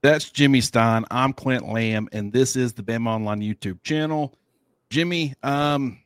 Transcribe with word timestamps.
That's 0.00 0.30
Jimmy 0.30 0.60
Stein. 0.60 1.04
I'm 1.10 1.32
Clint 1.32 1.68
Lamb, 1.68 2.08
and 2.12 2.32
this 2.32 2.54
is 2.54 2.72
the 2.72 2.82
Bama 2.82 3.08
Online 3.08 3.40
YouTube 3.40 3.82
channel. 3.82 4.32
Jimmy, 4.90 5.34
um, 5.42 5.98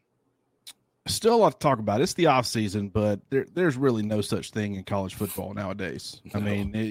still 1.06 1.34
a 1.34 1.36
lot 1.36 1.52
to 1.52 1.58
talk 1.58 1.78
about. 1.78 2.00
It's 2.00 2.14
the 2.14 2.26
off 2.26 2.46
season, 2.46 2.88
but 2.88 3.20
there, 3.28 3.46
there's 3.52 3.76
really 3.76 4.02
no 4.02 4.22
such 4.22 4.50
thing 4.50 4.76
in 4.76 4.84
college 4.84 5.14
football 5.14 5.52
nowadays. 5.52 6.22
No. 6.24 6.40
I 6.40 6.42
mean, 6.42 6.74
it, 6.74 6.86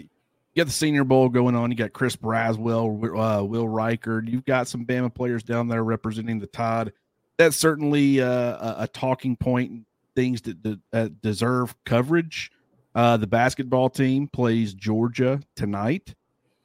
you 0.54 0.58
got 0.58 0.68
the 0.68 0.74
Senior 0.74 1.04
Bowl 1.04 1.28
going 1.28 1.56
on. 1.56 1.72
You 1.72 1.78
got 1.78 1.92
Chris 1.94 2.16
Braswell, 2.16 2.88
uh, 3.04 3.44
Will 3.44 3.66
Reichard. 3.66 4.30
You've 4.30 4.46
got 4.46 4.68
some 4.68 4.86
Bama 4.86 5.14
players 5.14 5.42
down 5.42 5.68
there 5.68 5.84
representing 5.84 6.40
the 6.40 6.48
Tide. 6.48 6.92
That's 7.38 7.58
certainly 7.58 8.22
uh, 8.22 8.28
a, 8.28 8.76
a, 8.80 8.88
talking 8.88 9.36
point. 9.36 9.86
Things 10.14 10.42
that, 10.42 10.80
uh, 10.92 11.10
deserve 11.22 11.74
coverage. 11.86 12.52
Uh, 12.94 13.16
the 13.16 13.26
basketball 13.26 13.90
team 13.90 14.28
plays 14.28 14.74
Georgia 14.74 15.40
tonight. 15.56 16.14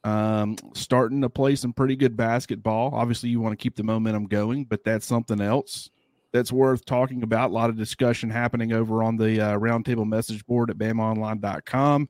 Um, 0.06 0.56
starting 0.72 1.20
to 1.22 1.28
play 1.28 1.56
some 1.56 1.72
pretty 1.72 1.96
good 1.96 2.16
basketball. 2.16 2.94
Obviously, 2.94 3.28
you 3.28 3.40
want 3.40 3.54
to 3.54 3.56
keep 3.60 3.74
the 3.74 3.82
momentum 3.82 4.26
going, 4.26 4.64
but 4.64 4.84
that's 4.84 5.04
something 5.04 5.40
else 5.40 5.90
that's 6.32 6.52
worth 6.52 6.84
talking 6.84 7.24
about. 7.24 7.50
A 7.50 7.52
lot 7.52 7.70
of 7.70 7.76
discussion 7.76 8.30
happening 8.30 8.72
over 8.72 9.02
on 9.02 9.16
the 9.16 9.40
uh, 9.40 9.58
roundtable 9.58 10.06
message 10.06 10.46
board 10.46 10.70
at 10.70 10.78
bamaonline.com. 10.78 12.08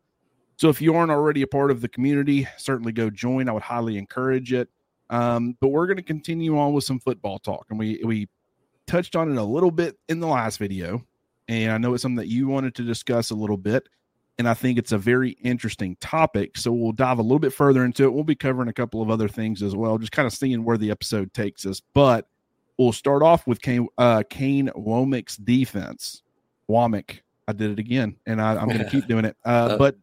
So 0.57 0.69
if 0.69 0.83
you 0.83 0.95
aren't 0.95 1.11
already 1.11 1.41
a 1.41 1.47
part 1.47 1.71
of 1.71 1.81
the 1.81 1.89
community, 1.89 2.47
certainly 2.59 2.93
go 2.93 3.09
join. 3.09 3.49
I 3.49 3.53
would 3.53 3.63
highly 3.63 3.97
encourage 3.97 4.53
it. 4.53 4.69
Um, 5.09 5.57
but 5.63 5.69
we're 5.69 5.87
going 5.87 5.97
to 5.97 6.03
continue 6.03 6.59
on 6.59 6.75
with 6.75 6.85
some 6.85 7.01
football 7.01 7.39
talk, 7.39 7.65
and 7.71 7.79
we 7.79 8.03
we 8.05 8.29
touched 8.87 9.17
on 9.17 9.33
it 9.33 9.39
a 9.39 9.43
little 9.43 9.71
bit 9.71 9.97
in 10.11 10.21
the 10.21 10.27
last 10.27 10.59
video, 10.59 11.03
and 11.49 11.73
I 11.73 11.79
know 11.79 11.95
it's 11.95 12.03
something 12.03 12.17
that 12.17 12.29
you 12.29 12.47
wanted 12.47 12.75
to 12.75 12.83
discuss 12.83 13.31
a 13.31 13.35
little 13.35 13.57
bit 13.57 13.89
and 14.39 14.49
I 14.49 14.55
think 14.55 14.79
it's 14.79 14.93
a 14.93 14.99
very 14.99 15.31
interesting 15.43 15.97
topic. 16.01 16.57
So 16.57 16.73
we'll 16.73 16.93
dive 16.93 17.19
a 17.19 17.23
little 17.23 17.39
bit 17.39 17.53
further 17.53 17.85
into 17.85 18.05
it. 18.05 18.13
We'll 18.13 18.25
be 18.25 18.35
covering 18.35 18.69
a 18.69 18.73
couple 18.73 19.01
of 19.01 19.11
other 19.11 19.29
things 19.29 19.63
as 19.63 19.75
well, 19.75 19.99
just 19.99 20.13
kind 20.13 20.27
of 20.27 20.33
seeing 20.33 20.65
where 20.65 20.77
the 20.77 20.91
episode 20.91 21.33
takes 21.33 21.65
us. 21.65 21.81
But 21.95 22.29
we'll 22.79 22.93
start 22.93 23.23
off 23.23 23.47
with 23.47 23.63
Kane, 23.63 23.89
uh, 23.97 24.23
Kane 24.29 24.71
Wommack's 24.77 25.37
defense. 25.37 26.23
Womack, 26.69 27.21
I 27.49 27.53
did 27.53 27.71
it 27.71 27.79
again, 27.79 28.17
and 28.27 28.41
I, 28.41 28.61
am 28.61 28.67
going 28.67 28.79
to 28.79 28.91
keep 28.91 29.07
doing 29.07 29.25
it. 29.25 29.37
Uh, 29.45 29.77
but 29.79 29.97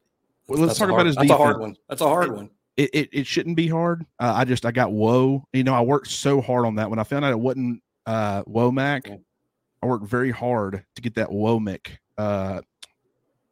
let's 0.47 0.77
talk 0.77 0.89
hard, 0.89 0.91
about 0.91 1.05
his 1.05 1.15
that's 1.15 1.27
defense. 1.27 1.29
That's 1.29 1.39
a 1.39 1.43
hard 1.43 1.59
one. 1.59 1.77
That's 1.89 2.01
a 2.01 2.07
hard 2.07 2.31
one. 2.35 2.49
It, 2.75 2.89
it, 2.93 3.09
it 3.11 3.27
shouldn't 3.27 3.55
be 3.55 3.67
hard. 3.67 4.05
Uh, 4.19 4.33
I 4.35 4.45
just 4.45 4.65
I 4.65 4.71
got 4.71 4.91
whoa. 4.91 5.45
You 5.53 5.63
know, 5.63 5.75
I 5.75 5.81
worked 5.81 6.07
so 6.07 6.41
hard 6.41 6.65
on 6.65 6.75
that. 6.75 6.89
When 6.89 6.97
I 6.97 7.03
found 7.03 7.23
out 7.23 7.31
it 7.31 7.39
wasn't 7.39 7.83
uh, 8.07 8.43
Womack, 8.45 9.19
I 9.83 9.85
worked 9.85 10.07
very 10.07 10.31
hard 10.31 10.83
to 10.95 11.01
get 11.01 11.15
that 11.15 11.29
Womack 11.29 11.87
uh, 12.17 12.61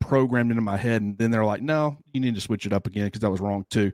programmed 0.02 0.52
into 0.52 0.61
my 0.61 0.77
head, 0.77 1.02
and 1.02 1.17
then 1.17 1.31
they're 1.31 1.45
like, 1.45 1.61
"No, 1.61 1.97
you 2.13 2.19
need 2.19 2.35
to 2.35 2.41
switch 2.41 2.66
it 2.66 2.73
up 2.73 2.88
again 2.88 3.05
because 3.05 3.21
that 3.21 3.31
was 3.31 3.39
wrong 3.39 3.66
too." 3.69 3.91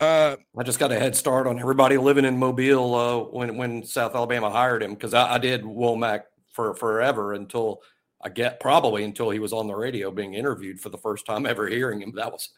Uh, 0.00 0.36
I 0.56 0.62
just 0.62 0.78
got 0.78 0.92
a 0.92 0.98
head 0.98 1.14
start 1.14 1.46
on 1.46 1.58
everybody 1.58 1.98
living 1.98 2.24
in 2.24 2.38
Mobile 2.38 2.94
uh, 2.94 3.18
when 3.18 3.56
when 3.56 3.84
South 3.84 4.14
Alabama 4.14 4.50
hired 4.50 4.82
him 4.82 4.94
because 4.94 5.12
I, 5.12 5.34
I, 5.34 5.38
did 5.38 5.62
Womack 5.62 6.22
for 6.52 6.74
forever 6.74 7.34
until 7.34 7.82
I 8.22 8.30
get 8.30 8.60
probably 8.60 9.04
until 9.04 9.28
he 9.28 9.38
was 9.38 9.52
on 9.52 9.66
the 9.66 9.74
radio 9.74 10.10
being 10.10 10.32
interviewed 10.32 10.80
for 10.80 10.88
the 10.88 10.96
first 10.96 11.26
time 11.26 11.44
ever 11.44 11.68
hearing 11.68 12.00
him. 12.00 12.12
That 12.14 12.32
was 12.32 12.48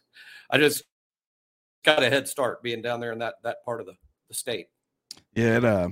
I 0.51 0.59
just 0.59 0.85
got 1.85 2.03
a 2.03 2.11
head 2.11 2.29
start 2.29 2.63
being 2.63 2.81
down 2.81 3.01
there 3.01 3.13
in 3.13 3.19
that 3.19 3.35
that 3.43 3.65
part 3.65 3.81
of 3.81 3.87
the, 3.87 3.95
the 4.29 4.35
state. 4.35 4.69
Yeah, 5.35 5.57
it, 5.57 5.65
uh, 5.65 5.89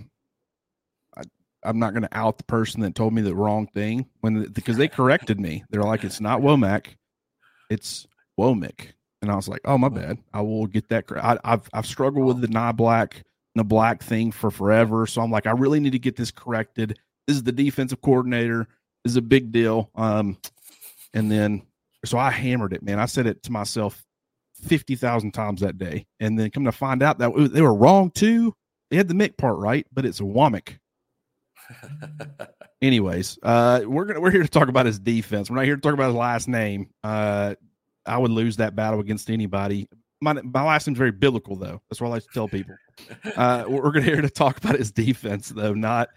I'm 1.62 1.78
not 1.78 1.92
going 1.92 2.02
to 2.02 2.16
out 2.16 2.38
the 2.38 2.44
person 2.44 2.80
that 2.82 2.94
told 2.94 3.12
me 3.12 3.22
the 3.22 3.34
wrong 3.34 3.66
thing 3.66 4.06
when 4.20 4.44
because 4.52 4.76
they 4.76 4.88
corrected 4.88 5.40
me. 5.40 5.64
They're 5.70 5.82
like, 5.82 6.04
it's 6.04 6.20
not 6.20 6.40
Womack, 6.40 6.86
it's 7.68 8.06
Womick, 8.38 8.92
and 9.22 9.30
I 9.30 9.36
was 9.36 9.48
like, 9.48 9.60
oh 9.64 9.78
my 9.78 9.88
bad. 9.88 10.18
I 10.32 10.40
will 10.40 10.66
get 10.66 10.88
that. 10.88 11.04
I, 11.16 11.38
have 11.44 11.68
I've 11.72 11.86
struggled 11.86 12.26
with 12.26 12.40
the 12.40 12.48
not 12.48 12.76
black 12.76 13.22
the 13.54 13.64
black 13.64 14.02
thing 14.02 14.32
for 14.32 14.50
forever, 14.50 15.06
so 15.06 15.20
I'm 15.20 15.30
like, 15.30 15.46
I 15.46 15.52
really 15.52 15.80
need 15.80 15.92
to 15.92 15.98
get 15.98 16.16
this 16.16 16.30
corrected. 16.30 16.98
This 17.26 17.36
is 17.36 17.42
the 17.42 17.52
defensive 17.52 18.00
coordinator. 18.00 18.68
This 19.04 19.12
is 19.12 19.16
a 19.16 19.22
big 19.22 19.52
deal. 19.52 19.90
Um, 19.94 20.38
and 21.12 21.30
then 21.30 21.62
so 22.04 22.18
I 22.18 22.30
hammered 22.30 22.72
it, 22.72 22.82
man. 22.82 22.98
I 22.98 23.06
said 23.06 23.26
it 23.26 23.42
to 23.44 23.52
myself 23.52 24.04
fifty 24.62 24.94
thousand 24.94 25.32
times 25.32 25.60
that 25.60 25.78
day, 25.78 26.06
and 26.18 26.38
then 26.38 26.50
come 26.50 26.64
to 26.64 26.72
find 26.72 27.02
out 27.02 27.18
that 27.18 27.32
they 27.52 27.62
were 27.62 27.74
wrong 27.74 28.10
too. 28.10 28.54
They 28.90 28.96
had 28.96 29.08
the 29.08 29.14
Mick 29.14 29.36
part 29.36 29.58
right, 29.58 29.86
but 29.92 30.04
it's 30.04 30.20
Womack. 30.20 30.78
Anyways, 32.82 33.38
uh, 33.42 33.82
we're 33.84 34.04
gonna 34.06 34.20
we're 34.20 34.30
here 34.30 34.42
to 34.42 34.48
talk 34.48 34.68
about 34.68 34.86
his 34.86 34.98
defense. 34.98 35.50
We're 35.50 35.56
not 35.56 35.66
here 35.66 35.76
to 35.76 35.82
talk 35.82 35.92
about 35.94 36.08
his 36.08 36.16
last 36.16 36.48
name. 36.48 36.90
Uh, 37.04 37.54
I 38.06 38.18
would 38.18 38.30
lose 38.30 38.56
that 38.56 38.74
battle 38.74 39.00
against 39.00 39.30
anybody. 39.30 39.88
My 40.20 40.32
my 40.32 40.64
last 40.64 40.86
name's 40.86 40.98
very 40.98 41.12
biblical 41.12 41.56
though. 41.56 41.82
That's 41.88 42.00
what 42.00 42.08
I 42.08 42.10
like 42.10 42.22
to 42.22 42.28
tell 42.32 42.48
people. 42.48 42.74
Uh, 43.36 43.64
we're 43.68 43.92
gonna 43.92 44.02
here 44.02 44.20
to 44.20 44.30
talk 44.30 44.56
about 44.56 44.76
his 44.76 44.92
defense 44.92 45.48
though, 45.48 45.74
not 45.74 46.08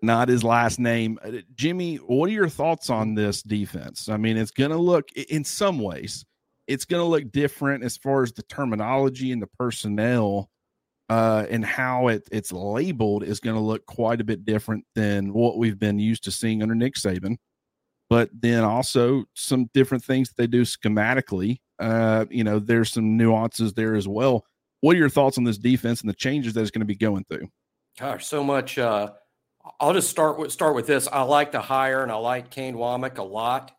not 0.00 0.28
his 0.28 0.44
last 0.44 0.78
name. 0.78 1.18
Uh, 1.24 1.32
Jimmy, 1.54 1.96
what 1.96 2.30
are 2.30 2.32
your 2.32 2.48
thoughts 2.48 2.90
on 2.90 3.14
this 3.14 3.42
defense? 3.42 4.08
I 4.08 4.16
mean, 4.16 4.36
it's 4.36 4.52
gonna 4.52 4.78
look 4.78 5.10
in 5.12 5.44
some 5.44 5.80
ways, 5.80 6.24
it's 6.68 6.84
gonna 6.84 7.04
look 7.04 7.32
different 7.32 7.82
as 7.82 7.96
far 7.96 8.22
as 8.22 8.32
the 8.32 8.42
terminology 8.44 9.32
and 9.32 9.42
the 9.42 9.48
personnel 9.58 10.48
uh, 11.08 11.46
and 11.48 11.64
how 11.64 12.08
it, 12.08 12.28
it's 12.30 12.52
labeled 12.52 13.22
is 13.22 13.40
going 13.40 13.56
to 13.56 13.62
look 13.62 13.86
quite 13.86 14.20
a 14.20 14.24
bit 14.24 14.44
different 14.44 14.84
than 14.94 15.32
what 15.32 15.56
we've 15.56 15.78
been 15.78 15.98
used 15.98 16.24
to 16.24 16.30
seeing 16.30 16.62
under 16.62 16.74
Nick 16.74 16.94
Saban. 16.94 17.36
But 18.10 18.30
then 18.32 18.64
also 18.64 19.24
some 19.34 19.68
different 19.74 20.04
things 20.04 20.28
that 20.28 20.36
they 20.36 20.46
do 20.46 20.62
schematically. 20.62 21.58
Uh, 21.78 22.24
you 22.30 22.44
know, 22.44 22.58
there's 22.58 22.92
some 22.92 23.16
nuances 23.16 23.74
there 23.74 23.94
as 23.94 24.08
well. 24.08 24.44
What 24.80 24.96
are 24.96 24.98
your 24.98 25.10
thoughts 25.10 25.38
on 25.38 25.44
this 25.44 25.58
defense 25.58 26.00
and 26.00 26.08
the 26.08 26.14
changes 26.14 26.54
that 26.54 26.62
it's 26.62 26.70
going 26.70 26.80
to 26.80 26.86
be 26.86 26.96
going 26.96 27.24
through? 27.24 27.48
Gosh, 27.98 28.26
so 28.26 28.44
much. 28.44 28.78
Uh, 28.78 29.12
I'll 29.80 29.92
just 29.92 30.08
start 30.08 30.38
with 30.38 30.52
start 30.52 30.74
with 30.74 30.86
this. 30.86 31.08
I 31.08 31.22
like 31.22 31.52
the 31.52 31.60
hire 31.60 32.02
and 32.02 32.12
I 32.12 32.16
like 32.16 32.50
Kane 32.50 32.76
Wommack 32.76 33.18
a 33.18 33.22
lot. 33.22 33.72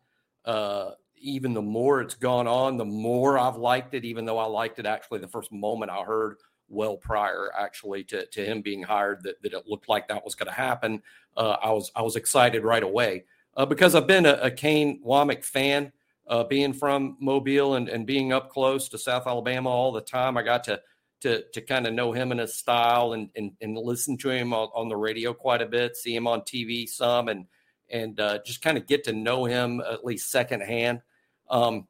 Uh, 0.44 0.90
even 1.16 1.52
the 1.52 1.62
more 1.62 2.00
it's 2.00 2.14
gone 2.14 2.46
on, 2.46 2.76
the 2.76 2.84
more 2.84 3.38
I've 3.38 3.56
liked 3.56 3.94
it. 3.94 4.04
Even 4.04 4.24
though 4.24 4.38
I 4.38 4.46
liked 4.46 4.78
it 4.78 4.86
actually 4.86 5.20
the 5.20 5.28
first 5.28 5.50
moment 5.50 5.90
I 5.90 6.02
heard 6.02 6.36
well 6.70 6.96
prior 6.96 7.50
actually 7.58 8.04
to, 8.04 8.24
to 8.26 8.44
him 8.44 8.62
being 8.62 8.82
hired 8.82 9.22
that, 9.24 9.42
that 9.42 9.52
it 9.52 9.66
looked 9.66 9.88
like 9.88 10.08
that 10.08 10.24
was 10.24 10.34
going 10.34 10.46
to 10.46 10.52
happen. 10.52 11.02
Uh, 11.36 11.56
I 11.62 11.70
was 11.72 11.90
I 11.94 12.02
was 12.02 12.16
excited 12.16 12.64
right 12.64 12.82
away 12.82 13.24
uh, 13.56 13.66
because 13.66 13.94
I've 13.94 14.06
been 14.06 14.26
a, 14.26 14.34
a 14.34 14.50
Kane 14.50 15.02
Wommack 15.04 15.44
fan, 15.44 15.92
uh, 16.28 16.44
being 16.44 16.72
from 16.72 17.16
Mobile 17.20 17.74
and, 17.74 17.88
and 17.88 18.06
being 18.06 18.32
up 18.32 18.50
close 18.50 18.88
to 18.88 18.98
South 18.98 19.26
Alabama 19.26 19.68
all 19.68 19.92
the 19.92 20.00
time. 20.00 20.36
I 20.36 20.42
got 20.42 20.64
to 20.64 20.80
to 21.20 21.42
to 21.52 21.60
kind 21.60 21.86
of 21.86 21.92
know 21.92 22.12
him 22.12 22.30
and 22.30 22.40
his 22.40 22.54
style 22.54 23.12
and 23.12 23.28
and, 23.36 23.52
and 23.60 23.76
listen 23.76 24.16
to 24.18 24.30
him 24.30 24.54
on, 24.54 24.68
on, 24.74 24.88
the 24.88 24.96
radio 24.96 25.34
quite 25.34 25.60
a 25.60 25.66
bit, 25.66 25.96
see 25.96 26.14
him 26.14 26.26
on 26.26 26.40
TV 26.42 26.88
some, 26.88 27.28
and 27.28 27.46
and 27.90 28.20
uh, 28.20 28.38
just 28.44 28.62
kind 28.62 28.78
of 28.78 28.86
get 28.86 29.04
to 29.04 29.12
know 29.12 29.44
him 29.44 29.80
at 29.80 30.04
least 30.04 30.30
secondhand. 30.30 31.02
Um, 31.50 31.88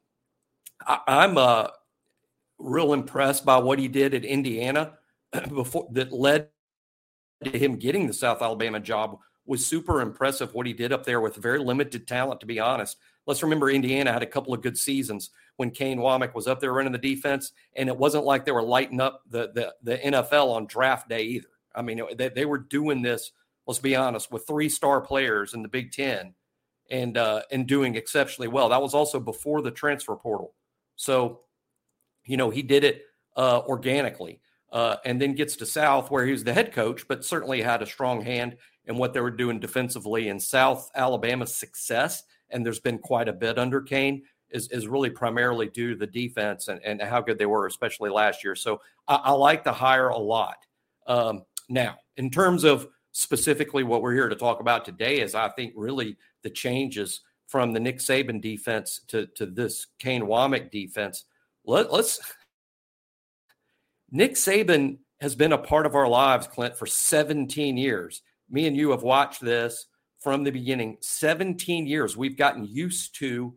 I, 0.86 1.00
I'm 1.06 1.38
uh 1.38 1.68
real 2.60 2.92
impressed 2.92 3.44
by 3.44 3.58
what 3.58 3.78
he 3.78 3.88
did 3.88 4.14
at 4.14 4.24
Indiana 4.24 4.92
before 5.48 5.88
that 5.92 6.12
led 6.12 6.48
to 7.44 7.58
him 7.58 7.76
getting 7.76 8.06
the 8.06 8.12
South 8.12 8.42
Alabama 8.42 8.78
job 8.78 9.18
was 9.46 9.66
super 9.66 10.00
impressive 10.00 10.54
what 10.54 10.66
he 10.66 10.72
did 10.72 10.92
up 10.92 11.04
there 11.04 11.20
with 11.20 11.34
very 11.36 11.58
limited 11.58 12.06
talent 12.06 12.40
to 12.40 12.46
be 12.46 12.60
honest. 12.60 12.98
Let's 13.26 13.42
remember 13.42 13.70
Indiana 13.70 14.12
had 14.12 14.22
a 14.22 14.26
couple 14.26 14.52
of 14.54 14.62
good 14.62 14.76
seasons 14.76 15.30
when 15.56 15.70
Kane 15.70 15.98
Wommack 15.98 16.34
was 16.34 16.46
up 16.46 16.60
there 16.60 16.72
running 16.72 16.92
the 16.92 16.98
defense 16.98 17.52
and 17.76 17.88
it 17.88 17.96
wasn't 17.96 18.24
like 18.24 18.44
they 18.44 18.52
were 18.52 18.62
lighting 18.62 19.00
up 19.00 19.22
the 19.30 19.50
the, 19.54 19.74
the 19.82 19.98
NFL 19.98 20.52
on 20.52 20.66
draft 20.66 21.08
day 21.08 21.22
either. 21.22 21.48
I 21.74 21.82
mean 21.82 22.02
they, 22.16 22.28
they 22.28 22.44
were 22.44 22.58
doing 22.58 23.02
this 23.02 23.32
let's 23.66 23.80
be 23.80 23.96
honest 23.96 24.30
with 24.30 24.46
three 24.46 24.68
star 24.68 25.00
players 25.00 25.54
in 25.54 25.62
the 25.62 25.68
Big 25.68 25.92
10 25.92 26.34
and 26.90 27.16
uh 27.16 27.42
and 27.50 27.66
doing 27.66 27.94
exceptionally 27.94 28.48
well. 28.48 28.68
That 28.68 28.82
was 28.82 28.94
also 28.94 29.18
before 29.18 29.62
the 29.62 29.70
transfer 29.70 30.16
portal. 30.16 30.54
So 30.96 31.40
you 32.24 32.36
know, 32.36 32.50
he 32.50 32.62
did 32.62 32.84
it 32.84 33.02
uh, 33.36 33.60
organically. 33.66 34.40
Uh, 34.72 34.94
and 35.04 35.20
then 35.20 35.34
gets 35.34 35.56
to 35.56 35.66
South, 35.66 36.12
where 36.12 36.24
he 36.24 36.30
was 36.30 36.44
the 36.44 36.52
head 36.52 36.72
coach, 36.72 37.08
but 37.08 37.24
certainly 37.24 37.60
had 37.60 37.82
a 37.82 37.86
strong 37.86 38.20
hand 38.20 38.56
in 38.84 38.96
what 38.96 39.12
they 39.12 39.20
were 39.20 39.30
doing 39.30 39.58
defensively. 39.58 40.28
And 40.28 40.40
South 40.40 40.92
Alabama's 40.94 41.56
success, 41.56 42.22
and 42.50 42.64
there's 42.64 42.78
been 42.78 42.98
quite 42.98 43.28
a 43.28 43.32
bit 43.32 43.58
under 43.58 43.80
Kane, 43.80 44.22
is, 44.50 44.68
is 44.68 44.86
really 44.86 45.10
primarily 45.10 45.68
due 45.68 45.90
to 45.90 45.96
the 45.96 46.06
defense 46.06 46.68
and, 46.68 46.80
and 46.84 47.02
how 47.02 47.20
good 47.20 47.36
they 47.36 47.46
were, 47.46 47.66
especially 47.66 48.10
last 48.10 48.44
year. 48.44 48.54
So 48.54 48.80
I, 49.08 49.16
I 49.16 49.30
like 49.32 49.64
the 49.64 49.72
hire 49.72 50.10
a 50.10 50.18
lot. 50.18 50.58
Um, 51.08 51.42
now, 51.68 51.96
in 52.16 52.30
terms 52.30 52.62
of 52.62 52.86
specifically 53.12 53.82
what 53.82 54.02
we're 54.02 54.14
here 54.14 54.28
to 54.28 54.36
talk 54.36 54.60
about 54.60 54.84
today, 54.84 55.20
is 55.20 55.34
I 55.34 55.48
think 55.48 55.72
really 55.76 56.16
the 56.42 56.50
changes 56.50 57.22
from 57.48 57.72
the 57.72 57.80
Nick 57.80 57.98
Saban 57.98 58.40
defense 58.40 59.00
to, 59.08 59.26
to 59.34 59.46
this 59.46 59.88
Kane 59.98 60.22
Wommack 60.22 60.70
defense 60.70 61.24
let, 61.70 61.92
let's. 61.92 62.20
Nick 64.10 64.32
Saban 64.32 64.98
has 65.20 65.36
been 65.36 65.52
a 65.52 65.58
part 65.58 65.86
of 65.86 65.94
our 65.94 66.08
lives, 66.08 66.48
Clint, 66.48 66.76
for 66.76 66.86
17 66.86 67.76
years. 67.76 68.22
Me 68.50 68.66
and 68.66 68.76
you 68.76 68.90
have 68.90 69.02
watched 69.02 69.40
this 69.40 69.86
from 70.18 70.42
the 70.42 70.50
beginning. 70.50 70.96
17 71.00 71.86
years. 71.86 72.16
We've 72.16 72.36
gotten 72.36 72.64
used 72.64 73.16
to 73.20 73.54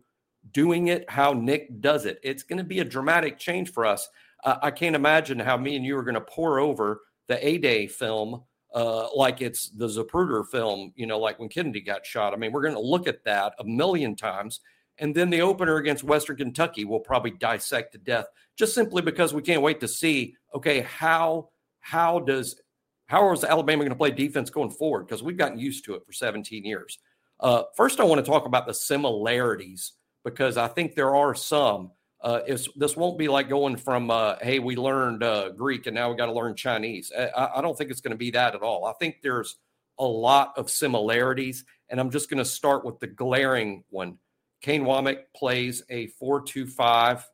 doing 0.52 0.88
it 0.88 1.10
how 1.10 1.32
Nick 1.32 1.80
does 1.80 2.06
it. 2.06 2.20
It's 2.22 2.44
going 2.44 2.58
to 2.58 2.64
be 2.64 2.78
a 2.78 2.84
dramatic 2.84 3.38
change 3.38 3.72
for 3.72 3.84
us. 3.84 4.08
I, 4.44 4.58
I 4.64 4.70
can't 4.70 4.94
imagine 4.94 5.40
how 5.40 5.56
me 5.56 5.74
and 5.74 5.84
you 5.84 5.96
are 5.98 6.04
going 6.04 6.14
to 6.14 6.20
pour 6.20 6.60
over 6.60 7.00
the 7.26 7.44
A 7.44 7.58
Day 7.58 7.88
film 7.88 8.42
uh, 8.74 9.08
like 9.14 9.40
it's 9.40 9.70
the 9.70 9.86
Zapruder 9.86 10.46
film, 10.48 10.92
you 10.96 11.06
know, 11.06 11.18
like 11.18 11.38
when 11.38 11.48
Kennedy 11.48 11.80
got 11.80 12.04
shot. 12.04 12.32
I 12.32 12.36
mean, 12.36 12.52
we're 12.52 12.62
going 12.62 12.74
to 12.74 12.80
look 12.80 13.06
at 13.06 13.24
that 13.24 13.54
a 13.60 13.64
million 13.64 14.16
times. 14.16 14.60
And 14.98 15.14
then 15.14 15.30
the 15.30 15.40
opener 15.40 15.76
against 15.76 16.04
Western 16.04 16.36
Kentucky 16.36 16.84
will 16.84 17.00
probably 17.00 17.32
dissect 17.32 17.92
to 17.92 17.98
death 17.98 18.26
just 18.56 18.74
simply 18.74 19.02
because 19.02 19.34
we 19.34 19.42
can't 19.42 19.62
wait 19.62 19.80
to 19.80 19.88
see, 19.88 20.36
okay, 20.54 20.80
how 20.80 21.48
how 21.80 22.20
does 22.20 22.60
how 23.06 23.30
is 23.32 23.44
Alabama 23.44 23.82
going 23.82 23.90
to 23.90 23.96
play 23.96 24.10
defense 24.10 24.50
going 24.50 24.70
forward? 24.70 25.06
Because 25.06 25.22
we've 25.22 25.36
gotten 25.36 25.58
used 25.58 25.84
to 25.84 25.94
it 25.94 26.06
for 26.06 26.12
17 26.12 26.64
years. 26.64 26.98
Uh, 27.40 27.64
first, 27.76 28.00
I 28.00 28.04
want 28.04 28.24
to 28.24 28.30
talk 28.30 28.46
about 28.46 28.66
the 28.66 28.72
similarities 28.72 29.92
because 30.24 30.56
I 30.56 30.68
think 30.68 30.94
there 30.94 31.14
are 31.14 31.34
some. 31.34 31.90
Uh, 32.22 32.40
this 32.76 32.96
won't 32.96 33.18
be 33.18 33.28
like 33.28 33.50
going 33.50 33.76
from, 33.76 34.10
uh, 34.10 34.36
hey, 34.40 34.58
we 34.58 34.76
learned 34.76 35.22
uh, 35.22 35.50
Greek 35.50 35.86
and 35.86 35.94
now 35.94 36.10
we 36.10 36.16
got 36.16 36.26
to 36.26 36.32
learn 36.32 36.54
Chinese. 36.56 37.12
I, 37.14 37.50
I 37.56 37.60
don't 37.60 37.76
think 37.76 37.90
it's 37.90 38.00
going 38.00 38.12
to 38.12 38.16
be 38.16 38.30
that 38.30 38.54
at 38.54 38.62
all. 38.62 38.86
I 38.86 38.94
think 38.94 39.16
there's 39.22 39.56
a 39.98 40.06
lot 40.06 40.54
of 40.56 40.70
similarities, 40.70 41.66
and 41.90 42.00
I'm 42.00 42.10
just 42.10 42.30
going 42.30 42.38
to 42.38 42.44
start 42.44 42.84
with 42.84 42.98
the 42.98 43.06
glaring 43.06 43.84
one. 43.90 44.18
Kane 44.64 44.84
Wommack 44.84 45.24
plays 45.36 45.82
a 45.90 46.06
four-two-five 46.06 47.26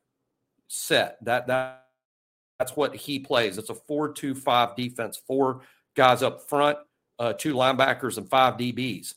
set. 0.67 1.17
That 1.23 1.47
that 1.47 1.85
that's 2.59 2.75
what 2.75 2.93
he 2.93 3.19
plays. 3.19 3.57
It's 3.57 3.69
a 3.69 3.75
four-two-five 3.75 4.75
defense. 4.75 5.17
Four 5.25 5.61
guys 5.95 6.23
up 6.23 6.49
front, 6.49 6.77
uh, 7.19 7.31
two 7.31 7.53
linebackers, 7.53 8.17
and 8.17 8.29
five 8.29 8.55
DBs. 8.55 9.13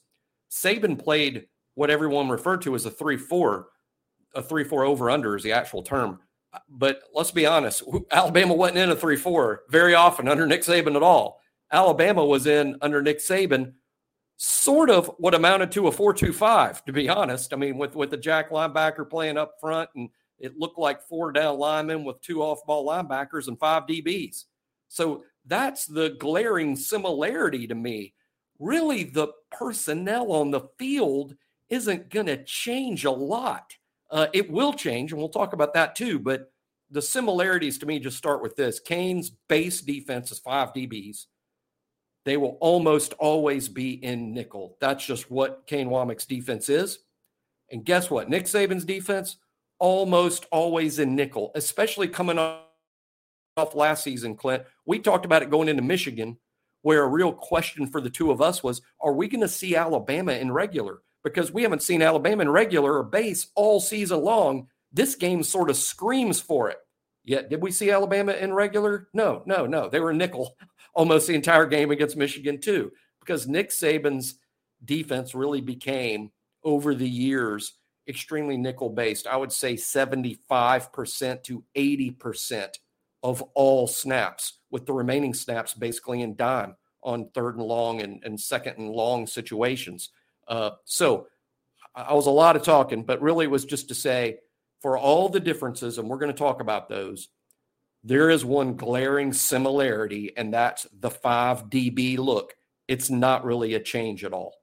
Saban 0.48 0.96
played 0.96 1.48
what 1.74 1.90
everyone 1.90 2.28
referred 2.28 2.62
to 2.62 2.76
as 2.76 2.86
a 2.86 2.90
three-four 2.90 3.66
a 4.36 4.42
three 4.42 4.64
four 4.64 4.84
over 4.84 5.10
under 5.10 5.34
is 5.34 5.42
the 5.42 5.52
actual 5.52 5.82
term. 5.82 6.20
But 6.68 7.02
let's 7.12 7.32
be 7.32 7.46
honest, 7.46 7.82
Alabama 8.12 8.54
wasn't 8.54 8.78
in 8.78 8.90
a 8.90 8.96
three 8.96 9.16
four 9.16 9.62
very 9.70 9.94
often 9.94 10.28
under 10.28 10.46
Nick 10.46 10.62
Saban 10.62 10.94
at 10.94 11.02
all. 11.02 11.40
Alabama 11.72 12.24
was 12.24 12.46
in 12.46 12.76
under 12.80 13.02
Nick 13.02 13.18
Saban, 13.18 13.72
sort 14.36 14.90
of 14.90 15.10
what 15.18 15.34
amounted 15.34 15.70
to 15.72 15.88
a 15.88 15.92
four 15.92 16.12
two 16.12 16.32
five. 16.32 16.84
To 16.84 16.92
be 16.92 17.08
honest, 17.08 17.52
I 17.52 17.56
mean 17.56 17.78
with 17.78 17.94
with 17.94 18.10
the 18.10 18.16
jack 18.16 18.50
linebacker 18.50 19.08
playing 19.08 19.38
up 19.38 19.54
front, 19.60 19.90
and 19.94 20.08
it 20.38 20.58
looked 20.58 20.78
like 20.78 21.02
four 21.02 21.32
down 21.32 21.58
linemen 21.58 22.04
with 22.04 22.20
two 22.20 22.42
off 22.42 22.64
ball 22.66 22.86
linebackers 22.86 23.48
and 23.48 23.58
five 23.58 23.84
DBs. 23.84 24.44
So 24.88 25.24
that's 25.46 25.86
the 25.86 26.10
glaring 26.18 26.76
similarity 26.76 27.66
to 27.66 27.74
me. 27.74 28.14
Really, 28.58 29.04
the 29.04 29.28
personnel 29.50 30.32
on 30.32 30.50
the 30.50 30.68
field 30.78 31.34
isn't 31.68 32.10
going 32.10 32.26
to 32.26 32.44
change 32.44 33.04
a 33.04 33.10
lot. 33.10 33.72
Uh, 34.10 34.26
it 34.32 34.50
will 34.50 34.72
change, 34.72 35.12
and 35.12 35.18
we'll 35.18 35.28
talk 35.28 35.52
about 35.52 35.74
that 35.74 35.96
too. 35.96 36.18
But 36.18 36.52
the 36.90 37.02
similarities 37.02 37.78
to 37.78 37.86
me 37.86 37.98
just 37.98 38.16
start 38.16 38.42
with 38.42 38.54
this 38.54 38.78
Kane's 38.78 39.30
base 39.48 39.80
defense 39.80 40.30
is 40.30 40.38
five 40.38 40.72
DBs. 40.72 41.26
They 42.24 42.36
will 42.36 42.56
almost 42.60 43.12
always 43.14 43.68
be 43.68 44.02
in 44.02 44.32
nickel. 44.32 44.76
That's 44.80 45.04
just 45.04 45.30
what 45.30 45.66
Kane 45.66 45.88
Wommack's 45.88 46.26
defense 46.26 46.68
is. 46.68 47.00
And 47.70 47.84
guess 47.84 48.10
what? 48.10 48.28
Nick 48.28 48.44
Saban's 48.44 48.84
defense, 48.84 49.36
almost 49.78 50.46
always 50.50 50.98
in 50.98 51.14
nickel, 51.14 51.52
especially 51.54 52.08
coming 52.08 52.38
off 52.38 53.74
last 53.74 54.04
season, 54.04 54.36
Clint. 54.36 54.64
We 54.86 54.98
talked 54.98 55.24
about 55.24 55.42
it 55.42 55.50
going 55.50 55.68
into 55.68 55.82
Michigan, 55.82 56.38
where 56.82 57.02
a 57.02 57.08
real 57.08 57.32
question 57.32 57.86
for 57.86 58.00
the 58.00 58.10
two 58.10 58.30
of 58.30 58.40
us 58.40 58.62
was 58.62 58.80
are 59.00 59.12
we 59.12 59.28
going 59.28 59.40
to 59.40 59.48
see 59.48 59.76
Alabama 59.76 60.32
in 60.32 60.50
regular? 60.50 61.02
because 61.24 61.50
we 61.50 61.62
haven't 61.62 61.82
seen 61.82 62.02
Alabama 62.02 62.42
in 62.42 62.50
regular 62.50 62.98
or 62.98 63.02
base 63.02 63.48
all 63.56 63.80
season 63.80 64.20
long. 64.20 64.68
This 64.92 65.16
game 65.16 65.42
sort 65.42 65.70
of 65.70 65.76
screams 65.76 66.38
for 66.38 66.70
it. 66.70 66.76
Yet, 67.24 67.48
did 67.48 67.62
we 67.62 67.72
see 67.72 67.90
Alabama 67.90 68.32
in 68.32 68.52
regular? 68.52 69.08
No, 69.14 69.42
no, 69.46 69.66
no. 69.66 69.88
They 69.88 69.98
were 69.98 70.12
nickel 70.12 70.54
almost 70.94 71.26
the 71.26 71.34
entire 71.34 71.66
game 71.66 71.90
against 71.90 72.16
Michigan, 72.16 72.60
too, 72.60 72.92
because 73.20 73.46
Nick 73.46 73.70
Saban's 73.70 74.36
defense 74.84 75.34
really 75.34 75.60
became, 75.60 76.30
over 76.62 76.94
the 76.94 77.08
years, 77.08 77.74
extremely 78.08 78.56
nickel 78.56 78.90
based. 78.90 79.26
I 79.26 79.36
would 79.36 79.52
say 79.52 79.74
75% 79.74 81.42
to 81.44 81.64
80% 81.76 82.68
of 83.22 83.42
all 83.54 83.86
snaps, 83.86 84.58
with 84.70 84.86
the 84.86 84.92
remaining 84.92 85.34
snaps 85.34 85.72
basically 85.72 86.22
in 86.22 86.36
dime 86.36 86.76
on 87.02 87.28
third 87.34 87.56
and 87.56 87.64
long 87.64 88.00
and, 88.00 88.22
and 88.24 88.38
second 88.38 88.78
and 88.78 88.90
long 88.90 89.26
situations. 89.26 90.10
Uh, 90.48 90.70
so 90.84 91.26
I 91.94 92.14
was 92.14 92.26
a 92.26 92.30
lot 92.30 92.56
of 92.56 92.62
talking, 92.62 93.02
but 93.04 93.22
really 93.22 93.46
was 93.46 93.64
just 93.64 93.88
to 93.88 93.94
say 93.94 94.38
for 94.82 94.98
all 94.98 95.28
the 95.28 95.40
differences, 95.40 95.98
and 95.98 96.08
we're 96.08 96.18
going 96.18 96.32
to 96.32 96.38
talk 96.38 96.60
about 96.60 96.88
those, 96.88 97.28
there 98.04 98.30
is 98.30 98.44
one 98.44 98.76
glaring 98.76 99.32
similarity, 99.32 100.32
and 100.36 100.52
that's 100.52 100.86
the 101.00 101.10
5 101.10 101.70
DB 101.70 102.18
look. 102.18 102.54
It's 102.86 103.08
not 103.08 103.44
really 103.44 103.74
a 103.74 103.80
change 103.80 104.24
at 104.24 104.32
all. 104.34 104.54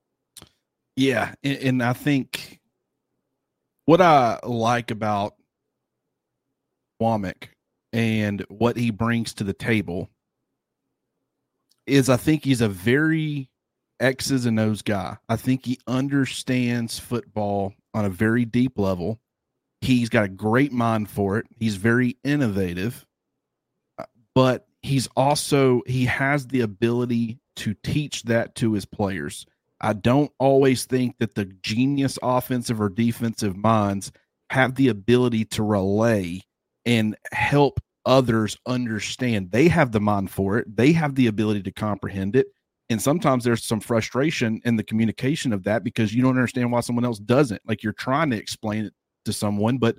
Yeah. 0.95 1.33
And, 1.43 1.57
and 1.57 1.83
I 1.83 1.93
think 1.93 2.59
what 3.85 3.99
I 3.99 4.39
like 4.43 4.91
about 4.91 5.35
Wommack 7.01 7.49
and 7.91 8.45
what 8.49 8.77
he 8.77 8.91
brings 8.91 9.33
to 9.35 9.43
the 9.43 9.53
table 9.53 10.09
is 11.87 12.09
I 12.09 12.17
think 12.17 12.43
he's 12.43 12.61
a 12.61 12.69
very 12.69 13.49
X's 13.99 14.45
and 14.45 14.59
O's 14.59 14.81
guy. 14.81 15.17
I 15.27 15.35
think 15.35 15.65
he 15.65 15.79
understands 15.87 16.99
football 16.99 17.73
on 17.93 18.05
a 18.05 18.09
very 18.09 18.45
deep 18.45 18.77
level. 18.77 19.19
He's 19.81 20.09
got 20.09 20.25
a 20.25 20.29
great 20.29 20.71
mind 20.71 21.09
for 21.09 21.39
it. 21.39 21.47
He's 21.59 21.75
very 21.75 22.17
innovative, 22.23 23.07
but 24.35 24.67
he's 24.81 25.07
also 25.15 25.81
he 25.85 26.05
has 26.05 26.47
the 26.47 26.61
ability 26.61 27.39
to 27.57 27.73
teach 27.83 28.23
that 28.23 28.55
to 28.55 28.73
his 28.73 28.85
players. 28.85 29.45
I 29.81 29.93
don't 29.93 30.31
always 30.39 30.85
think 30.85 31.17
that 31.19 31.35
the 31.35 31.45
genius 31.45 32.19
offensive 32.21 32.79
or 32.79 32.89
defensive 32.89 33.57
minds 33.57 34.11
have 34.49 34.75
the 34.75 34.89
ability 34.89 35.45
to 35.45 35.63
relay 35.63 36.41
and 36.85 37.15
help 37.31 37.79
others 38.05 38.57
understand. 38.65 39.51
They 39.51 39.67
have 39.67 39.91
the 39.91 39.99
mind 39.99 40.31
for 40.31 40.57
it. 40.57 40.75
They 40.75 40.91
have 40.93 41.15
the 41.15 41.27
ability 41.27 41.63
to 41.63 41.71
comprehend 41.71 42.35
it 42.35 42.47
and 42.91 43.01
sometimes 43.01 43.45
there's 43.45 43.63
some 43.63 43.79
frustration 43.79 44.61
in 44.65 44.75
the 44.75 44.83
communication 44.83 45.53
of 45.53 45.63
that 45.63 45.81
because 45.81 46.13
you 46.13 46.21
don't 46.21 46.35
understand 46.35 46.73
why 46.73 46.81
someone 46.81 47.05
else 47.05 47.19
doesn't 47.19 47.61
like 47.65 47.83
you're 47.83 47.93
trying 47.93 48.29
to 48.29 48.37
explain 48.37 48.83
it 48.83 48.93
to 49.23 49.31
someone 49.31 49.77
but 49.77 49.95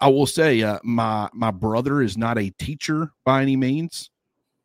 i 0.00 0.08
will 0.08 0.26
say 0.26 0.62
uh, 0.62 0.78
my 0.82 1.28
my 1.32 1.50
brother 1.50 2.02
is 2.02 2.16
not 2.16 2.38
a 2.38 2.50
teacher 2.58 3.10
by 3.24 3.42
any 3.42 3.56
means 3.56 4.10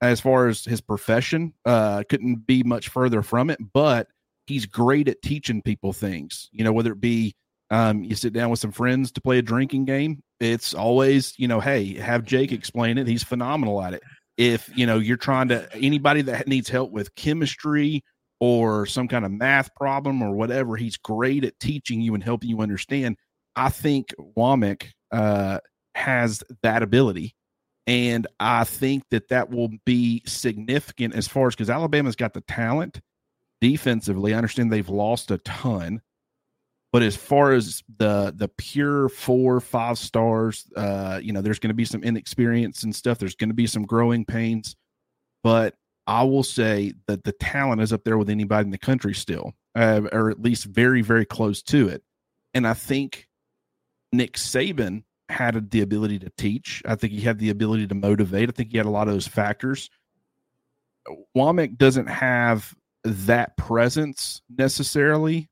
as 0.02 0.20
far 0.20 0.48
as 0.48 0.64
his 0.66 0.82
profession 0.82 1.54
uh 1.66 2.04
couldn't 2.10 2.46
be 2.46 2.64
much 2.64 2.90
further 2.90 3.22
from 3.22 3.50
it 3.50 3.60
but 3.74 4.08
he's 4.48 4.66
great 4.66 5.08
at 5.08 5.22
teaching 5.22 5.62
people 5.62 5.94
things 5.94 6.50
you 6.52 6.64
know 6.64 6.74
whether 6.74 6.92
it 6.92 7.02
be 7.02 7.36
um, 7.72 8.04
you 8.04 8.14
sit 8.16 8.32
down 8.32 8.52
with 8.52 8.60
some 8.60 8.72
friends 8.72 9.12
to 9.14 9.22
play 9.22 9.40
a 9.40 9.42
drinking 9.42 9.86
game 9.86 10.22
it's 10.40 10.74
always 10.74 11.34
you 11.38 11.48
know 11.48 11.60
hey 11.60 11.96
have 11.96 12.24
jake 12.24 12.52
explain 12.52 12.98
it 12.98 13.08
he's 13.08 13.24
phenomenal 13.24 13.82
at 13.82 13.94
it. 13.94 14.04
If 14.38 14.70
you 14.78 14.86
know 14.86 15.00
you're 15.00 15.18
trying 15.18 15.48
to 15.48 15.74
anybody 15.74 16.22
that 16.24 16.48
needs 16.48 16.70
help 16.70 16.92
with 16.92 17.16
chemistry 17.16 18.04
or 18.40 18.86
some 18.86 19.08
kind 19.08 19.26
of 19.26 19.32
math 19.32 19.74
problem 19.76 20.22
or 20.22 20.36
whatever 20.36 20.76
he's 20.76 20.98
great 20.98 21.44
at 21.46 21.60
teaching 21.60 22.02
you 22.02 22.14
and 22.14 22.24
helping 22.24 22.50
you 22.50 22.62
understand. 22.62 23.18
I 23.56 23.70
think 23.70 24.14
wommack 24.38 24.88
uh, 25.16 25.60
has 25.96 26.44
that 26.62 26.84
ability 26.84 27.36
and 27.88 28.28
i 28.40 28.64
think 28.64 29.04
that 29.12 29.30
that 29.30 29.50
will 29.50 29.70
be 29.86 30.22
significant 30.26 31.16
as 31.16 31.28
far 31.28 31.48
as 31.48 31.56
because 31.56 31.70
alabama's 31.70 32.16
got 32.16 32.34
the 32.34 32.42
talent 32.42 33.02
defensively 33.62 34.34
i 34.34 34.38
understand 34.38 34.72
they've 34.72 34.90
lost 34.90 35.32
a 35.32 35.38
ton 35.40 36.02
but 36.96 37.04
as 37.04 37.18
far 37.18 37.52
as 37.52 37.84
the 37.98 38.34
the 38.34 38.48
pure 38.48 39.10
four 39.10 39.60
five 39.60 39.98
stars, 39.98 40.66
uh, 40.78 41.20
you 41.22 41.34
know, 41.34 41.42
there's 41.42 41.60
going 41.60 41.68
to 41.68 41.74
be 41.74 41.84
some 41.84 42.02
inexperience 42.04 42.84
and 42.84 42.96
stuff. 42.96 43.20
There's 43.20 43.36
going 43.36 43.50
to 43.50 43.54
be 43.54 43.68
some 43.68 43.84
growing 43.84 44.24
pains, 44.24 44.78
but 45.44 45.76
I 46.08 46.24
will 46.24 46.42
say 46.42 46.94
that 47.08 47.26
the 47.26 47.34
talent 47.34 47.82
is 47.82 47.92
up 47.92 48.06
there 48.06 48.18
with 48.18 48.30
anybody 48.30 48.68
in 48.68 48.72
the 48.72 48.78
country 48.78 49.14
still, 49.14 49.52
uh, 49.76 50.04
or 50.14 50.30
at 50.30 50.42
least 50.42 50.64
very 50.68 51.02
very 51.02 51.26
close 51.26 51.62
to 51.64 51.90
it. 51.90 52.02
And 52.54 52.66
I 52.66 52.74
think 52.74 53.25
Nick 54.12 54.34
Saban 54.34 55.04
had 55.30 55.72
the 55.72 55.82
ability 55.82 56.20
to 56.20 56.32
teach. 56.38 56.82
I 56.86 56.96
think 56.96 57.14
he 57.14 57.22
had 57.22 57.40
the 57.40 57.50
ability 57.50 57.88
to 57.88 57.96
motivate. 57.96 58.50
I 58.50 58.52
think 58.52 58.72
he 58.72 58.78
had 58.78 58.86
a 58.86 58.92
lot 58.92 59.08
of 59.08 59.14
those 59.14 59.28
factors. 59.28 59.90
Wommack 61.36 61.78
doesn't 61.78 62.08
have 62.08 62.74
that 63.04 63.56
presence 63.58 64.42
necessarily 64.50 65.50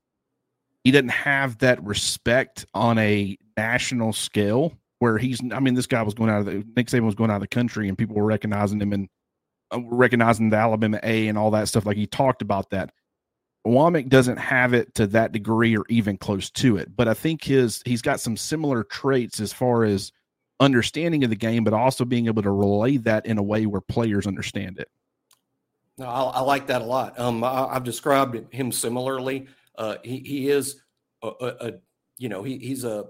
he 0.84 0.90
doesn't 0.90 1.08
have 1.08 1.58
that 1.58 1.82
respect 1.82 2.66
on 2.74 2.98
a 2.98 3.36
national 3.56 4.12
scale 4.12 4.74
where 4.98 5.18
he's 5.18 5.40
I 5.52 5.58
mean 5.58 5.74
this 5.74 5.86
guy 5.86 6.02
was 6.02 6.14
going 6.14 6.30
out 6.30 6.40
of 6.40 6.46
the 6.46 6.64
Nick 6.76 6.88
Saban 6.88 7.04
was 7.04 7.14
going 7.14 7.30
out 7.30 7.36
of 7.36 7.40
the 7.40 7.48
country 7.48 7.88
and 7.88 7.98
people 7.98 8.14
were 8.14 8.24
recognizing 8.24 8.80
him 8.80 8.92
and 8.92 9.08
uh, 9.72 9.80
recognizing 9.82 10.50
the 10.50 10.56
Alabama 10.56 11.00
A 11.02 11.26
and 11.28 11.38
all 11.38 11.50
that 11.52 11.68
stuff 11.68 11.86
like 11.86 11.96
he 11.96 12.06
talked 12.06 12.42
about 12.42 12.70
that. 12.70 12.92
Wommack 13.66 14.08
doesn't 14.08 14.36
have 14.36 14.74
it 14.74 14.94
to 14.96 15.06
that 15.08 15.32
degree 15.32 15.76
or 15.76 15.84
even 15.88 16.18
close 16.18 16.50
to 16.50 16.76
it, 16.76 16.94
but 16.94 17.08
I 17.08 17.14
think 17.14 17.44
his 17.44 17.82
he's 17.86 18.02
got 18.02 18.20
some 18.20 18.36
similar 18.36 18.84
traits 18.84 19.40
as 19.40 19.52
far 19.52 19.84
as 19.84 20.12
understanding 20.60 21.24
of 21.24 21.30
the 21.30 21.36
game, 21.36 21.64
but 21.64 21.72
also 21.72 22.04
being 22.04 22.26
able 22.26 22.42
to 22.42 22.50
relay 22.50 22.98
that 22.98 23.26
in 23.26 23.38
a 23.38 23.42
way 23.42 23.66
where 23.66 23.80
players 23.80 24.26
understand 24.26 24.78
it. 24.78 24.88
No, 25.96 26.06
I, 26.06 26.22
I 26.22 26.40
like 26.40 26.66
that 26.66 26.82
a 26.82 26.84
lot. 26.84 27.18
Um, 27.18 27.42
I, 27.42 27.72
have 27.72 27.84
described 27.84 28.52
him 28.52 28.70
similarly. 28.70 29.46
Uh, 29.76 29.96
he 30.02 30.18
he 30.18 30.50
is 30.50 30.82
a, 31.22 31.28
a, 31.28 31.46
a 31.46 31.72
you 32.18 32.28
know 32.28 32.42
he, 32.42 32.58
he's 32.58 32.84
a 32.84 33.06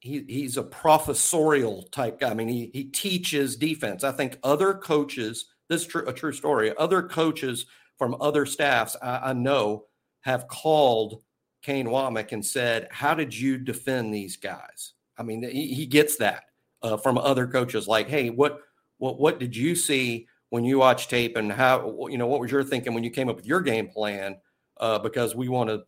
he, 0.00 0.24
he's 0.28 0.56
a 0.56 0.62
professorial 0.62 1.82
type 1.84 2.20
guy. 2.20 2.30
I 2.30 2.34
mean, 2.34 2.48
he 2.48 2.70
he 2.72 2.84
teaches 2.84 3.56
defense. 3.56 4.04
I 4.04 4.12
think 4.12 4.38
other 4.42 4.74
coaches. 4.74 5.46
This 5.68 5.82
is 5.82 5.86
true, 5.88 6.06
a 6.06 6.12
true 6.12 6.32
story. 6.32 6.76
Other 6.76 7.02
coaches 7.02 7.66
from 7.98 8.16
other 8.20 8.46
staffs 8.46 8.96
I, 9.02 9.30
I 9.30 9.32
know 9.32 9.84
have 10.20 10.48
called 10.48 11.22
Kane 11.62 11.86
Wommack 11.86 12.32
and 12.32 12.44
said, 12.44 12.88
"How 12.90 13.14
did 13.14 13.36
you 13.36 13.58
defend 13.58 14.12
these 14.12 14.36
guys?" 14.36 14.92
I 15.18 15.22
mean, 15.22 15.42
he, 15.42 15.74
he 15.74 15.86
gets 15.86 16.16
that 16.16 16.44
uh, 16.82 16.96
from 16.96 17.18
other 17.18 17.46
coaches. 17.46 17.88
Like, 17.88 18.08
hey, 18.08 18.30
what 18.30 18.60
what 18.98 19.18
what 19.18 19.40
did 19.40 19.56
you 19.56 19.74
see 19.74 20.28
when 20.50 20.64
you 20.64 20.78
watch 20.78 21.08
tape, 21.08 21.36
and 21.36 21.50
how 21.50 22.06
you 22.08 22.18
know 22.18 22.26
what 22.26 22.40
was 22.40 22.50
your 22.50 22.64
thinking 22.64 22.94
when 22.94 23.04
you 23.04 23.10
came 23.10 23.28
up 23.28 23.36
with 23.36 23.46
your 23.46 23.60
game 23.60 23.88
plan? 23.88 24.36
Uh, 24.78 24.98
because 24.98 25.34
we 25.34 25.48
want 25.48 25.70
to 25.70 25.82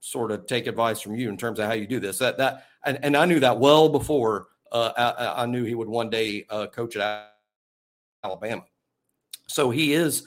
sort 0.00 0.30
of 0.30 0.46
take 0.46 0.66
advice 0.66 1.00
from 1.00 1.14
you 1.14 1.30
in 1.30 1.36
terms 1.36 1.58
of 1.58 1.66
how 1.66 1.72
you 1.72 1.86
do 1.86 1.98
this. 1.98 2.18
That 2.18 2.36
that 2.38 2.66
and, 2.84 2.98
and 3.02 3.16
I 3.16 3.24
knew 3.24 3.40
that 3.40 3.58
well 3.58 3.88
before 3.88 4.48
uh, 4.70 4.92
I, 4.96 5.42
I, 5.42 5.46
knew 5.46 5.64
he 5.64 5.74
would 5.74 5.88
one 5.88 6.10
day 6.10 6.44
uh, 6.50 6.66
coach 6.66 6.96
at 6.96 7.32
Alabama. 8.22 8.64
So 9.46 9.70
he 9.70 9.94
is 9.94 10.26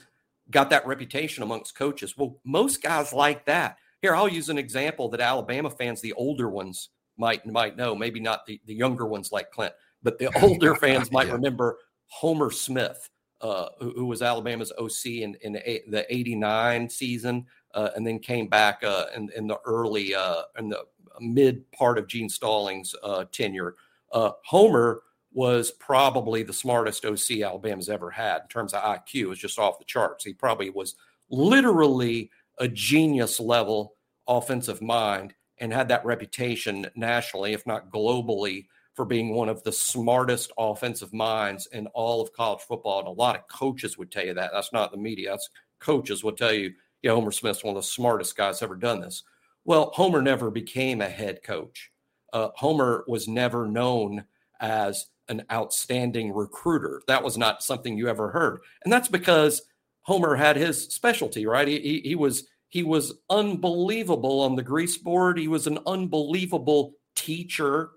got 0.50 0.70
that 0.70 0.86
reputation 0.86 1.42
amongst 1.42 1.74
coaches. 1.74 2.16
Well, 2.16 2.38
most 2.44 2.82
guys 2.82 3.12
like 3.12 3.44
that. 3.46 3.76
Here, 4.00 4.14
I'll 4.14 4.28
use 4.28 4.48
an 4.48 4.58
example 4.58 5.08
that 5.10 5.20
Alabama 5.20 5.70
fans, 5.70 6.00
the 6.00 6.12
older 6.12 6.48
ones, 6.48 6.90
might 7.16 7.44
might 7.46 7.76
know. 7.76 7.94
Maybe 7.94 8.20
not 8.20 8.46
the, 8.46 8.60
the 8.66 8.74
younger 8.74 9.06
ones 9.06 9.32
like 9.32 9.50
Clint, 9.50 9.72
but 10.02 10.18
the 10.18 10.30
older 10.42 10.74
fans 10.76 11.10
might 11.10 11.26
yeah. 11.26 11.34
remember 11.34 11.78
Homer 12.06 12.50
Smith, 12.50 13.10
uh, 13.40 13.68
who, 13.78 13.90
who, 13.90 14.06
was 14.06 14.22
Alabama's 14.22 14.72
OC 14.78 15.06
in, 15.06 15.36
in 15.42 15.52
the, 15.52 16.06
89 16.08 16.88
season 16.88 17.46
uh, 17.74 17.90
and 17.94 18.06
then 18.06 18.18
came 18.18 18.48
back 18.48 18.82
uh, 18.82 19.06
in, 19.14 19.30
in, 19.36 19.46
the 19.46 19.58
early, 19.64 20.14
uh, 20.14 20.42
in 20.58 20.68
the 20.68 20.84
mid 21.20 21.70
part 21.72 21.98
of 21.98 22.06
Gene 22.06 22.28
Stallings' 22.28 22.94
uh, 23.02 23.24
tenure. 23.30 23.76
Uh, 24.12 24.30
Homer 24.44 25.02
was 25.38 25.70
probably 25.70 26.42
the 26.42 26.52
smartest 26.52 27.04
OC 27.04 27.42
Alabama's 27.42 27.88
ever 27.88 28.10
had 28.10 28.42
in 28.42 28.48
terms 28.48 28.74
of 28.74 28.82
IQ. 28.82 29.28
Was 29.28 29.38
just 29.38 29.56
off 29.56 29.78
the 29.78 29.84
charts. 29.84 30.24
He 30.24 30.32
probably 30.32 30.68
was 30.68 30.96
literally 31.30 32.28
a 32.58 32.66
genius 32.66 33.38
level 33.38 33.94
offensive 34.26 34.82
mind 34.82 35.34
and 35.58 35.72
had 35.72 35.86
that 35.86 36.04
reputation 36.04 36.88
nationally, 36.96 37.52
if 37.52 37.64
not 37.68 37.92
globally, 37.92 38.66
for 38.94 39.04
being 39.04 39.32
one 39.32 39.48
of 39.48 39.62
the 39.62 39.70
smartest 39.70 40.50
offensive 40.58 41.12
minds 41.12 41.66
in 41.66 41.86
all 41.94 42.20
of 42.20 42.32
college 42.32 42.62
football. 42.62 42.98
And 42.98 43.06
a 43.06 43.12
lot 43.12 43.36
of 43.36 43.46
coaches 43.46 43.96
would 43.96 44.10
tell 44.10 44.26
you 44.26 44.34
that. 44.34 44.50
That's 44.52 44.72
not 44.72 44.90
the 44.90 44.98
media. 44.98 45.30
That's 45.30 45.50
coaches 45.78 46.24
would 46.24 46.36
tell 46.36 46.52
you, 46.52 46.72
yeah, 47.02 47.12
Homer 47.12 47.30
Smith's 47.30 47.62
one 47.62 47.76
of 47.76 47.80
the 47.80 47.88
smartest 47.88 48.36
guys 48.36 48.60
ever 48.60 48.74
done 48.74 49.00
this. 49.00 49.22
Well, 49.64 49.92
Homer 49.94 50.20
never 50.20 50.50
became 50.50 51.00
a 51.00 51.08
head 51.08 51.44
coach. 51.44 51.92
Uh, 52.32 52.48
Homer 52.56 53.04
was 53.06 53.28
never 53.28 53.68
known 53.68 54.24
as 54.58 55.06
an 55.28 55.44
outstanding 55.50 56.32
recruiter. 56.32 57.02
That 57.06 57.22
was 57.22 57.36
not 57.36 57.62
something 57.62 57.96
you 57.96 58.08
ever 58.08 58.30
heard. 58.30 58.60
And 58.84 58.92
that's 58.92 59.08
because 59.08 59.62
Homer 60.02 60.36
had 60.36 60.56
his 60.56 60.84
specialty, 60.84 61.46
right? 61.46 61.68
He, 61.68 61.80
he, 61.80 62.00
he 62.00 62.14
was 62.14 62.44
he 62.68 62.82
was 62.82 63.14
unbelievable 63.30 64.40
on 64.40 64.54
the 64.54 64.62
grease 64.62 64.98
board. 64.98 65.38
He 65.38 65.48
was 65.48 65.66
an 65.66 65.78
unbelievable 65.86 66.94
teacher, 67.14 67.90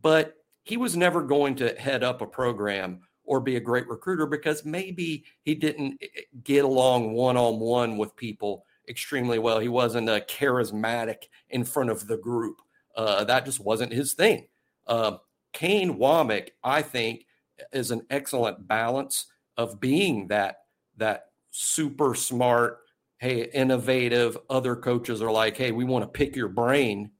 but 0.00 0.36
he 0.64 0.76
was 0.76 0.96
never 0.96 1.22
going 1.22 1.54
to 1.56 1.74
head 1.74 2.02
up 2.02 2.22
a 2.22 2.26
program 2.26 3.00
or 3.24 3.40
be 3.40 3.56
a 3.56 3.60
great 3.60 3.88
recruiter 3.88 4.26
because 4.26 4.64
maybe 4.64 5.24
he 5.42 5.54
didn't 5.54 5.98
eh, 6.02 6.06
eh, 6.16 6.20
get 6.42 6.64
along 6.64 7.12
one 7.12 7.36
on 7.36 7.60
one 7.60 7.96
with 7.96 8.16
people 8.16 8.64
extremely 8.88 9.38
well. 9.38 9.58
He 9.58 9.68
wasn't 9.68 10.08
a 10.08 10.24
charismatic 10.28 11.24
in 11.50 11.64
front 11.64 11.90
of 11.90 12.06
the 12.06 12.16
group. 12.16 12.60
Uh, 12.96 13.24
that 13.24 13.44
just 13.44 13.60
wasn't 13.60 13.92
his 13.92 14.12
thing. 14.14 14.46
Uh, 14.86 15.16
Kane 15.52 15.98
Wommack, 15.98 16.50
I 16.62 16.82
think, 16.82 17.26
is 17.72 17.90
an 17.90 18.02
excellent 18.10 18.66
balance 18.66 19.26
of 19.56 19.80
being 19.80 20.28
that 20.28 20.56
that 20.96 21.26
super 21.50 22.14
smart, 22.14 22.78
hey, 23.18 23.48
innovative. 23.52 24.36
Other 24.50 24.76
coaches 24.76 25.22
are 25.22 25.30
like, 25.30 25.56
hey, 25.56 25.72
we 25.72 25.84
want 25.84 26.04
to 26.04 26.08
pick 26.08 26.36
your 26.36 26.48
brain, 26.48 27.10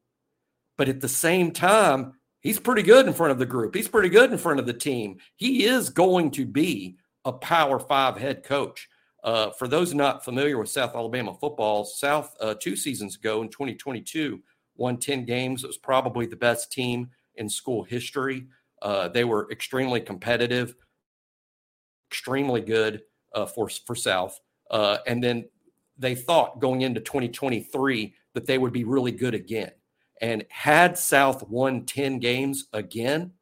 but 0.77 0.89
at 0.89 1.01
the 1.01 1.09
same 1.09 1.53
time, 1.53 2.15
he's 2.41 2.59
pretty 2.59 2.83
good 2.83 3.07
in 3.07 3.13
front 3.13 3.33
of 3.33 3.39
the 3.39 3.47
group. 3.47 3.75
He's 3.75 3.89
pretty 3.89 4.09
good 4.09 4.33
in 4.33 4.39
front 4.39 4.61
of 4.61 4.67
the 4.67 4.73
team. 4.73 5.19
He 5.37 5.65
is 5.65 5.91
going 5.91 6.31
to 6.33 6.47
be 6.47 6.97
a 7.25 7.33
Power 7.33 7.79
Five 7.79 8.17
head 8.17 8.43
coach. 8.43 8.89
Uh, 9.23 9.51
for 9.51 9.69
those 9.69 9.95
not 9.95 10.25
familiar 10.25 10.59
with 10.59 10.69
South 10.69 10.97
Alabama 10.97 11.33
football, 11.35 11.85
South 11.85 12.35
uh, 12.41 12.55
two 12.55 12.75
seasons 12.75 13.15
ago 13.15 13.43
in 13.43 13.49
2022 13.49 14.43
won 14.77 14.97
10 14.97 15.25
games. 15.25 15.63
It 15.63 15.69
was 15.69 15.77
probably 15.77 16.27
the 16.27 16.35
best 16.35 16.73
team 16.73 17.11
in 17.37 17.49
school 17.49 17.83
history. 17.83 18.47
Uh, 18.81 19.09
they 19.09 19.25
were 19.25 19.51
extremely 19.51 20.01
competitive, 20.01 20.75
extremely 22.11 22.61
good 22.61 23.03
uh, 23.35 23.47
for 23.47 23.69
for 23.69 23.95
South, 23.95 24.39
uh, 24.71 24.99
and 25.07 25.23
then 25.23 25.45
they 25.99 26.15
thought 26.15 26.61
going 26.61 26.83
into 26.83 27.01
2023 27.01 28.15
that 28.35 28.47
they 28.47 28.59
would 28.59 28.73
be 28.73 28.85
really 28.85 29.13
good 29.13 29.35
again. 29.35 29.71
And 30.21 30.45
had 30.49 30.97
South 30.97 31.49
won 31.49 31.85
10 31.85 32.19
games 32.19 32.67
again, 32.73 33.33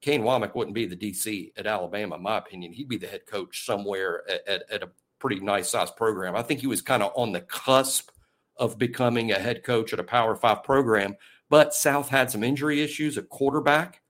Kane 0.00 0.22
Wommack 0.22 0.54
wouldn't 0.54 0.74
be 0.74 0.86
the 0.86 0.96
DC 0.96 1.52
at 1.56 1.66
Alabama, 1.66 2.16
in 2.16 2.22
my 2.22 2.38
opinion. 2.38 2.72
He'd 2.72 2.88
be 2.88 2.96
the 2.96 3.06
head 3.06 3.26
coach 3.26 3.66
somewhere 3.66 4.22
at, 4.28 4.48
at, 4.48 4.70
at 4.70 4.82
a 4.82 4.90
pretty 5.18 5.40
nice 5.40 5.68
sized 5.68 5.96
program. 5.96 6.34
I 6.34 6.42
think 6.42 6.60
he 6.60 6.66
was 6.66 6.80
kind 6.80 7.02
of 7.02 7.12
on 7.14 7.32
the 7.32 7.42
cusp 7.42 8.10
of 8.56 8.78
becoming 8.78 9.32
a 9.32 9.38
head 9.38 9.62
coach 9.62 9.92
at 9.92 10.00
a 10.00 10.04
Power 10.04 10.34
Five 10.34 10.62
program. 10.62 11.16
But 11.50 11.74
South 11.74 12.08
had 12.08 12.30
some 12.30 12.42
injury 12.42 12.80
issues 12.80 13.18
at 13.18 13.28
quarterback. 13.28 14.00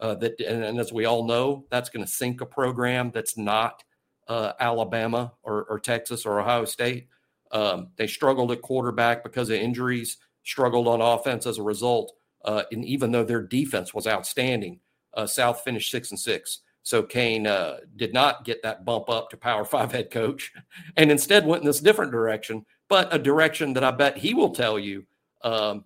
Uh, 0.00 0.14
that, 0.14 0.40
and, 0.40 0.64
and, 0.64 0.80
as 0.80 0.94
we 0.94 1.04
all 1.04 1.26
know, 1.26 1.66
that's 1.70 1.90
going 1.90 2.04
to 2.04 2.10
sink 2.10 2.40
a 2.40 2.46
program 2.46 3.10
that's 3.12 3.36
not 3.36 3.84
uh, 4.28 4.52
Alabama 4.58 5.32
or, 5.42 5.64
or, 5.64 5.78
Texas 5.78 6.24
or 6.24 6.40
Ohio 6.40 6.64
State. 6.64 7.08
Um, 7.52 7.88
they 7.96 8.06
struggled 8.06 8.50
at 8.50 8.62
quarterback 8.62 9.22
because 9.22 9.50
of 9.50 9.56
injuries 9.56 10.16
struggled 10.42 10.88
on 10.88 11.02
offense 11.02 11.46
as 11.46 11.58
a 11.58 11.62
result. 11.62 12.12
Uh, 12.46 12.62
and 12.72 12.82
even 12.84 13.12
though 13.12 13.24
their 13.24 13.42
defense 13.42 13.92
was 13.92 14.06
outstanding, 14.06 14.80
uh, 15.12 15.26
South 15.26 15.60
finished 15.60 15.90
six 15.90 16.10
and 16.10 16.18
six. 16.18 16.60
So 16.82 17.02
Kane 17.02 17.46
uh, 17.46 17.78
did 17.96 18.14
not 18.14 18.44
get 18.44 18.62
that 18.62 18.84
bump 18.84 19.10
up 19.10 19.30
to 19.30 19.36
Power 19.36 19.64
Five 19.66 19.92
head 19.92 20.10
coach, 20.10 20.52
and 20.96 21.10
instead 21.10 21.46
went 21.46 21.62
in 21.62 21.66
this 21.66 21.80
different 21.80 22.12
direction, 22.12 22.64
but 22.88 23.14
a 23.14 23.18
direction 23.18 23.74
that 23.74 23.84
I 23.84 23.90
bet 23.90 24.16
he 24.16 24.32
will 24.32 24.50
tell 24.50 24.78
you 24.78 25.04
um, 25.42 25.84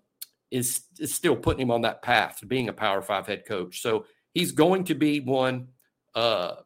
is 0.55 0.85
is 0.99 1.15
still 1.15 1.37
putting 1.37 1.63
him 1.63 1.71
on 1.71 1.83
that 1.83 2.03
path 2.03 2.39
to 2.39 2.47
being 2.47 2.69
a 2.69 2.73
Power 2.73 3.03
Five 3.03 3.27
head 3.27 3.45
coach. 3.47 3.83
So 3.83 4.07
he's 4.33 4.53
going 4.53 4.85
to 4.85 4.95
be 4.95 5.21
one 5.21 5.69
uh, 6.15 6.57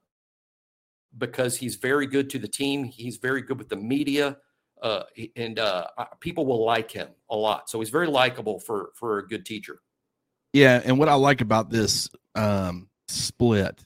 because 1.16 1.57
he's 1.57 1.76
very 1.76 2.07
good 2.07 2.30
to 2.30 2.38
the 2.38 2.49
team. 2.49 2.85
He's 2.85 3.16
very 3.16 3.42
good 3.42 3.59
with 3.59 3.68
the 3.68 3.76
media 3.76 4.37
uh, 4.83 5.02
and 5.37 5.59
uh, 5.59 5.87
people 6.21 6.47
will 6.47 6.64
like 6.64 6.90
him 6.90 7.09
a 7.30 7.37
lot. 7.37 7.68
So 7.68 7.80
he's 7.80 7.90
very 7.90 8.07
likable 8.07 8.61
for 8.61 8.90
for 8.95 9.18
a 9.18 9.26
good 9.26 9.45
teacher. 9.45 9.80
Yeah, 10.52 10.80
and 10.85 10.99
what 10.99 11.09
I 11.09 11.14
like 11.14 11.40
about 11.40 11.71
this 11.71 12.09
um, 12.35 12.88
split 13.09 13.85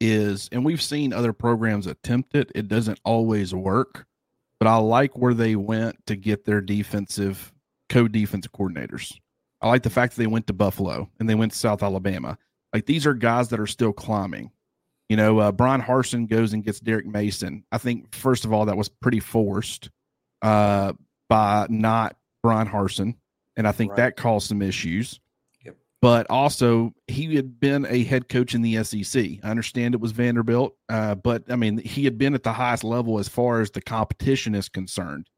is, 0.00 0.48
and 0.52 0.64
we've 0.64 0.82
seen 0.82 1.12
other 1.12 1.32
programs 1.32 1.86
attempt 1.86 2.34
it. 2.34 2.50
It 2.54 2.68
doesn't 2.68 3.00
always 3.04 3.54
work, 3.54 4.06
but 4.58 4.68
I 4.68 4.76
like 4.76 5.16
where 5.16 5.34
they 5.34 5.56
went 5.56 6.06
to 6.06 6.16
get 6.16 6.44
their 6.44 6.60
defensive 6.60 7.52
co-defensive 7.90 8.52
coordinators. 8.52 9.12
I 9.60 9.68
like 9.68 9.82
the 9.82 9.90
fact 9.90 10.14
that 10.14 10.22
they 10.22 10.26
went 10.26 10.46
to 10.46 10.54
Buffalo 10.54 11.10
and 11.18 11.28
they 11.28 11.34
went 11.34 11.52
to 11.52 11.58
South 11.58 11.82
Alabama. 11.82 12.38
Like 12.72 12.86
these 12.86 13.06
are 13.06 13.12
guys 13.12 13.48
that 13.48 13.60
are 13.60 13.66
still 13.66 13.92
climbing. 13.92 14.50
You 15.10 15.16
know, 15.16 15.40
uh, 15.40 15.52
Bryan 15.52 15.82
Harsin 15.82 16.28
goes 16.28 16.52
and 16.52 16.64
gets 16.64 16.80
Derek 16.80 17.06
Mason. 17.06 17.64
I 17.72 17.78
think 17.78 18.14
first 18.14 18.44
of 18.44 18.52
all 18.52 18.66
that 18.66 18.76
was 18.76 18.88
pretty 18.88 19.20
forced 19.20 19.90
uh, 20.40 20.92
by 21.28 21.66
not 21.68 22.16
Bryan 22.42 22.68
Harsin, 22.68 23.16
and 23.56 23.66
I 23.66 23.72
think 23.72 23.90
right. 23.90 23.96
that 23.96 24.16
caused 24.16 24.46
some 24.46 24.62
issues. 24.62 25.18
Yep. 25.64 25.76
But 26.00 26.28
also, 26.30 26.94
he 27.08 27.34
had 27.34 27.58
been 27.58 27.86
a 27.86 28.04
head 28.04 28.28
coach 28.28 28.54
in 28.54 28.62
the 28.62 28.82
SEC. 28.84 29.24
I 29.42 29.50
understand 29.50 29.94
it 29.94 30.00
was 30.00 30.12
Vanderbilt, 30.12 30.76
uh, 30.88 31.16
but 31.16 31.50
I 31.50 31.56
mean, 31.56 31.78
he 31.78 32.04
had 32.04 32.16
been 32.16 32.34
at 32.34 32.44
the 32.44 32.52
highest 32.52 32.84
level 32.84 33.18
as 33.18 33.28
far 33.28 33.60
as 33.60 33.72
the 33.72 33.82
competition 33.82 34.54
is 34.54 34.68
concerned. 34.68 35.28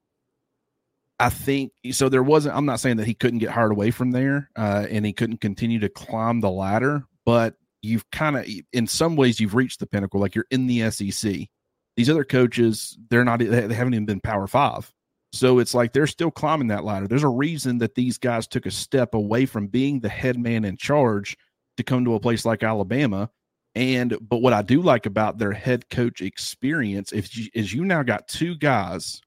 I 1.22 1.30
think 1.30 1.72
so. 1.92 2.08
There 2.08 2.22
wasn't. 2.22 2.56
I'm 2.56 2.66
not 2.66 2.80
saying 2.80 2.96
that 2.98 3.06
he 3.06 3.14
couldn't 3.14 3.38
get 3.38 3.50
hard 3.50 3.72
away 3.72 3.90
from 3.90 4.10
there, 4.10 4.50
uh, 4.56 4.86
and 4.90 5.06
he 5.06 5.12
couldn't 5.12 5.40
continue 5.40 5.78
to 5.80 5.88
climb 5.88 6.40
the 6.40 6.50
ladder. 6.50 7.04
But 7.24 7.54
you've 7.80 8.10
kind 8.10 8.36
of, 8.36 8.46
in 8.72 8.86
some 8.86 9.16
ways, 9.16 9.38
you've 9.40 9.54
reached 9.54 9.80
the 9.80 9.86
pinnacle. 9.86 10.20
Like 10.20 10.34
you're 10.34 10.46
in 10.50 10.66
the 10.66 10.90
SEC 10.90 11.48
these 11.96 12.10
other 12.10 12.24
coaches, 12.24 12.96
they're 13.10 13.24
not, 13.24 13.38
they 13.38 13.74
haven't 13.74 13.94
even 13.94 14.06
been 14.06 14.20
Power 14.20 14.46
Five. 14.46 14.92
So 15.32 15.58
it's 15.58 15.74
like 15.74 15.92
they're 15.92 16.06
still 16.06 16.30
climbing 16.30 16.68
that 16.68 16.84
ladder. 16.84 17.08
There's 17.08 17.22
a 17.22 17.28
reason 17.28 17.78
that 17.78 17.94
these 17.94 18.18
guys 18.18 18.46
took 18.46 18.66
a 18.66 18.70
step 18.70 19.14
away 19.14 19.46
from 19.46 19.66
being 19.66 20.00
the 20.00 20.08
head 20.08 20.38
man 20.38 20.64
in 20.64 20.76
charge 20.76 21.36
to 21.78 21.82
come 21.82 22.04
to 22.04 22.14
a 22.14 22.20
place 22.20 22.44
like 22.44 22.62
Alabama. 22.62 23.30
And 23.74 24.14
but 24.20 24.42
what 24.42 24.52
I 24.52 24.60
do 24.60 24.82
like 24.82 25.06
about 25.06 25.38
their 25.38 25.52
head 25.52 25.88
coach 25.88 26.20
experience 26.20 27.12
if 27.12 27.34
you, 27.34 27.48
is 27.54 27.72
you 27.72 27.86
now 27.86 28.02
got 28.02 28.28
two 28.28 28.56
guys. 28.56 29.22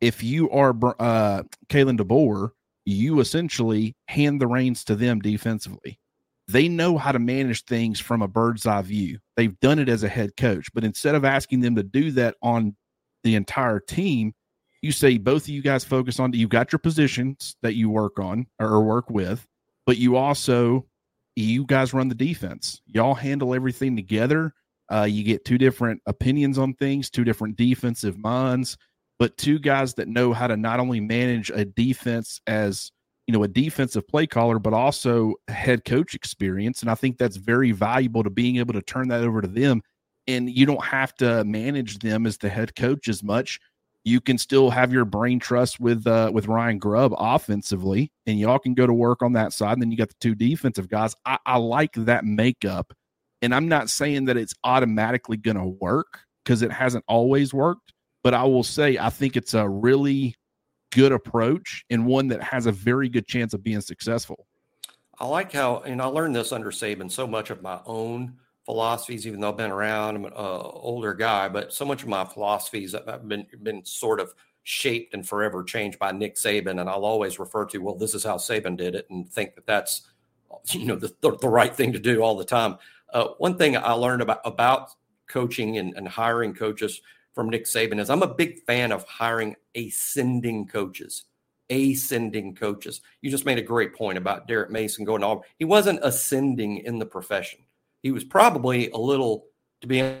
If 0.00 0.22
you 0.22 0.50
are 0.50 0.70
uh, 0.70 1.42
Kalen 1.68 1.98
DeBoer, 1.98 2.50
you 2.84 3.20
essentially 3.20 3.96
hand 4.08 4.40
the 4.40 4.46
reins 4.46 4.84
to 4.84 4.96
them 4.96 5.20
defensively. 5.20 5.98
They 6.48 6.68
know 6.68 6.98
how 6.98 7.12
to 7.12 7.18
manage 7.18 7.64
things 7.64 8.00
from 8.00 8.22
a 8.22 8.28
bird's 8.28 8.66
eye 8.66 8.82
view. 8.82 9.18
They've 9.36 9.58
done 9.60 9.78
it 9.78 9.88
as 9.88 10.02
a 10.02 10.08
head 10.08 10.36
coach, 10.36 10.72
but 10.74 10.84
instead 10.84 11.14
of 11.14 11.24
asking 11.24 11.60
them 11.60 11.76
to 11.76 11.82
do 11.82 12.10
that 12.12 12.36
on 12.42 12.74
the 13.22 13.36
entire 13.36 13.78
team, 13.78 14.34
you 14.82 14.92
say 14.92 15.18
both 15.18 15.42
of 15.42 15.50
you 15.50 15.62
guys 15.62 15.84
focus 15.84 16.18
on 16.18 16.32
you've 16.32 16.50
got 16.50 16.72
your 16.72 16.78
positions 16.78 17.56
that 17.62 17.74
you 17.74 17.90
work 17.90 18.18
on 18.18 18.46
or 18.58 18.82
work 18.82 19.10
with, 19.10 19.46
but 19.86 19.98
you 19.98 20.16
also 20.16 20.86
you 21.36 21.64
guys 21.64 21.94
run 21.94 22.08
the 22.08 22.14
defense. 22.14 22.80
Y'all 22.86 23.14
handle 23.14 23.54
everything 23.54 23.94
together. 23.94 24.54
Uh, 24.90 25.04
you 25.04 25.22
get 25.22 25.44
two 25.44 25.58
different 25.58 26.02
opinions 26.06 26.58
on 26.58 26.74
things, 26.74 27.10
two 27.10 27.22
different 27.22 27.56
defensive 27.56 28.18
minds, 28.18 28.76
but 29.20 29.36
two 29.36 29.60
guys 29.60 29.94
that 29.94 30.08
know 30.08 30.32
how 30.32 30.48
to 30.48 30.56
not 30.56 30.80
only 30.80 30.98
manage 30.98 31.50
a 31.50 31.64
defense 31.64 32.40
as 32.48 32.90
you 33.28 33.32
know 33.32 33.44
a 33.44 33.48
defensive 33.48 34.08
play 34.08 34.26
caller, 34.26 34.58
but 34.58 34.72
also 34.72 35.34
head 35.46 35.84
coach 35.84 36.14
experience. 36.14 36.82
And 36.82 36.90
I 36.90 36.96
think 36.96 37.18
that's 37.18 37.36
very 37.36 37.70
valuable 37.70 38.24
to 38.24 38.30
being 38.30 38.56
able 38.56 38.74
to 38.74 38.82
turn 38.82 39.06
that 39.08 39.22
over 39.22 39.40
to 39.40 39.48
them. 39.48 39.82
And 40.26 40.50
you 40.50 40.66
don't 40.66 40.84
have 40.84 41.14
to 41.16 41.44
manage 41.44 42.00
them 42.00 42.26
as 42.26 42.38
the 42.38 42.48
head 42.48 42.74
coach 42.74 43.06
as 43.06 43.22
much 43.22 43.60
you 44.04 44.20
can 44.20 44.38
still 44.38 44.70
have 44.70 44.92
your 44.92 45.04
brain 45.04 45.38
trust 45.38 45.78
with 45.78 46.06
uh, 46.06 46.30
with 46.32 46.46
Ryan 46.46 46.78
Grubb 46.78 47.14
offensively, 47.18 48.10
and 48.26 48.38
y'all 48.38 48.58
can 48.58 48.74
go 48.74 48.86
to 48.86 48.92
work 48.92 49.22
on 49.22 49.34
that 49.34 49.52
side. 49.52 49.74
And 49.74 49.82
then 49.82 49.90
you 49.90 49.96
got 49.98 50.08
the 50.08 50.16
two 50.20 50.34
defensive 50.34 50.88
guys. 50.88 51.14
I, 51.26 51.38
I 51.44 51.58
like 51.58 51.92
that 51.94 52.24
makeup, 52.24 52.92
and 53.42 53.54
I'm 53.54 53.68
not 53.68 53.90
saying 53.90 54.24
that 54.26 54.36
it's 54.36 54.54
automatically 54.64 55.36
going 55.36 55.58
to 55.58 55.66
work 55.66 56.20
because 56.44 56.62
it 56.62 56.72
hasn't 56.72 57.04
always 57.08 57.52
worked. 57.52 57.92
But 58.22 58.34
I 58.34 58.44
will 58.44 58.62
say 58.62 58.98
I 58.98 59.10
think 59.10 59.36
it's 59.36 59.54
a 59.54 59.68
really 59.68 60.36
good 60.90 61.12
approach 61.12 61.84
and 61.90 62.04
one 62.06 62.28
that 62.28 62.42
has 62.42 62.66
a 62.66 62.72
very 62.72 63.08
good 63.08 63.26
chance 63.26 63.54
of 63.54 63.62
being 63.62 63.80
successful. 63.80 64.46
I 65.18 65.26
like 65.26 65.52
how, 65.52 65.80
and 65.80 66.00
I 66.00 66.06
learned 66.06 66.34
this 66.34 66.50
under 66.50 66.70
Saban. 66.70 67.10
So 67.10 67.26
much 67.26 67.50
of 67.50 67.62
my 67.62 67.80
own 67.84 68.36
philosophies, 68.64 69.26
even 69.26 69.40
though 69.40 69.50
I've 69.50 69.56
been 69.56 69.70
around, 69.70 70.16
I'm 70.16 70.24
an 70.24 70.32
uh, 70.34 70.60
older 70.62 71.12
guy, 71.12 71.48
but 71.48 71.72
so 71.72 71.84
much 71.84 72.02
of 72.02 72.08
my 72.08 72.24
philosophies 72.24 72.94
have 73.06 73.28
been 73.28 73.46
been 73.62 73.84
sort 73.84 74.20
of 74.20 74.32
shaped 74.62 75.14
and 75.14 75.26
forever 75.26 75.64
changed 75.64 75.98
by 75.98 76.12
Nick 76.12 76.36
Saban, 76.36 76.80
and 76.80 76.88
I'll 76.88 77.04
always 77.04 77.38
refer 77.38 77.66
to, 77.66 77.78
well, 77.78 77.96
this 77.96 78.14
is 78.14 78.24
how 78.24 78.36
Saban 78.36 78.76
did 78.76 78.94
it, 78.94 79.06
and 79.10 79.28
think 79.28 79.54
that 79.56 79.66
that's 79.66 80.08
you 80.70 80.86
know 80.86 80.96
the, 80.96 81.12
the, 81.20 81.36
the 81.36 81.48
right 81.48 81.74
thing 81.74 81.92
to 81.92 81.98
do 81.98 82.22
all 82.22 82.36
the 82.36 82.44
time. 82.44 82.78
Uh, 83.12 83.28
one 83.38 83.58
thing 83.58 83.76
I 83.76 83.92
learned 83.92 84.22
about 84.22 84.40
about 84.44 84.90
coaching 85.26 85.78
and, 85.78 85.94
and 85.96 86.08
hiring 86.08 86.54
coaches 86.54 87.00
from 87.34 87.48
Nick 87.48 87.64
Saban 87.64 88.00
is 88.00 88.10
I'm 88.10 88.22
a 88.22 88.34
big 88.34 88.60
fan 88.64 88.92
of 88.92 89.04
hiring 89.04 89.56
ascending 89.74 90.66
coaches 90.66 91.24
ascending 91.72 92.52
coaches. 92.52 93.00
You 93.22 93.30
just 93.30 93.46
made 93.46 93.56
a 93.56 93.62
great 93.62 93.94
point 93.94 94.18
about 94.18 94.48
Derek 94.48 94.72
Mason 94.72 95.04
going 95.04 95.22
on. 95.22 95.42
He 95.56 95.64
wasn't 95.64 96.00
ascending 96.02 96.78
in 96.78 96.98
the 96.98 97.06
profession 97.06 97.60
he 98.02 98.10
was 98.10 98.24
probably 98.24 98.90
a 98.90 98.98
little, 98.98 99.46
to 99.80 99.86
be 99.86 100.16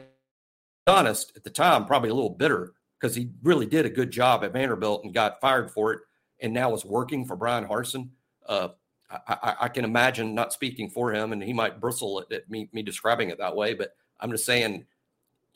honest, 0.86 1.32
at 1.36 1.44
the 1.44 1.50
time, 1.50 1.86
probably 1.86 2.10
a 2.10 2.14
little 2.14 2.30
bitter 2.30 2.72
because 2.98 3.14
he 3.14 3.30
really 3.42 3.66
did 3.66 3.86
a 3.86 3.90
good 3.90 4.10
job 4.10 4.44
at 4.44 4.52
Vanderbilt 4.52 5.04
and 5.04 5.14
got 5.14 5.40
fired 5.40 5.70
for 5.70 5.92
it, 5.92 6.00
and 6.40 6.52
now 6.52 6.74
is 6.74 6.84
working 6.84 7.24
for 7.24 7.36
Bryan 7.36 7.66
Harsin. 7.66 8.10
Uh, 8.46 8.68
I, 9.10 9.54
I, 9.62 9.68
can 9.68 9.84
imagine 9.84 10.34
not 10.34 10.52
speaking 10.52 10.88
for 10.88 11.12
him, 11.12 11.32
and 11.32 11.42
he 11.42 11.52
might 11.52 11.80
bristle 11.80 12.20
at, 12.20 12.30
at 12.32 12.48
me, 12.50 12.68
me 12.72 12.82
describing 12.82 13.30
it 13.30 13.38
that 13.38 13.56
way. 13.56 13.74
But 13.74 13.94
I'm 14.20 14.30
just 14.30 14.44
saying, 14.44 14.84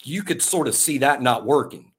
you 0.07 0.23
could 0.23 0.43
sort 0.43 0.69
of 0.69 0.75
see 0.75 0.99
that 0.99 1.23
not 1.23 1.47
working. 1.47 1.93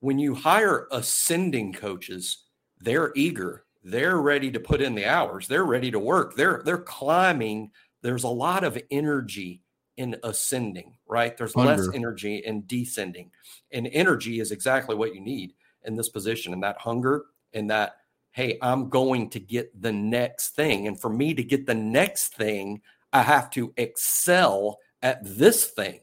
When 0.00 0.18
you 0.18 0.34
hire 0.34 0.86
ascending 0.92 1.74
coaches, 1.74 2.44
they're 2.80 3.12
eager, 3.14 3.64
they're 3.82 4.18
ready 4.18 4.50
to 4.50 4.60
put 4.60 4.80
in 4.80 4.94
the 4.94 5.06
hours, 5.06 5.46
they're 5.46 5.64
ready 5.64 5.90
to 5.90 5.98
work, 5.98 6.36
they're 6.36 6.62
they're 6.64 6.78
climbing 6.78 7.70
there's 8.02 8.24
a 8.24 8.28
lot 8.28 8.64
of 8.64 8.78
energy 8.90 9.62
in 9.96 10.16
ascending, 10.22 10.94
right? 11.06 11.36
There's 11.36 11.56
less 11.56 11.86
energy 11.92 12.36
in 12.36 12.64
descending. 12.66 13.30
And 13.72 13.88
energy 13.92 14.40
is 14.40 14.52
exactly 14.52 14.94
what 14.94 15.14
you 15.14 15.20
need 15.20 15.52
in 15.84 15.96
this 15.96 16.08
position 16.08 16.54
and 16.54 16.62
that 16.62 16.78
hunger 16.78 17.26
and 17.52 17.70
that, 17.70 17.96
hey, 18.32 18.56
I'm 18.62 18.88
going 18.88 19.28
to 19.30 19.40
get 19.40 19.70
the 19.80 19.92
next 19.92 20.50
thing. 20.54 20.86
And 20.86 20.98
for 20.98 21.10
me 21.10 21.34
to 21.34 21.44
get 21.44 21.66
the 21.66 21.74
next 21.74 22.34
thing, 22.34 22.80
I 23.12 23.22
have 23.22 23.50
to 23.50 23.74
excel 23.76 24.78
at 25.02 25.18
this 25.22 25.66
thing. 25.66 26.00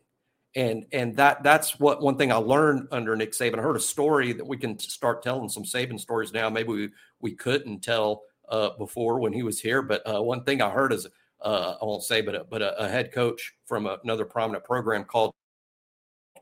And 0.57 0.87
and 0.91 1.15
that 1.17 1.43
that's 1.43 1.79
what 1.79 2.01
one 2.01 2.17
thing 2.17 2.31
I 2.31 2.37
learned 2.37 2.87
under 2.91 3.15
Nick 3.15 3.33
Saban. 3.33 3.59
I 3.59 3.61
heard 3.61 3.75
a 3.75 3.79
story 3.79 4.33
that 4.33 4.47
we 4.47 4.57
can 4.57 4.79
start 4.79 5.21
telling 5.21 5.49
some 5.49 5.63
Saban 5.63 5.99
stories 5.99 6.33
now. 6.33 6.49
Maybe 6.49 6.69
we, 6.69 6.89
we 7.21 7.35
couldn't 7.35 7.81
tell 7.81 8.23
uh, 8.49 8.71
before 8.71 9.19
when 9.19 9.33
he 9.33 9.43
was 9.43 9.59
here. 9.61 9.83
But 9.83 10.01
uh, 10.09 10.23
one 10.23 10.43
thing 10.43 10.63
I 10.63 10.71
heard 10.71 10.93
is 10.93 11.05
uh, 11.41 11.75
I 11.79 11.85
won't 11.85 12.01
say, 12.01 12.21
but 12.21 12.33
a, 12.33 12.43
but 12.43 12.63
a, 12.63 12.85
a 12.85 12.89
head 12.89 13.11
coach 13.11 13.53
from 13.67 13.85
a, 13.85 13.99
another 14.03 14.25
prominent 14.25 14.63
program 14.63 15.03
called 15.03 15.31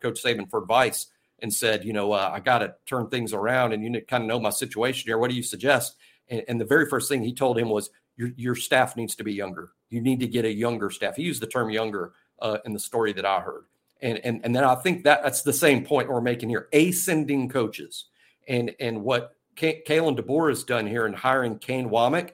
Coach 0.01 0.23
Saban 0.23 0.49
for 0.49 0.62
advice 0.62 1.08
and 1.39 1.54
said, 1.54 1.84
you 1.84 1.91
know, 1.91 2.13
uh, 2.13 2.32
I 2.34 2.39
got 2.39 2.60
to 2.60 2.73
turn 2.86 3.10
things 3.10 3.34
around, 3.34 3.73
and 3.73 3.84
you 3.84 4.01
kind 4.08 4.23
of 4.23 4.30
know 4.30 4.39
my 4.39 4.49
situation 4.49 5.10
here. 5.10 5.17
What 5.17 5.30
do 5.30 5.36
you 5.36 5.43
suggest? 5.43 5.97
And, 6.30 6.43
and, 6.47 6.62
the 6.62 6.65
very 6.65 6.86
first 6.89 7.10
thing 7.10 7.21
he 7.21 7.34
told 7.34 7.58
him 7.58 7.67
was, 7.67 7.89
your 8.15 8.30
your 8.38 8.56
staff 8.56 8.95
needs 8.95 9.15
to 9.15 9.25
be 9.25 9.34
younger. 9.34 9.71
You 9.89 9.99
need 9.99 10.21
to 10.21 10.28
get 10.28 10.45
a 10.45 10.51
younger 10.51 10.89
staff. 10.89 11.17
He 11.17 11.23
used 11.23 11.41
the 11.41 11.47
term 11.47 11.69
younger 11.69 12.13
uh, 12.39 12.60
in 12.63 12.71
the 12.71 12.80
story 12.80 13.12
that 13.12 13.25
I 13.25 13.41
heard, 13.41 13.65
and 14.02 14.20
and 14.24 14.42
and 14.44 14.56
then 14.56 14.64
I 14.64 14.76
think 14.76 15.04
that 15.04 15.24
that's 15.24 15.42
the 15.42 15.54
same 15.54 15.86
point 15.86 16.10
we're 16.10 16.22
making 16.22 16.50
here: 16.50 16.68
ascending 16.74 17.50
coaches, 17.50 18.06
and 18.48 18.72
and 18.80 19.04
what 19.04 19.32
Kalen 19.56 20.20
DeBoer 20.20 20.50
has 20.50 20.64
done 20.64 20.86
here 20.86 21.06
in 21.06 21.14
hiring 21.14 21.60
Kane 21.60 21.90
Wommack 21.90 22.32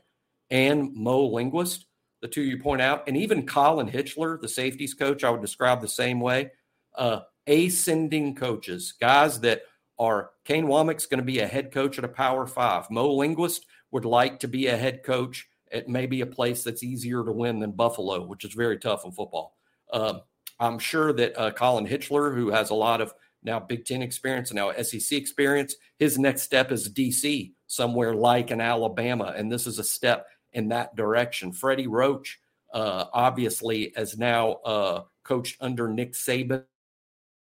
and 0.50 0.94
Mo 0.96 1.26
Linguist 1.28 1.86
the 2.22 2.28
two 2.28 2.42
you 2.42 2.58
point 2.58 2.82
out, 2.82 3.08
and 3.08 3.18
even 3.18 3.46
Colin 3.46 3.90
Hitschler, 3.90 4.40
the 4.40 4.48
safeties 4.48 4.94
coach, 4.94 5.24
I 5.24 5.32
would 5.32 5.42
describe 5.42 5.82
the 5.82 5.88
same 5.88 6.20
way. 6.20 6.52
Uh, 6.96 7.22
ascending 7.48 8.36
coaches, 8.36 8.94
guys 9.00 9.40
that 9.42 9.64
are 9.98 10.32
Kane 10.46 10.66
Wommack's 10.66 11.08
going 11.08 11.20
to 11.20 11.26
be 11.26 11.40
a 11.40 11.48
head 11.48 11.72
coach 11.72 11.98
at 11.98 12.06
a 12.06 12.10
Power 12.10 12.46
Five. 12.46 12.90
Mo 12.92 13.14
Linguist 13.14 13.66
would 13.92 14.06
like 14.06 14.40
to 14.40 14.48
be 14.48 14.68
a 14.68 14.78
head 14.78 15.04
coach 15.04 15.48
at 15.72 15.90
maybe 15.90 16.22
a 16.22 16.26
place 16.26 16.64
that's 16.64 16.84
easier 16.84 17.24
to 17.24 17.32
win 17.32 17.60
than 17.60 17.72
Buffalo, 17.72 18.26
which 18.26 18.46
is 18.46 18.54
very 18.54 18.78
tough 18.78 19.04
in 19.04 19.12
football. 19.12 19.58
Uh, 19.92 20.20
I'm 20.62 20.78
sure 20.78 21.12
that 21.12 21.38
uh, 21.38 21.52
Colin 21.52 21.88
Hitschler, 21.88 22.34
who 22.34 22.52
has 22.52 22.70
a 22.70 22.76
lot 22.76 23.02
of 23.02 23.14
now 23.44 23.60
Big 23.60 23.84
Ten 23.84 24.04
experience 24.04 24.52
and 24.52 24.58
now 24.58 24.72
SEC 24.82 25.18
experience, 25.18 25.76
his 25.98 26.20
next 26.20 26.44
step 26.44 26.72
is 26.72 26.94
DC, 26.94 27.52
somewhere 27.66 28.14
like 28.14 28.52
an 28.52 28.62
Alabama, 28.62 29.34
and 29.36 29.52
this 29.52 29.66
is 29.66 29.80
a 29.80 29.84
step 29.84 30.28
in 30.54 30.70
that 30.70 30.96
direction. 30.96 31.52
Freddie 31.52 31.88
Roach, 31.88 32.40
uh, 32.74 33.06
obviously, 33.12 33.92
has 33.96 34.18
now 34.18 34.52
uh, 34.64 35.02
coached 35.24 35.58
under 35.62 35.90
Nick 35.90 36.14
Saban 36.14 36.64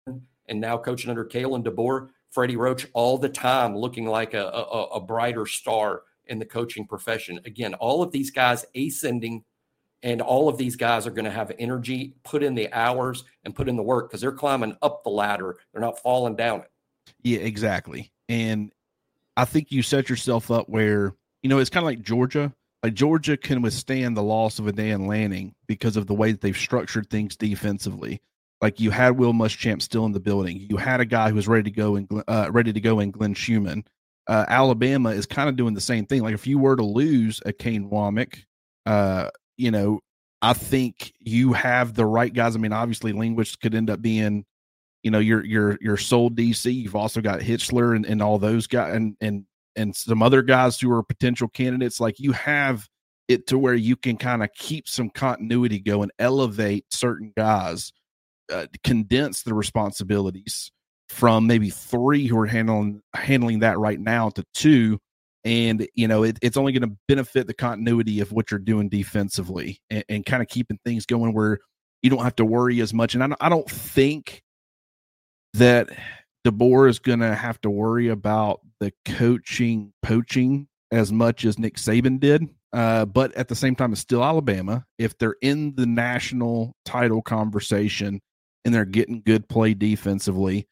and 0.07 0.61
now 0.61 0.77
coaching 0.77 1.11
under 1.11 1.25
Kalen 1.25 1.65
DeBoer. 1.65 2.09
Freddie 2.31 2.57
Roach 2.57 2.87
all 2.93 3.19
the 3.19 3.29
time 3.29 3.77
looking 3.77 4.07
like 4.07 4.35
a, 4.35 4.45
a, 4.45 4.85
a 4.95 5.01
brighter 5.01 5.47
star 5.47 6.03
in 6.27 6.41
the 6.41 6.45
coaching 6.45 6.87
profession. 6.87 7.39
Again, 7.45 7.75
all 7.75 8.03
of 8.03 8.11
these 8.11 8.33
guys 8.33 8.65
ascending, 8.75 9.45
and 10.03 10.21
all 10.21 10.49
of 10.49 10.59
these 10.59 10.77
guys 10.77 11.07
are 11.07 11.11
going 11.11 11.25
to 11.25 11.31
have 11.31 11.53
energy, 11.59 12.15
put 12.23 12.43
in 12.43 12.55
the 12.55 12.73
hours, 12.73 13.25
and 13.45 13.55
put 13.55 13.69
in 13.69 13.77
the 13.77 13.83
work 13.83 14.09
because 14.09 14.21
they're 14.21 14.33
climbing 14.33 14.77
up 14.83 15.03
the 15.05 15.11
ladder. 15.11 15.57
They're 15.73 15.83
not 15.83 16.01
falling 16.01 16.37
down 16.37 16.61
it. 16.61 16.71
Yeah, 17.23 17.39
exactly. 17.39 18.13
And 18.29 18.73
I 19.37 19.45
think 19.45 19.71
you 19.71 19.83
set 19.83 20.09
yourself 20.09 20.51
up 20.51 20.69
where, 20.69 21.15
you 21.43 21.49
know, 21.49 21.59
it's 21.59 21.71
kind 21.71 21.83
of 21.83 21.87
like 21.87 22.03
Georgia 22.03 22.53
like 22.87 22.95
Georgia 22.95 23.37
can 23.37 23.63
withstand 23.63 24.17
the 24.17 24.23
loss 24.23 24.61
of 24.61 24.69
a 24.69 24.73
Dan 24.73 25.09
Lanning 25.09 25.57
because 25.67 25.97
of 25.97 26.07
the 26.07 26.15
way 26.15 26.31
that 26.31 26.41
they've 26.41 26.57
structured 26.57 27.11
things 27.11 27.37
defensively. 27.37 28.21
Like 28.61 28.79
you 28.79 28.93
had 28.93 29.19
Will 29.19 29.33
Muschamp 29.33 29.83
still 29.83 30.07
in 30.07 30.13
the 30.13 30.21
building. 30.21 30.65
You 30.71 30.77
had 30.77 31.01
a 31.01 31.05
guy 31.05 31.31
who 31.31 31.35
was 31.35 31.49
ready 31.49 31.65
to 31.65 31.77
go 31.77 31.97
and 31.97 32.23
uh, 32.29 32.49
ready 32.53 32.73
to 32.73 32.81
go 32.81 33.01
in 33.01 33.11
Glenn 33.11 33.35
Schumann. 33.35 33.85
Uh, 34.29 34.45
Alabama 34.47 35.11
is 35.11 35.27
kind 35.27 35.49
of 35.49 35.57
doing 35.57 35.75
the 35.75 35.81
same 35.81 36.07
thing. 36.07 36.23
Like 36.23 36.35
if 36.35 36.47
you 36.47 36.59
were 36.59 36.77
to 36.77 36.85
lose 36.85 37.43
a 37.45 37.53
Kane 37.53 37.91
Wommack, 37.91 38.45
uh, 38.87 39.31
you 39.57 39.71
know, 39.71 40.01
I 40.43 40.53
think 40.53 41.13
you 41.19 41.53
have 41.55 41.95
the 41.95 42.07
right 42.07 42.33
guys. 42.33 42.57
I 42.57 42.59
mean, 42.59 42.73
obviously, 42.73 43.13
Linguist 43.13 43.61
could 43.61 43.75
end 43.75 43.91
up 43.91 44.03
being, 44.03 44.45
you 45.03 45.11
know, 45.11 45.19
your 45.19 45.45
your 45.45 45.79
your 45.81 45.97
sole 45.97 46.31
DC. 46.31 46.73
You've 46.73 46.97
also 46.97 47.21
got 47.21 47.41
Hitschler 47.41 47.97
and, 47.97 48.05
and 48.07 48.23
all 48.23 48.39
those 48.39 48.67
guys, 48.67 48.95
and 48.95 49.17
and 49.21 49.45
and 49.77 49.95
some 49.95 50.23
other 50.23 50.43
guys 50.43 50.81
who 50.81 50.91
are 50.93 51.03
potential 51.03 51.49
candidates 51.49 52.01
like 52.01 52.19
you 52.19 52.33
have 52.33 52.89
it 53.29 53.47
to 53.49 53.59
where 53.59 53.75
you 53.75 53.97
can 53.97 54.17
kind 54.17 54.43
of 54.43 54.53
keep 54.55 54.89
some 54.89 55.11
continuity 55.11 55.79
going 55.79 56.11
elevate 56.19 56.85
certain 56.91 57.33
guys 57.37 57.93
uh, 58.53 58.67
condense 58.85 59.43
the 59.43 59.55
responsibilities 59.55 60.71
from 61.09 61.47
maybe 61.47 61.71
three 61.71 62.27
who 62.27 62.39
are 62.39 62.47
handling 62.47 63.03
handling 63.15 63.61
that 63.61 63.79
right 63.79 64.01
now 64.01 64.31
to 64.31 64.45
two 64.55 64.99
And, 65.47 65.87
you 65.95 66.09
know, 66.09 66.25
it, 66.25 66.41
it's 66.43 66.57
only 66.57 66.73
going 66.73 66.91
to 66.91 66.97
benefit 67.07 67.47
the 67.47 67.55
continuity 67.55 68.19
of 68.19 68.33
what 68.33 68.51
you're 68.51 68.59
doing 68.59 68.89
defensively 68.89 69.81
and, 69.89 70.05
and 70.09 70.27
kind 70.27 70.43
of 70.43 70.49
keeping 70.49 70.81
things 70.85 71.07
going 71.07 71.33
where 71.35 71.61
you 72.03 72.11
don't 72.11 72.25
have 72.25 72.35
to 72.37 72.45
worry 72.45 72.81
as 72.81 72.93
much. 72.93 73.15
And 73.15 73.23
I, 73.23 73.29
I 73.41 73.49
don't 73.49 73.71
think 73.71 74.43
that 75.55 75.89
DeBoer 76.45 76.91
is 76.91 76.99
going 76.99 77.21
to 77.21 77.33
have 77.33 77.61
to 77.61 77.71
worry 77.71 78.09
about 78.09 78.59
the 78.81 78.93
coaching 79.05 79.93
poaching 80.03 80.67
as 80.91 81.13
much 81.13 81.45
as 81.45 81.61
Nick 81.61 81.77
Saban 81.77 82.19
did. 82.19 82.49
Uh, 82.73 83.05
but 83.05 83.33
at 83.37 83.47
the 83.47 83.55
same 83.55 83.77
time, 83.77 83.93
it's 83.93 84.01
still 84.01 84.25
Alabama. 84.25 84.85
If 84.99 85.17
they're 85.17 85.37
in 85.43 85.77
the 85.77 85.87
national 85.87 86.75
title 86.85 87.23
conversation 87.23 88.21
and 88.65 88.75
they're 88.75 88.85
getting 88.85 89.23
good 89.25 89.49
play 89.49 89.75
defensively, 89.75 90.67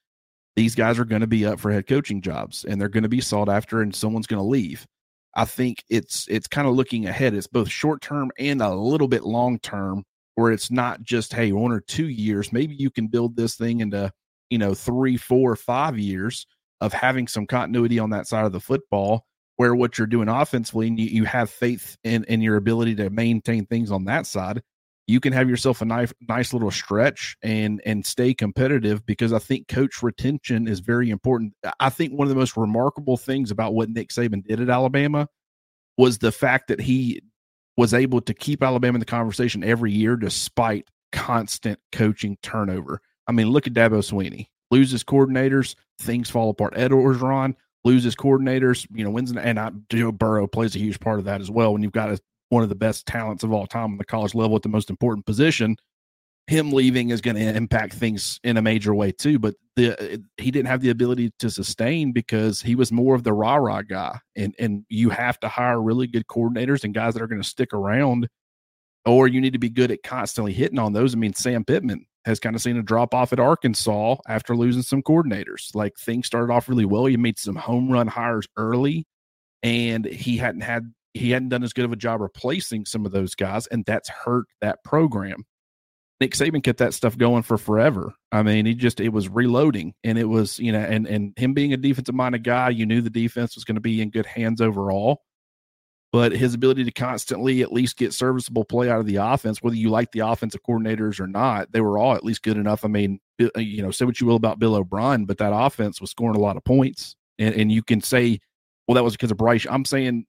these 0.57 0.75
guys 0.75 0.99
are 0.99 1.05
going 1.05 1.21
to 1.21 1.27
be 1.27 1.45
up 1.45 1.59
for 1.59 1.73
head 1.73 1.87
coaching 1.87 2.21
jobs 2.21 2.65
and 2.65 2.81
they're 2.81 2.89
going 2.89 3.03
to 3.03 3.09
be 3.09 3.21
sought 3.21 3.49
after 3.49 3.83
and 3.83 3.95
someone's 3.95 4.27
going 4.27 4.43
to 4.43 4.49
leave. 4.49 4.87
I 5.35 5.45
think 5.45 5.83
it's 5.89 6.29
it's 6.29 6.47
kind 6.47 6.69
of 6.69 6.75
looking 6.75 7.07
ahead. 7.07 7.35
It's 7.35 7.49
both 7.49 7.69
short 7.69 8.01
term 8.01 8.31
and 8.39 8.63
a 8.63 8.73
little 8.73 9.09
bit 9.09 9.25
long 9.25 9.59
term, 9.59 10.05
where 10.37 10.53
it's 10.53 10.71
not 10.71 11.03
just 11.03 11.33
hey 11.33 11.53
one 11.53 11.73
or 11.73 11.81
two 11.81 12.09
years. 12.09 12.53
Maybe 12.53 12.77
you 12.77 12.91
can 12.91 13.09
build 13.09 13.37
this 13.37 13.57
thing 13.57 13.81
into 13.81 14.13
you 14.49 14.59
know 14.59 14.75
three, 14.75 15.17
four, 15.17 15.57
five 15.57 15.99
years 15.99 16.47
of 16.81 16.93
having 16.93 17.27
some 17.27 17.47
continuity 17.47 17.99
on 17.99 18.11
that 18.11 18.29
side 18.29 18.45
of 18.45 18.53
the 18.53 18.61
football 18.61 19.25
where 19.57 19.75
what 19.75 19.99
you're 19.99 20.07
doing 20.07 20.29
offensively 20.29 20.89
and 20.89 20.99
you, 20.99 21.07
you 21.07 21.25
have 21.25 21.49
faith 21.49 21.97
in, 22.03 22.25
in 22.25 22.41
your 22.41 22.57
ability 22.57 22.97
to 22.97 23.09
maintain 23.11 23.65
things 23.67 23.91
on 23.91 24.05
that 24.05 24.27
side 24.27 24.61
you 25.07 25.21
can 25.21 25.33
have 25.33 25.51
yourself 25.51 25.83
a 25.83 25.85
nice 25.85 26.13
nice 26.29 26.53
little 26.53 26.71
stretch 26.71 27.37
and 27.43 27.83
and 27.85 28.05
stay 28.07 28.33
competitive 28.33 29.05
because 29.05 29.33
I 29.33 29.39
think 29.39 29.69
coach 29.69 30.03
retention 30.03 30.67
is 30.67 30.81
very 30.81 31.11
important. 31.11 31.55
I 31.79 31.91
think 31.91 32.13
one 32.13 32.27
of 32.27 32.31
the 32.31 32.39
most 32.39 32.57
remarkable 32.57 33.17
things 33.17 33.51
about 33.51 33.75
what 33.75 33.91
Nick 33.91 34.09
Saban 34.09 34.45
did 34.47 34.61
at 34.61 34.71
Alabama 34.71 35.29
was 35.99 36.19
the 36.19 36.33
fact 36.33 36.69
that 36.69 36.81
he 36.81 37.23
was 37.77 37.93
able 37.93 38.21
to 38.23 38.35
keep 38.35 38.63
Alabama 38.63 38.97
in 38.97 39.01
the 39.01 39.07
conversation 39.07 39.65
every 39.65 39.93
year 39.93 40.17
despite 40.17 40.89
constant 41.13 41.79
coaching 41.93 42.37
turnover. 42.43 43.01
I 43.27 43.33
mean, 43.33 43.49
look 43.49 43.67
at 43.67 43.75
Dabo 43.75 43.99
Swinney. 43.99 44.47
Loses 44.71 45.05
coordinators, 45.05 45.77
things 45.99 46.31
fall 46.31 46.51
apart. 46.51 46.75
Ed 46.77 46.91
Orgeron 46.91 47.55
loses 47.85 48.17
coordinators, 48.17 48.87
you 48.93 49.05
know, 49.05 49.11
wins 49.11 49.31
and 49.31 49.61
I, 49.61 49.71
Joe 49.91 50.11
Burrow 50.11 50.47
plays 50.47 50.75
a 50.75 50.79
huge 50.79 50.99
part 51.01 51.19
of 51.19 51.27
that 51.27 51.41
as 51.41 51.51
well. 51.51 51.73
When 51.73 51.83
you've 51.83 51.93
got 51.93 52.11
a, 52.11 52.19
one 52.55 52.63
of 52.63 52.69
the 52.69 52.75
best 52.75 53.05
talents 53.07 53.43
of 53.43 53.53
all 53.53 53.67
time 53.67 53.93
on 53.93 53.99
the 53.99 54.05
college 54.05 54.35
level 54.35 54.57
at 54.57 54.63
the 54.63 54.69
most 54.69 54.89
important 54.89 55.27
position, 55.27 55.77
him 56.47 56.71
leaving 56.73 57.11
is 57.11 57.21
going 57.21 57.37
to 57.37 57.57
impact 57.57 57.95
things 57.95 58.39
in 58.45 58.57
a 58.57 58.63
major 58.63 58.95
way 58.95 59.11
too. 59.11 59.39
But 59.39 59.55
the 59.77 60.15
uh, 60.15 60.19
he 60.37 60.51
didn't 60.51 60.69
have 60.69 60.81
the 60.81 60.91
ability 60.91 61.33
to 61.41 61.51
sustain 61.51 62.13
because 62.13 62.63
he 62.63 62.77
was 62.77 62.93
more 62.93 63.15
of 63.15 63.25
the 63.25 63.33
rah 63.33 63.57
rah 63.57 63.83
guy, 63.83 64.19
and 64.37 64.55
and 64.59 64.85
you 64.89 65.11
have 65.11 65.41
to 65.41 65.49
hire 65.49 65.83
really 65.83 66.07
good 66.07 66.27
coordinators 66.29 66.85
and 66.85 66.95
guys 66.95 67.15
that 67.15 67.23
are 67.23 67.27
going 67.27 67.43
to 67.43 67.49
stick 67.49 67.73
around, 67.73 68.29
or 69.05 69.27
you 69.27 69.41
need 69.41 69.55
to 69.55 69.59
be 69.59 69.71
good 69.71 69.91
at 69.91 70.03
constantly 70.05 70.53
hitting 70.53 70.79
on 70.79 70.93
those. 70.93 71.15
I 71.15 71.19
mean, 71.19 71.35
Sam 71.35 71.65
Pittman 71.65 72.07
has 72.25 72.39
kind 72.39 72.55
of 72.55 72.63
seen 72.63 72.77
a 72.77 72.83
drop 72.83 73.15
off 73.15 73.33
at 73.33 73.41
Arkansas 73.41 74.17
after 74.29 74.57
losing 74.57 74.83
some 74.83 75.03
coordinators. 75.03 75.75
Like 75.75 75.97
things 75.99 76.27
started 76.27 76.53
off 76.53 76.69
really 76.69 76.87
well. 76.87 77.07
He 77.07 77.17
made 77.17 77.39
some 77.39 77.57
home 77.57 77.91
run 77.91 78.07
hires 78.07 78.47
early, 78.57 79.07
and 79.63 80.05
he 80.05 80.37
hadn't 80.37 80.63
had 80.63 80.93
he 81.15 81.31
hadn't 81.31 81.49
done 81.49 81.63
as 81.63 81.73
good 81.73 81.85
of 81.85 81.93
a 81.93 81.97
job 81.97 82.21
replacing 82.21 82.85
some 82.85 83.07
of 83.07 83.13
those 83.13 83.35
guys, 83.35 83.67
and 83.69 83.85
that's 83.85 84.09
hurt 84.09 84.47
that 84.61 84.85
program. 84.85 85.45
Nick 86.21 86.33
Saban 86.33 86.63
kept 86.63 86.79
that 86.79 86.95
stuff 86.95 87.19
going 87.19 87.43
for 87.43 87.59
forever. 87.59 88.15
I 88.31 88.43
mean, 88.43 88.67
he 88.67 88.75
just 88.75 89.01
it 89.01 89.09
was 89.11 89.29
reloading, 89.29 89.95
and 90.05 90.19
it 90.19 90.29
was 90.29 90.59
you 90.59 90.73
know, 90.73 90.81
and 90.81 91.07
and 91.07 91.33
him 91.37 91.55
being 91.55 91.73
a 91.73 91.77
defensive 91.77 92.15
minded 92.15 92.45
guy, 92.45 92.71
you 92.71 92.87
knew 92.87 93.01
the 93.01 93.11
defense 93.11 93.55
was 93.55 93.65
going 93.65 93.77
to 93.77 93.81
be 93.81 94.01
in 94.03 94.11
good 94.11 94.27
hands 94.27 94.61
overall 94.61 95.23
but 96.15 96.31
his 96.31 96.55
ability 96.55 96.85
to 96.85 96.93
constantly 96.93 97.61
at 97.61 97.73
least 97.73 97.97
get 97.97 98.15
serviceable 98.15 98.65
play 98.65 98.89
out 98.89 99.01
of 99.01 99.07
the 99.07 99.17
offense, 99.17 99.61
whether 99.61 99.75
you 99.75 99.91
like 99.91 100.13
the 100.13 100.21
offensive 100.21 100.63
coordinators 100.63 101.19
or 101.19 101.27
not, 101.27 101.73
they 101.73 101.81
were 101.81 101.99
all 101.99 102.15
at 102.15 102.23
least 102.23 102.45
good 102.45 102.57
enough. 102.57 102.85
I 102.85 102.89
mean, 102.89 103.19
uh, 103.43 103.59
you 103.59 103.83
know, 103.83 103.91
say 103.91 104.05
what 104.05 104.21
you 104.21 104.29
will 104.29 104.37
about 104.37 104.61
Bill 104.61 104.77
O'Brien, 104.77 105.25
but 105.25 105.39
that 105.39 105.53
offense 105.53 106.01
was 106.01 106.13
scoring 106.13 106.37
a 106.37 106.41
lot 106.41 106.57
of 106.57 106.63
points. 106.63 107.17
And, 107.41 107.53
and 107.57 107.73
you 107.73 107.83
can 107.83 108.01
say, 108.01 108.39
well, 108.87 108.95
that 108.95 109.03
was 109.03 109.15
because 109.15 109.33
of 109.33 109.39
Bryce. 109.39 109.67
I'm 109.69 109.85
saying 109.85 110.25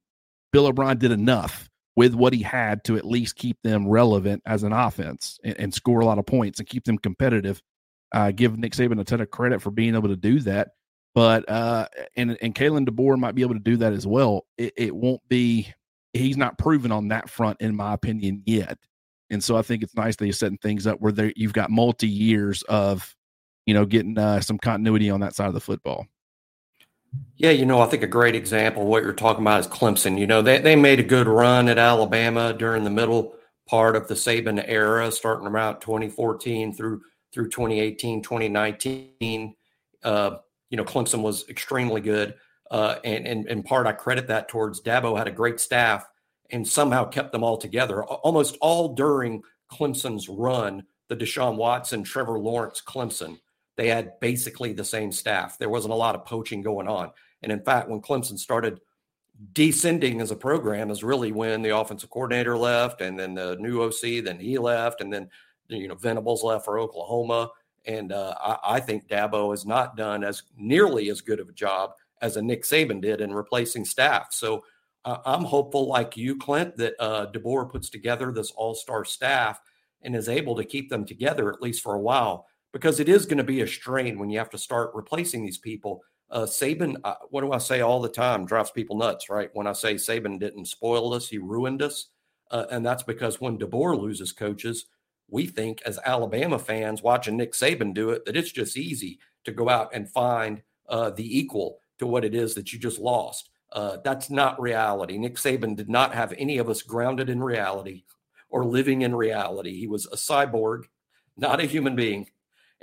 Bill 0.56 0.68
O'Brien 0.68 0.98
did 0.98 1.12
enough 1.12 1.70
with 1.98 2.16
what 2.16 2.32
he 2.32 2.42
had 2.42 2.82
to 2.86 2.96
at 2.96 3.04
least 3.04 3.36
keep 3.36 3.62
them 3.62 3.86
relevant 3.86 4.42
as 4.46 4.64
an 4.64 4.72
offense 4.72 5.38
and, 5.44 5.60
and 5.60 5.74
score 5.74 6.00
a 6.00 6.06
lot 6.06 6.18
of 6.18 6.26
points 6.26 6.60
and 6.60 6.70
keep 6.70 6.86
them 6.86 6.98
competitive. 6.98 7.62
Uh, 8.14 8.32
give 8.32 8.58
Nick 8.58 8.72
Saban 8.72 8.98
a 9.02 9.04
ton 9.04 9.20
of 9.20 9.30
credit 9.30 9.62
for 9.62 9.70
being 9.70 9.96
able 9.96 10.08
to 10.08 10.16
do 10.16 10.40
that. 10.40 10.70
But 11.14 11.50
uh, 11.50 11.90
and 12.16 12.38
and 12.42 12.56
Kalen 12.56 12.88
DeBoer 12.88 13.20
might 13.20 13.36
be 13.36 13.42
able 13.42 13.56
to 13.56 13.60
do 13.60 13.76
that 13.76 13.92
as 13.92 14.08
well. 14.08 14.46
It, 14.58 14.72
it 14.78 14.96
won't 14.96 15.28
be. 15.28 15.74
He's 16.14 16.38
not 16.38 16.58
proven 16.58 16.90
on 16.90 17.10
that 17.10 17.30
front, 17.30 17.60
in 17.60 17.76
my 17.76 17.94
opinion, 17.94 18.42
yet. 18.46 18.78
And 19.30 19.44
so 19.44 19.58
I 19.58 19.62
think 19.62 19.84
it's 19.84 19.96
nice 19.96 20.16
that 20.16 20.24
he's 20.24 20.40
setting 20.40 20.58
things 20.60 20.88
up 20.88 21.02
where 21.02 21.34
you've 21.36 21.52
got 21.52 21.70
multi 21.70 22.08
years 22.08 22.62
of, 22.70 23.14
you 23.66 23.74
know, 23.74 23.86
getting 23.86 24.18
uh, 24.18 24.40
some 24.40 24.58
continuity 24.58 25.10
on 25.10 25.20
that 25.20 25.36
side 25.36 25.50
of 25.50 25.54
the 25.54 25.60
football. 25.60 26.08
Yeah, 27.38 27.52
you 27.52 27.66
know, 27.66 27.82
I 27.82 27.88
think 27.88 28.04
a 28.04 28.08
great 28.08 28.36
example 28.36 28.84
of 28.84 28.88
what 28.88 29.04
you're 29.04 29.14
talking 29.14 29.44
about 29.44 29.60
is 29.60 29.68
Clemson. 29.68 30.18
You 30.18 30.26
know, 30.26 30.42
they, 30.42 30.60
they 30.60 30.76
made 30.76 31.00
a 31.00 31.04
good 31.04 31.28
run 31.28 31.68
at 31.68 31.78
Alabama 31.78 32.54
during 32.54 32.84
the 32.84 32.90
middle 32.90 33.36
part 33.68 33.96
of 33.96 34.08
the 34.08 34.14
Saban 34.14 34.64
era, 34.66 35.12
starting 35.12 35.48
around 35.48 35.80
2014 35.82 36.74
through 36.74 37.02
through 37.34 37.50
2018, 37.50 38.22
2019. 38.22 39.56
Uh, 40.04 40.38
you 40.70 40.78
know, 40.78 40.86
Clemson 40.86 41.22
was 41.22 41.48
extremely 41.50 42.00
good. 42.00 42.36
Uh, 42.72 42.96
and, 43.04 43.28
and 43.28 43.48
in 43.48 43.62
part, 43.62 43.88
I 43.88 43.92
credit 43.92 44.28
that 44.28 44.48
towards 44.48 44.82
Dabo 44.82 45.18
had 45.18 45.28
a 45.28 45.32
great 45.32 45.60
staff 45.60 46.08
and 46.52 46.68
somehow 46.68 47.06
kept 47.06 47.32
them 47.32 47.44
all 47.44 47.58
together 47.58 48.04
almost 48.04 48.58
all 48.62 48.96
during 48.96 49.44
Clemson's 49.72 50.30
run, 50.30 50.84
the 51.10 51.16
Deshaun 51.16 51.58
Watson, 51.58 52.04
Trevor 52.04 52.40
Lawrence, 52.40 52.82
Clemson. 52.86 53.40
They 53.76 53.88
had 53.88 54.20
basically 54.20 54.74
the 54.74 54.86
same 54.86 55.12
staff. 55.12 55.58
There 55.58 55.70
wasn't 55.70 55.94
a 55.94 55.98
lot 55.98 56.16
of 56.16 56.26
poaching 56.26 56.62
going 56.62 56.88
on. 56.88 57.12
And 57.42 57.52
in 57.52 57.62
fact, 57.62 57.90
when 57.90 58.02
Clemson 58.02 58.40
started 58.40 58.80
descending 59.54 60.22
as 60.22 60.32
a 60.32 60.36
program 60.36 60.90
is 60.90 61.04
really 61.04 61.32
when 61.32 61.62
the 61.62 61.78
offensive 61.78 62.10
coordinator 62.10 62.58
left 62.58 63.02
and 63.02 63.20
then 63.20 63.34
the 63.34 63.58
new 63.60 63.82
OC, 63.82 64.24
then 64.24 64.40
he 64.40 64.58
left, 64.58 65.02
and 65.02 65.12
then 65.12 65.30
you 65.68 65.88
know 65.88 65.96
Venables 65.96 66.44
left 66.44 66.66
for 66.66 66.80
Oklahoma. 66.80 67.52
And 67.86 68.12
uh, 68.12 68.34
I, 68.40 68.76
I, 68.76 68.80
think 68.80 69.08
Dabo 69.08 69.52
has 69.52 69.64
not 69.64 69.96
done 69.96 70.24
as 70.24 70.42
nearly 70.58 71.10
as 71.12 71.22
good 71.22 71.40
of 71.40 71.50
a 71.50 71.54
job 71.54 71.92
as 72.22 72.36
a 72.36 72.42
Nick 72.42 72.64
Saban 72.64 73.00
did 73.00 73.22
in 73.22 73.32
replacing 73.32 73.86
staff. 73.86 74.30
So 74.32 74.64
uh, 75.04 75.18
I'm 75.24 75.44
hopeful, 75.44 75.88
like 75.88 76.18
you, 76.18 76.36
Clint, 76.36 76.76
that 76.78 76.96
uh, 77.00 77.28
DeBoer 77.32 77.70
puts 77.70 77.90
together 77.90 78.32
this 78.32 78.50
all-star 78.52 79.06
staff 79.06 79.62
and 80.02 80.16
is 80.16 80.30
able 80.30 80.56
to 80.56 80.64
keep 80.64 80.90
them 80.90 81.06
together 81.06 81.54
at 81.54 81.62
least 81.62 81.84
for 81.84 81.94
a 81.94 82.02
while, 82.02 82.48
because 82.76 83.00
it 83.00 83.08
is 83.08 83.26
going 83.26 83.38
to 83.38 83.44
be 83.46 83.62
a 83.62 83.68
strain 83.68 84.20
when 84.20 84.30
you 84.30 84.38
have 84.38 84.50
to 84.50 84.58
start 84.58 84.92
replacing 84.94 85.46
these 85.46 85.58
people. 85.58 86.04
Uh, 86.30 86.42
Saban, 86.42 86.98
uh, 87.06 87.16
what 87.30 87.40
do 87.40 87.54
I 87.54 87.58
say 87.58 87.80
all 87.80 88.02
the 88.02 88.10
time? 88.10 88.46
Drives 88.46 88.70
people 88.70 88.98
nuts, 88.98 89.30
right? 89.30 89.50
When 89.54 89.66
I 89.66 89.72
say 89.72 89.96
Saban 89.96 90.42
didn't 90.42 90.66
spoil 90.66 91.14
us, 91.14 91.30
he 91.30 91.38
ruined 91.38 91.82
us. 91.82 92.10
Uh, 92.52 92.66
and 92.72 92.86
that's 92.86 93.04
because 93.04 93.40
when 93.40 93.58
DeBoer 93.58 93.98
loses 93.98 94.34
coaches, 94.34 94.88
we 95.30 95.48
think 95.48 95.84
as 95.86 96.02
Alabama 96.06 96.60
fans 96.60 97.02
watching 97.02 97.38
Nick 97.38 97.54
Saban 97.54 97.94
do 97.94 98.10
it 98.10 98.26
that 98.26 98.36
it's 98.36 98.52
just 98.52 98.76
easy 98.76 99.20
to 99.46 99.54
go 99.54 99.70
out 99.70 99.92
and 99.94 100.10
find 100.10 100.62
uh, 100.90 101.12
the 101.12 101.40
equal 101.40 101.78
to 102.00 102.06
what 102.06 102.26
it 102.26 102.36
is 102.36 102.56
that 102.56 102.74
you 102.74 102.78
just 102.78 103.00
lost. 103.00 103.52
Uh, 103.72 104.00
that's 104.04 104.30
not 104.30 104.60
reality. 104.60 105.18
Nick 105.18 105.36
Saban 105.36 105.78
did 105.78 105.88
not 105.88 106.14
have 106.14 106.34
any 106.38 106.58
of 106.58 106.68
us 106.68 106.82
grounded 106.82 107.30
in 107.30 107.42
reality 107.42 108.04
or 108.50 108.66
living 108.66 109.04
in 109.04 109.16
reality. 109.16 109.80
He 109.80 109.88
was 109.88 110.08
a 110.08 110.18
cyborg, 110.18 110.84
not 111.38 111.62
a 111.62 111.66
human 111.66 111.96
being. 111.96 112.28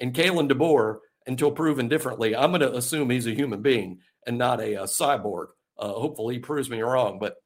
And 0.02 0.12
Kalen 0.12 0.50
DeBoer, 0.50 0.98
until 1.28 1.52
proven 1.52 1.88
differently, 1.88 2.34
I'm 2.34 2.50
going 2.50 2.60
to 2.60 2.74
assume 2.74 3.08
he's 3.08 3.28
a 3.28 3.34
human 3.34 3.62
being 3.62 4.00
and 4.26 4.36
not 4.36 4.60
a, 4.60 4.74
a 4.74 4.84
cyborg. 4.84 5.46
Uh, 5.78 5.92
hopefully, 5.92 6.34
he 6.34 6.40
proves 6.40 6.68
me 6.68 6.80
wrong. 6.80 7.20
But 7.20 7.36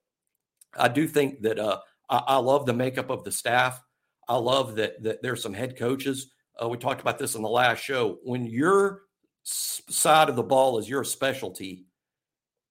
I 0.77 0.88
do 0.88 1.07
think 1.07 1.42
that 1.42 1.59
uh, 1.59 1.79
I, 2.09 2.23
I 2.27 2.37
love 2.38 2.64
the 2.64 2.73
makeup 2.73 3.11
of 3.11 3.25
the 3.25 3.31
staff. 3.31 3.81
I 4.27 4.37
love 4.37 4.77
that 4.77 5.03
that 5.03 5.23
there's 5.23 5.42
some 5.42 5.53
head 5.55 5.79
coaches. 5.79 6.33
Uh, 6.61 6.69
we 6.69 6.79
talked 6.79 7.03
about 7.03 7.19
this 7.19 7.35
in 7.35 7.42
the 7.42 7.49
last 7.49 7.85
show. 7.85 8.19
When 8.25 8.47
your 8.47 9.03
side 9.45 10.31
of 10.31 10.35
the 10.35 10.42
ball 10.42 10.79
is 10.79 10.88
your 10.88 11.05
specialty, 11.05 11.85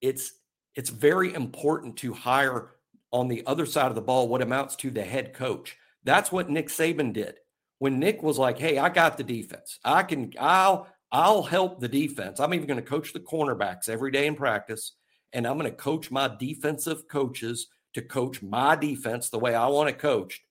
it's 0.01 0.33
it's 0.73 0.89
very 0.89 1.33
important 1.33 1.95
to 1.97 2.11
hire 2.11 2.71
on 3.11 3.27
the 3.27 3.43
other 3.45 3.67
side 3.67 3.87
of 3.87 3.95
the 3.95 4.01
ball 4.01 4.27
what 4.27 4.41
amounts 4.41 4.75
to 4.77 4.89
the 4.89 5.03
head 5.03 5.33
coach. 5.33 5.77
That's 6.03 6.31
what 6.31 6.49
Nick 6.49 6.67
Saban 6.69 7.13
did. 7.13 7.35
When 7.79 7.99
Nick 7.99 8.23
was 8.23 8.37
like, 8.37 8.57
"Hey, 8.57 8.77
I 8.77 8.89
got 8.89 9.17
the 9.17 9.23
defense. 9.23 9.79
I 9.83 10.03
can. 10.03 10.33
I'll. 10.39 10.87
I'll 11.11 11.43
help 11.43 11.79
the 11.79 11.87
defense. 11.87 12.39
I'm 12.39 12.53
even 12.53 12.67
going 12.67 12.79
to 12.79 12.85
coach 12.85 13.13
the 13.13 13.19
cornerbacks 13.19 13.87
every 13.87 14.11
day 14.11 14.27
in 14.27 14.35
practice, 14.35 14.93
and 15.33 15.47
I'm 15.47 15.57
going 15.57 15.69
to 15.69 15.75
coach 15.77 16.11
my 16.11 16.27
defensive 16.39 17.07
coaches 17.07 17.67
to 17.93 18.01
coach 18.01 18.41
my 18.41 18.75
defense 18.75 19.29
the 19.29 19.39
way 19.39 19.55
I 19.55 19.67
want 19.67 19.89
it 19.89 19.99
coached." 19.99 20.41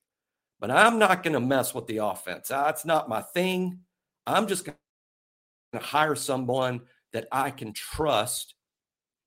but 0.59 0.71
I'm 0.71 0.97
not 0.99 1.23
going 1.23 1.33
to 1.33 1.39
mess 1.39 1.73
with 1.73 1.87
the 1.87 1.97
offense. 1.97 2.49
Ah, 2.51 2.65
That's 2.65 2.85
not 2.85 3.09
my 3.09 3.21
thing. 3.21 3.79
I'm 4.25 4.47
just 4.47 4.65
going 4.65 4.77
to 5.73 5.79
hire 5.79 6.15
someone 6.15 6.81
that 7.13 7.27
I 7.31 7.51
can 7.51 7.73
trust 7.73 8.55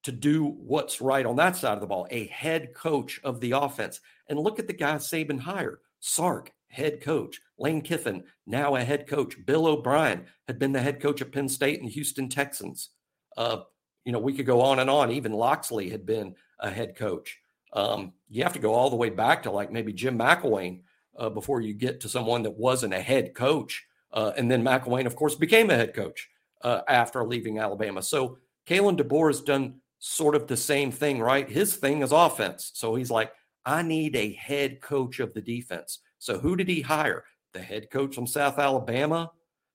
to 0.04 0.12
do 0.12 0.44
what's 0.44 1.00
right 1.00 1.26
on 1.26 1.36
that 1.36 1.56
side 1.56 1.74
of 1.74 1.80
the 1.80 1.86
ball, 1.86 2.06
a 2.10 2.26
head 2.28 2.74
coach 2.74 3.20
of 3.24 3.40
the 3.40 3.52
offense. 3.52 4.00
And 4.28 4.38
look 4.38 4.58
at 4.58 4.66
the 4.66 4.72
guy 4.72 4.94
Saban 4.96 5.40
hired 5.40 5.78
Sark, 6.00 6.52
head 6.68 7.00
coach, 7.00 7.40
Lane 7.58 7.80
Kiffin, 7.80 8.24
now 8.46 8.76
a 8.76 8.84
head 8.84 9.06
coach. 9.06 9.34
Bill 9.44 9.66
O'Brien 9.66 10.26
had 10.46 10.58
been 10.58 10.72
the 10.72 10.82
head 10.82 11.00
coach 11.00 11.20
of 11.20 11.32
Penn 11.32 11.48
State 11.48 11.80
and 11.80 11.90
Houston 11.90 12.28
Texans. 12.28 12.90
Uh, 13.36 13.58
you 14.04 14.12
know, 14.12 14.18
we 14.18 14.32
could 14.32 14.46
go 14.46 14.60
on 14.60 14.78
and 14.78 14.90
on. 14.90 15.10
Even 15.10 15.32
Locksley 15.32 15.90
had 15.90 16.06
been 16.06 16.34
a 16.60 16.70
head 16.70 16.96
coach. 16.96 17.38
Um, 17.72 18.12
you 18.28 18.42
have 18.42 18.54
to 18.54 18.58
go 18.58 18.74
all 18.74 18.90
the 18.90 18.96
way 18.96 19.10
back 19.10 19.42
to 19.42 19.50
like 19.50 19.70
maybe 19.70 19.92
Jim 19.92 20.18
McElwain 20.18 20.80
uh, 21.18 21.28
before 21.28 21.60
you 21.60 21.74
get 21.74 22.00
to 22.00 22.08
someone 22.08 22.42
that 22.42 22.56
wasn't 22.56 22.94
a 22.94 23.00
head 23.00 23.34
coach. 23.34 23.86
Uh, 24.12 24.32
and 24.36 24.50
then 24.50 24.62
McElwain, 24.62 25.06
of 25.06 25.16
course, 25.16 25.34
became 25.34 25.70
a 25.70 25.76
head 25.76 25.94
coach 25.94 26.30
uh, 26.62 26.80
after 26.88 27.24
leaving 27.24 27.58
Alabama. 27.58 28.02
So 28.02 28.38
Kalen 28.66 28.98
DeBoer 28.98 29.28
has 29.28 29.40
done 29.40 29.80
sort 29.98 30.34
of 30.34 30.46
the 30.46 30.56
same 30.56 30.90
thing, 30.90 31.20
right? 31.20 31.48
His 31.48 31.76
thing 31.76 32.02
is 32.02 32.12
offense. 32.12 32.70
So 32.74 32.94
he's 32.94 33.10
like, 33.10 33.32
I 33.64 33.82
need 33.82 34.16
a 34.16 34.32
head 34.32 34.80
coach 34.80 35.20
of 35.20 35.34
the 35.34 35.42
defense. 35.42 35.98
So 36.18 36.38
who 36.38 36.56
did 36.56 36.68
he 36.68 36.80
hire? 36.80 37.24
The 37.52 37.60
head 37.60 37.90
coach 37.90 38.14
from 38.14 38.26
South 38.26 38.58
Alabama, 38.58 39.30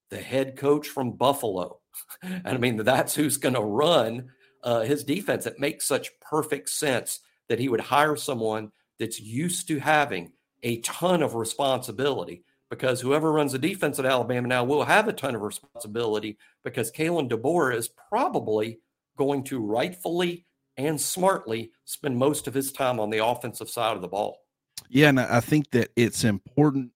the 0.09 0.21
head 0.21 0.57
coach 0.57 0.87
from 0.87 1.13
Buffalo. 1.13 1.79
and 2.21 2.41
I 2.47 2.57
mean, 2.57 2.77
that's 2.77 3.15
who's 3.15 3.37
going 3.37 3.55
to 3.55 3.61
run 3.61 4.29
uh, 4.63 4.81
his 4.81 5.03
defense. 5.03 5.45
It 5.45 5.59
makes 5.59 5.85
such 5.87 6.09
perfect 6.21 6.69
sense 6.69 7.19
that 7.49 7.59
he 7.59 7.69
would 7.69 7.81
hire 7.81 8.15
someone 8.15 8.71
that's 8.99 9.19
used 9.19 9.67
to 9.67 9.79
having 9.79 10.31
a 10.61 10.79
ton 10.81 11.21
of 11.21 11.35
responsibility 11.35 12.43
because 12.69 13.01
whoever 13.01 13.31
runs 13.31 13.51
the 13.51 13.59
defense 13.59 13.99
at 13.99 14.05
Alabama 14.05 14.47
now 14.47 14.63
will 14.63 14.83
have 14.83 15.07
a 15.07 15.13
ton 15.13 15.35
of 15.35 15.41
responsibility 15.41 16.37
because 16.63 16.91
Kalen 16.91 17.29
DeBoer 17.29 17.75
is 17.75 17.89
probably 18.09 18.79
going 19.17 19.43
to 19.45 19.59
rightfully 19.59 20.45
and 20.77 20.99
smartly 20.99 21.71
spend 21.85 22.17
most 22.17 22.47
of 22.47 22.53
his 22.53 22.71
time 22.71 22.99
on 22.99 23.09
the 23.09 23.23
offensive 23.23 23.69
side 23.69 23.95
of 23.95 24.01
the 24.01 24.07
ball. 24.07 24.42
Yeah, 24.89 25.09
and 25.09 25.19
I 25.19 25.39
think 25.39 25.71
that 25.71 25.89
it's 25.95 26.23
important. 26.23 26.91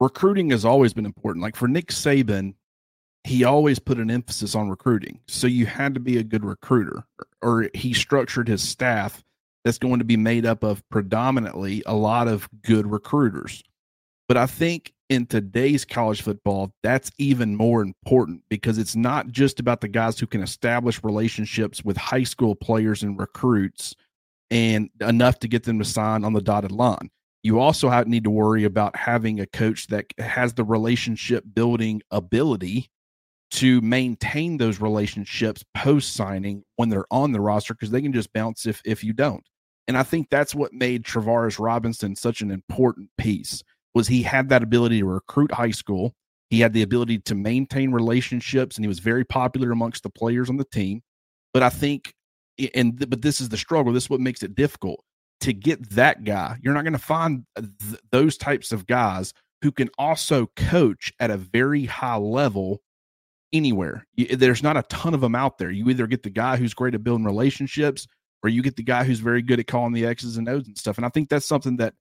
Recruiting 0.00 0.50
has 0.50 0.64
always 0.64 0.92
been 0.92 1.06
important. 1.06 1.42
Like 1.42 1.56
for 1.56 1.68
Nick 1.68 1.88
Saban, 1.88 2.54
he 3.24 3.44
always 3.44 3.78
put 3.78 3.98
an 3.98 4.10
emphasis 4.10 4.54
on 4.54 4.68
recruiting. 4.68 5.20
So 5.26 5.46
you 5.46 5.66
had 5.66 5.94
to 5.94 6.00
be 6.00 6.18
a 6.18 6.24
good 6.24 6.44
recruiter, 6.44 7.04
or 7.42 7.70
he 7.74 7.94
structured 7.94 8.48
his 8.48 8.62
staff 8.62 9.24
that's 9.64 9.78
going 9.78 9.98
to 9.98 10.04
be 10.04 10.16
made 10.16 10.44
up 10.44 10.62
of 10.62 10.86
predominantly 10.90 11.82
a 11.86 11.94
lot 11.94 12.28
of 12.28 12.48
good 12.62 12.86
recruiters. 12.86 13.62
But 14.28 14.36
I 14.36 14.46
think 14.46 14.92
in 15.08 15.26
today's 15.26 15.84
college 15.84 16.22
football, 16.22 16.72
that's 16.82 17.10
even 17.18 17.56
more 17.56 17.82
important 17.82 18.42
because 18.48 18.78
it's 18.78 18.96
not 18.96 19.28
just 19.28 19.60
about 19.60 19.80
the 19.80 19.88
guys 19.88 20.18
who 20.18 20.26
can 20.26 20.42
establish 20.42 21.02
relationships 21.04 21.84
with 21.84 21.96
high 21.96 22.22
school 22.24 22.54
players 22.54 23.02
and 23.02 23.18
recruits 23.18 23.94
and 24.50 24.88
enough 25.00 25.38
to 25.40 25.48
get 25.48 25.64
them 25.64 25.78
to 25.78 25.84
sign 25.84 26.24
on 26.24 26.32
the 26.32 26.42
dotted 26.42 26.72
line. 26.72 27.10
You 27.42 27.60
also 27.60 27.90
have, 27.90 28.06
need 28.06 28.24
to 28.24 28.30
worry 28.30 28.64
about 28.64 28.96
having 28.96 29.40
a 29.40 29.46
coach 29.46 29.86
that 29.88 30.06
has 30.18 30.54
the 30.54 30.64
relationship 30.64 31.44
building 31.54 32.00
ability 32.10 32.88
to 33.50 33.80
maintain 33.82 34.56
those 34.56 34.80
relationships 34.80 35.62
post 35.74 36.14
signing 36.14 36.64
when 36.76 36.88
they're 36.88 37.06
on 37.10 37.32
the 37.32 37.40
roster 37.40 37.74
because 37.74 37.90
they 37.90 38.02
can 38.02 38.12
just 38.12 38.32
bounce 38.32 38.66
if 38.66 38.80
if 38.84 39.04
you 39.04 39.12
don't. 39.12 39.44
And 39.86 39.96
I 39.96 40.02
think 40.02 40.28
that's 40.30 40.54
what 40.54 40.72
made 40.72 41.04
Travaris 41.04 41.60
Robinson 41.60 42.16
such 42.16 42.40
an 42.40 42.50
important 42.50 43.10
piece 43.18 43.62
was 43.94 44.08
he 44.08 44.22
had 44.22 44.48
that 44.48 44.62
ability 44.62 45.00
to 45.00 45.06
recruit 45.06 45.52
high 45.52 45.70
school. 45.70 46.14
He 46.50 46.60
had 46.60 46.72
the 46.72 46.82
ability 46.82 47.18
to 47.20 47.34
maintain 47.34 47.92
relationships 47.92 48.76
and 48.76 48.84
he 48.84 48.88
was 48.88 48.98
very 48.98 49.24
popular 49.24 49.70
amongst 49.70 50.02
the 50.02 50.10
players 50.10 50.50
on 50.50 50.56
the 50.56 50.64
team. 50.64 51.02
But 51.52 51.62
I 51.62 51.68
think 51.68 52.12
and 52.74 53.08
but 53.10 53.22
this 53.22 53.40
is 53.40 53.48
the 53.48 53.56
struggle. 53.56 53.92
This 53.92 54.04
is 54.04 54.10
what 54.10 54.20
makes 54.20 54.42
it 54.42 54.54
difficult 54.54 55.04
to 55.40 55.52
get 55.52 55.90
that 55.90 56.24
guy. 56.24 56.58
You're 56.62 56.74
not 56.74 56.84
going 56.84 56.92
to 56.94 56.98
find 56.98 57.44
uh, 57.56 57.62
th- 57.80 58.00
those 58.10 58.36
types 58.36 58.72
of 58.72 58.86
guys 58.86 59.32
who 59.62 59.72
can 59.72 59.90
also 59.98 60.50
coach 60.56 61.12
at 61.20 61.30
a 61.30 61.36
very 61.36 61.84
high 61.86 62.16
level 62.16 62.80
anywhere. 63.52 64.06
There's 64.16 64.62
not 64.62 64.76
a 64.76 64.82
ton 64.82 65.14
of 65.14 65.20
them 65.20 65.34
out 65.34 65.58
there. 65.58 65.70
You 65.70 65.88
either 65.88 66.06
get 66.06 66.22
the 66.22 66.30
guy 66.30 66.56
who's 66.56 66.74
great 66.74 66.94
at 66.94 67.04
building 67.04 67.24
relationships 67.24 68.06
or 68.42 68.50
you 68.50 68.62
get 68.62 68.76
the 68.76 68.82
guy 68.82 69.04
who's 69.04 69.20
very 69.20 69.40
good 69.40 69.60
at 69.60 69.66
calling 69.66 69.92
the 69.92 70.04
X's 70.04 70.36
and 70.36 70.48
O's 70.48 70.66
and 70.66 70.76
stuff. 70.76 70.98
And 70.98 71.06
I 71.06 71.08
think 71.08 71.28
that's 71.28 71.46
something 71.46 71.76
that 71.78 71.94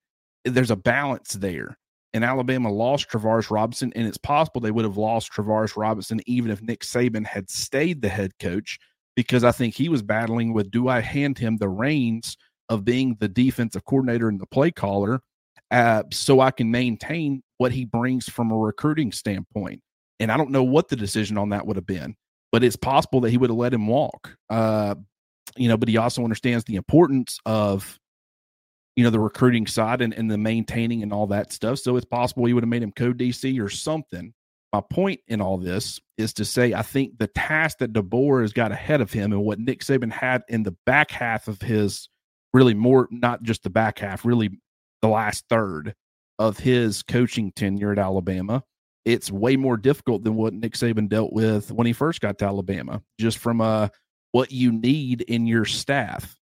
there's 0.43 0.71
a 0.71 0.75
balance 0.75 1.33
there. 1.33 1.77
And 2.13 2.23
Alabama 2.23 2.71
lost 2.71 3.09
Travaris 3.09 3.49
Robinson, 3.49 3.91
and 3.95 4.05
it's 4.05 4.17
possible 4.17 4.61
they 4.61 4.69
would 4.69 4.85
have 4.85 4.97
lost 4.97 5.31
Travaris 5.31 5.75
Robinson 5.75 6.19
even 6.27 6.51
if 6.51 6.61
Nick 6.61 6.81
Saban 6.81 7.25
had 7.25 7.49
stayed 7.49 8.01
the 8.01 8.09
head 8.09 8.37
coach, 8.39 8.77
because 9.15 9.43
I 9.43 9.51
think 9.51 9.75
he 9.75 9.89
was 9.89 10.01
battling 10.01 10.53
with 10.53 10.71
do 10.71 10.87
I 10.87 11.01
hand 11.01 11.37
him 11.37 11.57
the 11.57 11.69
reins 11.69 12.37
of 12.69 12.85
being 12.85 13.15
the 13.19 13.27
defensive 13.27 13.85
coordinator 13.85 14.29
and 14.29 14.39
the 14.39 14.47
play 14.47 14.71
caller 14.71 15.21
uh, 15.71 16.03
so 16.11 16.39
I 16.39 16.51
can 16.51 16.69
maintain 16.69 17.41
what 17.57 17.71
he 17.71 17.83
brings 17.83 18.29
from 18.29 18.51
a 18.51 18.57
recruiting 18.57 19.11
standpoint. 19.11 19.81
And 20.19 20.31
I 20.31 20.37
don't 20.37 20.51
know 20.51 20.63
what 20.63 20.87
the 20.87 20.95
decision 20.95 21.37
on 21.37 21.49
that 21.49 21.65
would 21.65 21.75
have 21.75 21.87
been, 21.87 22.15
but 22.51 22.63
it's 22.63 22.75
possible 22.75 23.21
that 23.21 23.31
he 23.31 23.37
would 23.37 23.49
have 23.49 23.57
let 23.57 23.73
him 23.73 23.87
walk. 23.87 24.37
Uh, 24.49 24.95
you 25.57 25.67
know, 25.67 25.75
but 25.75 25.89
he 25.89 25.97
also 25.97 26.23
understands 26.23 26.63
the 26.65 26.75
importance 26.75 27.39
of, 27.45 27.99
you 28.95 29.03
know, 29.03 29.09
the 29.09 29.19
recruiting 29.19 29.65
side 29.65 30.01
and, 30.01 30.13
and 30.13 30.29
the 30.29 30.37
maintaining 30.37 31.01
and 31.01 31.11
all 31.11 31.27
that 31.27 31.51
stuff. 31.51 31.79
So 31.79 31.95
it's 31.95 32.05
possible 32.05 32.45
he 32.45 32.53
would 32.53 32.63
have 32.63 32.69
made 32.69 32.83
him 32.83 32.91
co 32.91 33.11
DC 33.11 33.59
or 33.59 33.69
something. 33.69 34.33
My 34.73 34.81
point 34.81 35.21
in 35.27 35.39
all 35.39 35.57
this 35.57 36.01
is 36.17 36.33
to 36.33 36.45
say, 36.45 36.73
I 36.73 36.81
think 36.81 37.19
the 37.19 37.27
task 37.27 37.77
that 37.77 37.93
DeBoer 37.93 38.41
has 38.41 38.53
got 38.53 38.71
ahead 38.71 39.01
of 39.01 39.13
him 39.13 39.31
and 39.31 39.43
what 39.43 39.59
Nick 39.59 39.81
Saban 39.81 40.11
had 40.11 40.43
in 40.49 40.63
the 40.63 40.75
back 40.85 41.11
half 41.11 41.47
of 41.47 41.61
his 41.61 42.09
really 42.53 42.73
more, 42.73 43.07
not 43.11 43.43
just 43.43 43.63
the 43.63 43.69
back 43.69 43.99
half, 43.99 44.25
really 44.25 44.49
the 45.01 45.07
last 45.07 45.45
third 45.47 45.93
of 46.39 46.57
his 46.57 47.03
coaching 47.03 47.51
tenure 47.51 47.91
at 47.91 47.99
Alabama 47.99 48.63
it's 49.05 49.31
way 49.31 49.55
more 49.55 49.77
difficult 49.77 50.23
than 50.23 50.35
what 50.35 50.53
Nick 50.53 50.73
Saban 50.73 51.09
dealt 51.09 51.33
with 51.33 51.71
when 51.71 51.87
he 51.87 51.93
first 51.93 52.21
got 52.21 52.37
to 52.39 52.45
Alabama, 52.45 53.01
just 53.19 53.37
from 53.37 53.61
uh, 53.61 53.89
what 54.31 54.51
you 54.51 54.71
need 54.71 55.21
in 55.21 55.45
your 55.45 55.65
staff. 55.65 56.37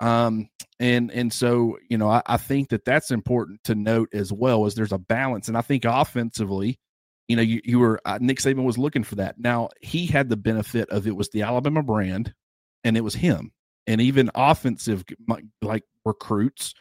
Um, 0.00 0.48
and 0.78 1.10
and 1.10 1.32
so 1.32 1.78
you 1.88 1.98
know, 1.98 2.08
I, 2.08 2.22
I 2.26 2.36
think 2.36 2.68
that 2.70 2.84
that's 2.84 3.10
important 3.10 3.60
to 3.64 3.74
note 3.74 4.10
as 4.12 4.32
well 4.32 4.66
as 4.66 4.74
there's 4.74 4.92
a 4.92 4.98
balance. 4.98 5.48
And 5.48 5.56
I 5.56 5.60
think 5.60 5.84
offensively, 5.84 6.78
you 7.28 7.36
know, 7.36 7.42
you, 7.42 7.60
you 7.64 7.78
were 7.78 8.00
uh, 8.04 8.18
Nick 8.20 8.38
Saban 8.38 8.64
was 8.64 8.78
looking 8.78 9.04
for 9.04 9.16
that. 9.16 9.38
Now 9.38 9.70
he 9.80 10.06
had 10.06 10.28
the 10.28 10.36
benefit 10.36 10.90
of 10.90 11.06
it 11.06 11.16
was 11.16 11.30
the 11.30 11.42
Alabama 11.42 11.82
brand, 11.82 12.34
and 12.82 12.96
it 12.96 13.02
was 13.02 13.14
him. 13.14 13.52
And 13.86 14.00
even 14.00 14.30
offensive 14.34 15.04
like 15.60 15.84
recruits 16.04 16.74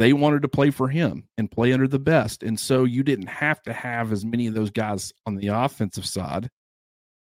they 0.00 0.14
wanted 0.14 0.40
to 0.40 0.48
play 0.48 0.70
for 0.70 0.88
him 0.88 1.24
and 1.36 1.50
play 1.50 1.74
under 1.74 1.86
the 1.86 1.98
best. 1.98 2.42
And 2.42 2.58
so 2.58 2.84
you 2.84 3.02
didn't 3.02 3.26
have 3.26 3.60
to 3.64 3.72
have 3.74 4.12
as 4.12 4.24
many 4.24 4.46
of 4.46 4.54
those 4.54 4.70
guys 4.70 5.12
on 5.26 5.36
the 5.36 5.48
offensive 5.48 6.06
side. 6.06 6.48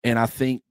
And 0.05 0.19
I 0.19 0.27
think 0.27 0.63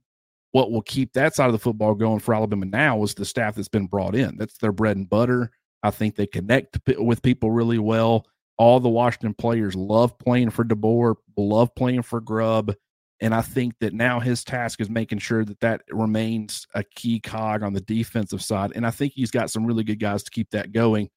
what 0.51 0.71
will 0.71 0.83
keep 0.83 1.13
that 1.13 1.33
side 1.33 1.47
of 1.47 1.51
the 1.51 1.57
football 1.59 1.95
going 1.95 2.19
for 2.19 2.35
Alabama 2.35 2.67
now 2.67 3.01
is 3.01 3.15
the 3.15 3.25
staff 3.25 3.55
that's 3.55 3.69
been 3.69 3.87
brought 3.87 4.13
in. 4.13 4.37
That's 4.37 4.59
their 4.59 4.71
bread 4.71 4.97
and 4.97 5.09
butter. 5.09 5.49
I 5.81 5.89
think 5.89 6.15
they 6.15 6.27
connect 6.27 6.77
with 6.95 7.23
people 7.23 7.49
really 7.49 7.79
well. 7.79 8.27
All 8.57 8.79
the 8.79 8.89
Washington 8.89 9.33
players 9.33 9.75
love 9.75 10.17
playing 10.17 10.49
for 10.49 10.63
DeBoer, 10.63 11.15
love 11.37 11.73
playing 11.75 12.03
for 12.03 12.21
Grubb. 12.21 12.73
And 13.21 13.33
I 13.33 13.41
think 13.41 13.75
that 13.79 13.93
now 13.93 14.19
his 14.19 14.43
task 14.43 14.81
is 14.81 14.89
making 14.89 15.19
sure 15.19 15.45
that 15.45 15.59
that 15.61 15.81
remains 15.89 16.67
a 16.73 16.83
key 16.83 17.19
cog 17.19 17.63
on 17.63 17.73
the 17.73 17.81
defensive 17.81 18.41
side. 18.41 18.73
And 18.75 18.85
I 18.85 18.91
think 18.91 19.13
he's 19.13 19.31
got 19.31 19.49
some 19.49 19.65
really 19.65 19.83
good 19.83 19.99
guys 19.99 20.23
to 20.23 20.31
keep 20.31 20.49
that 20.51 20.73
going. 20.73 21.09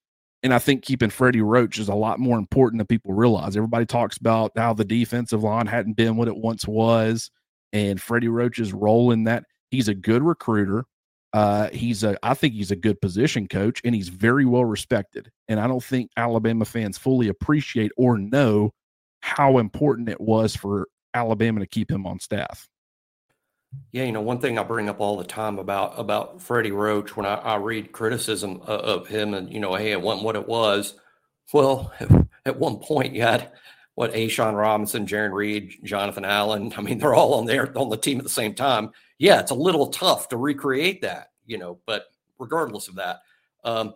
And 0.43 0.55
I 0.55 0.61
think 0.61 0.85
keeping 0.85 1.11
Freddie 1.11 1.43
Roach 1.43 1.79
is 1.79 1.89
a 1.89 1.95
lot 1.95 2.21
more 2.21 2.39
important 2.39 2.79
than 2.79 2.87
people 2.87 3.13
realize. 3.13 3.57
Everybody 3.57 3.87
talks 3.87 4.17
about 4.17 4.53
how 4.57 4.73
the 4.73 4.85
defensive 4.85 5.43
line 5.43 5.67
hadn't 5.67 5.97
been 5.97 6.17
what 6.17 6.29
it 6.29 6.37
once 6.37 6.67
was, 6.67 7.31
and 7.73 8.01
Freddie 8.01 8.29
Roach 8.29 8.61
is 8.61 8.73
rolling 8.73 9.25
that. 9.25 9.45
He's 9.71 9.89
a 9.89 9.95
good 9.95 10.23
recruiter. 10.23 10.85
Uh, 11.33 11.69
he's 11.71 12.05
a, 12.05 12.17
I 12.23 12.35
think 12.35 12.55
he's 12.55 12.71
a 12.71 12.77
good 12.77 13.01
position 13.01 13.49
coach, 13.49 13.81
and 13.85 13.95
he's 13.95 14.09
very 14.09 14.45
well 14.45 14.65
respected. 14.65 15.31
And 15.49 15.61
I 15.61 15.67
don't 15.67 15.83
think 15.83 16.11
Alabama 16.17 16.65
fans 16.65 16.97
fully 16.97 17.29
appreciate 17.29 17.93
or 17.97 18.17
know 18.19 18.73
how 19.21 19.59
important 19.59 20.09
it 20.09 20.21
was 20.21 20.57
for 20.57 20.89
Alabama 21.13 21.61
to 21.61 21.67
keep 21.67 21.91
him 21.91 22.07
on 22.07 22.19
staff. 22.21 22.69
Yeah, 23.93 24.05
you 24.05 24.13
know, 24.13 24.23
one 24.23 24.39
thing 24.39 24.59
I 24.59 24.63
bring 24.63 24.89
up 24.89 25.01
all 25.01 25.19
the 25.19 25.25
time 25.25 25.59
about 25.59 25.99
about 25.99 26.41
Freddie 26.41 26.73
Roach 26.73 27.17
when 27.17 27.27
I, 27.27 27.35
I 27.35 27.57
read 27.57 27.93
criticism 27.93 28.63
of, 28.63 28.81
of, 28.81 29.09
him, 29.09 29.35
and 29.35 29.53
you 29.53 29.61
know, 29.61 29.75
hey, 29.75 29.93
it 29.93 30.01
wasn't 30.01 30.25
what 30.25 30.37
it 30.37 30.49
was. 30.49 30.95
Well, 31.53 31.93
at 32.47 32.59
one 32.59 32.79
point, 32.79 33.15
you 33.15 33.23
had 33.23 33.53
what 33.99 34.15
A'Shawn 34.15 34.57
Robinson, 34.57 35.09
Jarran 35.09 35.33
Reed, 35.33 35.81
Jonathan 35.83 36.25
Allen. 36.25 36.73
I 36.77 36.83
mean, 36.83 36.99
they're 36.99 37.17
all 37.17 37.35
on 37.35 37.47
there 37.47 37.77
on 37.77 37.89
the 37.89 37.97
team 37.97 38.19
at 38.19 38.23
the 38.23 38.31
same 38.31 38.55
time. 38.55 38.93
Yeah, 39.19 39.41
it's 39.41 39.51
a 39.51 39.57
little 39.57 39.89
tough 39.89 40.29
to 40.29 40.37
recreate 40.37 41.03
that, 41.03 41.33
you 41.47 41.59
know. 41.59 41.81
But 41.85 42.05
regardless 42.39 42.87
of 42.87 42.95
that, 42.95 43.23
um, 43.65 43.95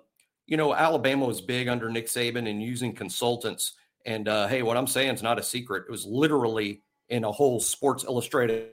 you 0.49 0.57
know, 0.57 0.75
Alabama 0.75 1.25
was 1.25 1.41
big 1.41 1.69
under 1.69 1.89
Nick 1.89 2.09
Saban 2.09 2.51
and 2.51 2.61
using 2.61 2.93
consultants. 2.93 3.75
And 4.05 4.27
uh, 4.27 4.49
hey, 4.49 4.63
what 4.63 4.77
I'm 4.77 4.89
saying 4.89 5.15
is 5.15 5.23
not 5.23 5.39
a 5.39 5.43
secret. 5.43 5.85
It 5.87 5.93
was 5.93 6.05
literally 6.05 6.83
in 7.09 7.23
a 7.23 7.31
whole 7.31 7.61
Sports 7.61 8.03
Illustrated 8.03 8.71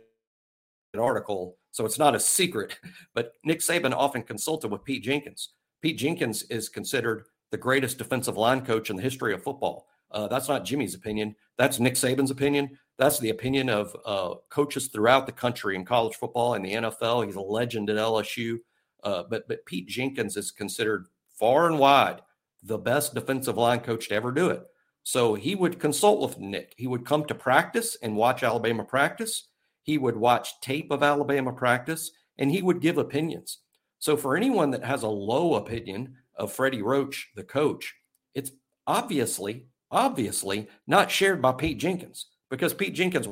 article, 0.97 1.57
so 1.69 1.85
it's 1.85 1.99
not 1.99 2.15
a 2.15 2.19
secret. 2.19 2.75
But 3.13 3.33
Nick 3.45 3.59
Saban 3.59 3.93
often 3.93 4.23
consulted 4.23 4.71
with 4.71 4.83
Pete 4.83 5.03
Jenkins. 5.03 5.49
Pete 5.83 5.99
Jenkins 5.99 6.41
is 6.49 6.69
considered 6.69 7.25
the 7.51 7.57
greatest 7.57 7.99
defensive 7.99 8.35
line 8.35 8.65
coach 8.65 8.89
in 8.89 8.95
the 8.95 9.03
history 9.03 9.35
of 9.35 9.43
football. 9.43 9.88
Uh, 10.11 10.27
that's 10.27 10.49
not 10.49 10.65
Jimmy's 10.65 10.95
opinion. 10.95 11.35
That's 11.57 11.79
Nick 11.79 11.95
Saban's 11.95 12.31
opinion. 12.31 12.77
That's 12.97 13.19
the 13.19 13.29
opinion 13.29 13.69
of 13.69 13.95
uh, 14.05 14.35
coaches 14.49 14.87
throughout 14.87 15.25
the 15.25 15.31
country 15.31 15.75
in 15.75 15.85
college 15.85 16.15
football 16.15 16.55
and 16.55 16.65
the 16.65 16.73
NFL. 16.73 17.25
He's 17.25 17.35
a 17.35 17.41
legend 17.41 17.89
at 17.89 17.97
LSU. 17.97 18.57
Uh, 19.03 19.23
but 19.29 19.47
but 19.47 19.65
Pete 19.65 19.87
Jenkins 19.87 20.35
is 20.35 20.51
considered 20.51 21.07
far 21.29 21.67
and 21.67 21.79
wide 21.79 22.21
the 22.63 22.77
best 22.77 23.13
defensive 23.13 23.57
line 23.57 23.79
coach 23.79 24.09
to 24.09 24.15
ever 24.15 24.31
do 24.31 24.49
it. 24.49 24.63
So 25.03 25.33
he 25.33 25.55
would 25.55 25.79
consult 25.79 26.21
with 26.21 26.39
Nick. 26.39 26.73
He 26.77 26.87
would 26.87 27.05
come 27.05 27.25
to 27.25 27.35
practice 27.35 27.97
and 28.01 28.17
watch 28.17 28.43
Alabama 28.43 28.83
practice. 28.83 29.47
He 29.83 29.97
would 29.97 30.17
watch 30.17 30.59
tape 30.61 30.91
of 30.91 31.01
Alabama 31.01 31.53
practice 31.53 32.11
and 32.37 32.51
he 32.51 32.61
would 32.61 32.81
give 32.81 32.97
opinions. 32.97 33.59
So 33.99 34.15
for 34.15 34.35
anyone 34.35 34.71
that 34.71 34.83
has 34.83 35.03
a 35.03 35.07
low 35.07 35.55
opinion 35.55 36.15
of 36.35 36.51
Freddie 36.51 36.81
Roach, 36.81 37.29
the 37.35 37.43
coach, 37.43 37.95
it's 38.33 38.51
obviously, 38.87 39.65
obviously 39.91 40.67
not 40.87 41.11
shared 41.11 41.41
by 41.41 41.51
Pete 41.51 41.77
Jenkins 41.77 42.27
because 42.49 42.73
Pete 42.73 42.93
Jenkins 42.93 43.27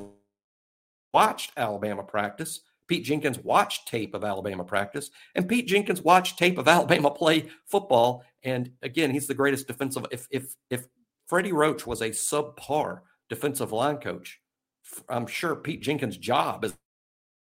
watched 1.14 1.52
Alabama 1.58 2.04
practice. 2.04 2.62
Pete 2.88 3.04
Jenkins 3.04 3.40
watched 3.40 3.88
tape 3.88 4.14
of 4.14 4.24
Alabama 4.24 4.64
practice, 4.64 5.12
and 5.36 5.48
Pete 5.48 5.68
Jenkins 5.68 6.02
watched 6.02 6.40
tape 6.40 6.58
of 6.58 6.68
Alabama 6.76 7.12
play 7.12 7.48
football. 7.66 8.24
And 8.44 8.72
again, 8.82 9.12
he's 9.12 9.28
the 9.28 9.34
greatest 9.34 9.68
defensive. 9.68 10.06
If 10.12 10.28
if 10.32 10.56
if 10.70 10.88
Freddie 11.28 11.52
Roach 11.52 11.86
was 11.86 12.02
a 12.02 12.10
subpar 12.10 13.02
defensive 13.30 13.74
line 13.74 13.98
coach, 13.98 14.40
I'm 15.10 15.28
sure 15.28 15.56
Pete 15.56 15.82
Jenkins' 15.82 16.18
job 16.18 16.64
as 16.64 16.74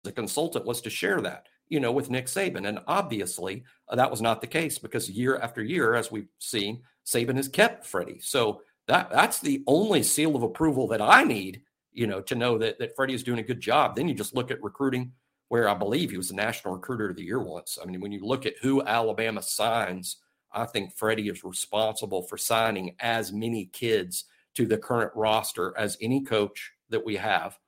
a 0.06 0.12
consultant 0.12 0.64
was 0.64 0.80
to 0.80 0.90
share 0.90 1.20
that, 1.20 1.46
you 1.68 1.80
know, 1.80 1.92
with 1.92 2.10
Nick 2.10 2.26
Saban. 2.26 2.66
And 2.66 2.78
obviously, 2.86 3.64
uh, 3.88 3.96
that 3.96 4.10
was 4.10 4.22
not 4.22 4.40
the 4.40 4.46
case 4.46 4.78
because 4.78 5.10
year 5.10 5.36
after 5.36 5.62
year, 5.62 5.94
as 5.94 6.10
we've 6.10 6.28
seen, 6.38 6.82
Saban 7.04 7.36
has 7.36 7.48
kept 7.48 7.86
Freddie. 7.86 8.20
So 8.20 8.62
that 8.88 9.10
that's 9.10 9.38
the 9.40 9.62
only 9.66 10.02
seal 10.02 10.34
of 10.34 10.42
approval 10.42 10.88
that 10.88 11.02
I 11.02 11.22
need, 11.22 11.62
you 11.92 12.06
know, 12.06 12.20
to 12.22 12.34
know 12.34 12.58
that 12.58 12.78
that 12.78 12.96
Freddie 12.96 13.14
is 13.14 13.22
doing 13.22 13.38
a 13.38 13.44
good 13.44 13.60
job. 13.60 13.94
Then 13.94 14.08
you 14.08 14.14
just 14.14 14.34
look 14.34 14.50
at 14.50 14.62
recruiting, 14.62 15.12
where 15.48 15.68
I 15.68 15.74
believe 15.74 16.10
he 16.10 16.16
was 16.16 16.28
the 16.28 16.34
national 16.34 16.74
recruiter 16.74 17.10
of 17.10 17.16
the 17.16 17.24
year 17.24 17.42
once. 17.42 17.78
I 17.80 17.86
mean, 17.86 18.00
when 18.00 18.12
you 18.12 18.24
look 18.24 18.46
at 18.46 18.54
who 18.60 18.82
Alabama 18.82 19.42
signs, 19.42 20.16
I 20.52 20.64
think 20.64 20.96
Freddie 20.96 21.28
is 21.28 21.44
responsible 21.44 22.22
for 22.22 22.38
signing 22.38 22.96
as 23.00 23.32
many 23.32 23.66
kids 23.66 24.24
to 24.54 24.66
the 24.66 24.78
current 24.78 25.12
roster 25.14 25.74
as 25.76 25.98
any 26.00 26.24
coach 26.24 26.72
that 26.88 27.04
we 27.04 27.16
have. 27.16 27.58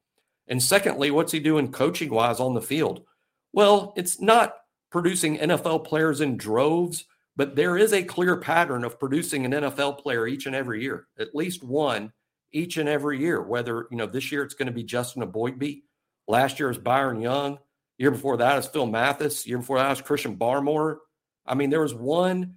And 0.49 0.63
secondly, 0.63 1.11
what's 1.11 1.33
he 1.33 1.39
doing 1.39 1.71
coaching 1.71 2.11
wise 2.11 2.41
on 2.41 2.55
the 2.55 2.63
field? 2.63 3.05
Well, 3.53 3.93
it's 3.97 4.21
not 4.21 4.55
producing 4.91 5.39
NFL 5.39 5.85
players 5.85 6.21
in 6.21 6.37
droves 6.37 7.05
but 7.41 7.57
there 7.57 7.79
is 7.79 7.95
a 7.95 8.03
clear 8.03 8.37
pattern 8.37 8.85
of 8.85 9.01
producing 9.01 9.47
an 9.47 9.53
NFL 9.53 10.01
player 10.01 10.27
each 10.27 10.45
and 10.45 10.55
every 10.55 10.83
year, 10.83 11.07
at 11.19 11.35
least 11.35 11.65
one 11.65 12.13
each 12.53 12.77
and 12.77 12.87
every 12.87 13.19
year. 13.19 13.41
Whether, 13.41 13.87
you 13.91 13.97
know, 13.97 14.05
this 14.05 14.31
year 14.31 14.43
it's 14.43 14.53
going 14.53 14.67
to 14.67 14.73
be 14.73 14.85
Justin 14.85 15.23
Eboigbe. 15.23 15.81
Last 16.29 16.61
year 16.61 16.69
is 16.69 16.77
Byron 16.77 17.23
Young. 17.23 17.59
Year 17.97 18.11
before 18.11 18.37
that 18.37 18.59
is 18.59 18.67
Phil 18.67 18.85
Mathis. 18.85 19.47
Year 19.47 19.57
before 19.57 19.79
that 19.79 19.91
is 19.91 20.03
Christian 20.03 20.37
Barmore. 20.37 20.99
I 21.47 21.55
mean, 21.55 21.71
there 21.71 21.81
was 21.81 21.95
one 21.95 22.57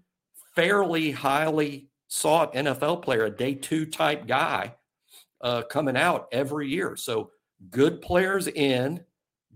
fairly 0.54 1.12
highly 1.12 1.88
sought 2.10 2.54
NFL 2.54 3.04
player, 3.04 3.24
a 3.24 3.30
day 3.30 3.56
two 3.56 3.86
type 3.86 4.28
guy, 4.28 4.76
uh, 5.40 5.62
coming 5.62 5.96
out 5.96 6.28
every 6.34 6.68
year. 6.68 6.98
So 6.98 7.32
good 7.70 8.02
players 8.02 8.50
in, 8.50 9.06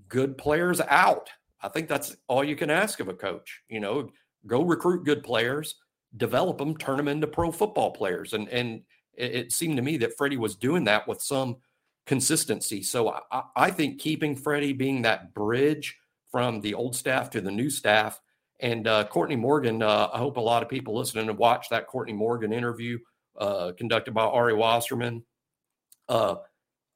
good 0.08 0.38
players 0.38 0.80
out. 0.80 1.30
I 1.62 1.68
think 1.68 1.90
that's 1.90 2.16
all 2.30 2.46
you 2.46 2.56
can 2.56 2.70
ask 2.70 3.02
of 3.02 3.10
a 3.10 3.14
coach. 3.14 3.64
You 3.68 3.82
know, 3.82 4.10
go 4.46 4.64
recruit 4.64 5.06
good 5.06 5.24
players, 5.24 5.76
develop 6.16 6.58
them, 6.58 6.78
turn 6.78 6.98
them 6.98 7.08
into 7.08 7.28
pro 7.28 7.52
football 7.52 7.92
players. 7.92 8.34
And 8.34 8.48
and 8.50 8.82
it, 9.14 9.52
seemed 9.52 9.78
to 9.78 9.82
me 9.82 9.98
that 9.98 10.16
Freddie 10.18 10.38
was 10.38 10.56
doing 10.56 10.84
that 10.86 11.08
with 11.08 11.22
some 11.22 11.58
consistency. 12.06 12.84
So 12.84 13.10
I, 13.32 13.44
I 13.56 13.72
think 13.72 14.00
keeping 14.00 14.36
Freddie 14.36 14.74
being 14.74 15.02
that 15.02 15.34
bridge 15.34 15.98
from 16.32 16.62
the 16.62 16.74
old 16.74 16.96
staff 16.96 17.30
to 17.32 17.42
the 17.42 17.52
new 17.52 17.70
staff. 17.70 18.22
And 18.60 18.88
uh, 18.88 19.06
Courtney 19.06 19.36
Morgan, 19.36 19.82
uh, 19.82 20.10
I 20.14 20.18
hope 20.18 20.38
a 20.38 20.42
lot 20.42 20.64
of 20.64 20.70
people 20.70 20.96
listening 20.96 21.28
have 21.28 21.38
watched 21.38 21.70
that 21.72 21.88
Courtney 21.88 22.14
Morgan 22.14 22.54
interview 22.54 23.00
uh, 23.38 23.72
conducted 23.78 24.14
by 24.14 24.24
Ari 24.24 24.56
Wasserman 24.56 25.24
uh, 26.10 26.36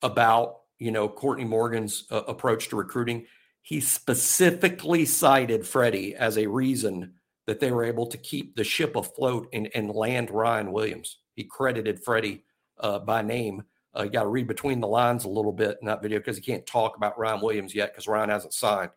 about 0.02 0.58
you 0.80 0.92
know 0.92 1.08
Courtney 1.08 1.46
Morgan's 1.46 2.06
uh, 2.10 2.24
approach 2.28 2.70
to 2.70 2.76
recruiting. 2.76 3.26
He 3.62 3.80
specifically 3.80 5.06
cited 5.06 5.68
Freddie 5.68 6.16
as 6.16 6.38
a 6.38 6.48
reason 6.48 7.14
that 7.52 7.60
they 7.60 7.74
were 7.74 7.84
able 7.84 8.08
to 8.08 8.18
keep 8.18 8.56
the 8.56 8.64
ship 8.64 8.96
afloat 8.96 9.50
and, 9.52 9.70
and 9.76 9.90
land 9.90 10.32
Ryan 10.32 10.72
Williams. 10.72 11.18
He 11.36 11.44
credited 11.44 12.02
Freddie 12.02 12.46
uh, 12.80 13.00
by 13.00 13.22
name. 13.22 13.64
Uh, 13.94 14.04
you 14.04 14.10
got 14.10 14.24
to 14.24 14.30
read 14.30 14.48
between 14.48 14.80
the 14.80 14.88
lines 14.88 15.26
a 15.26 15.30
little 15.30 15.52
bit 15.52 15.78
in 15.82 15.88
that 15.88 16.02
video 16.02 16.20
because 16.20 16.38
he 16.38 16.42
can't 16.42 16.66
talk 16.66 16.96
about 16.96 17.20
Ryan 17.20 17.42
Williams 17.42 17.76
yet 17.76 17.92
because 17.92 18.08
Ryan 18.08 18.30
hasn't 18.30 18.54
signed. 18.54 18.92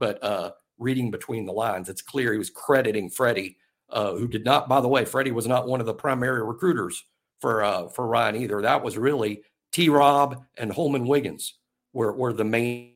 But 0.00 0.20
uh, 0.24 0.50
reading 0.78 1.12
between 1.12 1.46
the 1.46 1.52
lines, 1.52 1.88
it's 1.88 2.02
clear 2.02 2.32
he 2.32 2.38
was 2.38 2.50
crediting 2.50 3.08
Freddie, 3.08 3.56
uh, 3.88 4.14
who 4.14 4.26
did 4.26 4.44
not. 4.44 4.68
By 4.68 4.80
the 4.80 4.88
way, 4.88 5.04
Freddie 5.04 5.30
was 5.30 5.46
not 5.46 5.68
one 5.68 5.78
of 5.78 5.86
the 5.86 5.94
primary 5.94 6.44
recruiters 6.44 7.04
for 7.40 7.62
uh, 7.62 7.86
for 7.86 8.08
Ryan 8.08 8.34
either. 8.34 8.62
That 8.62 8.82
was 8.82 8.98
really 8.98 9.42
T. 9.70 9.90
Rob 9.90 10.42
and 10.58 10.72
Holman 10.72 11.06
Wiggins 11.06 11.54
were 11.92 12.12
were 12.16 12.32
the 12.32 12.42
main 12.42 12.94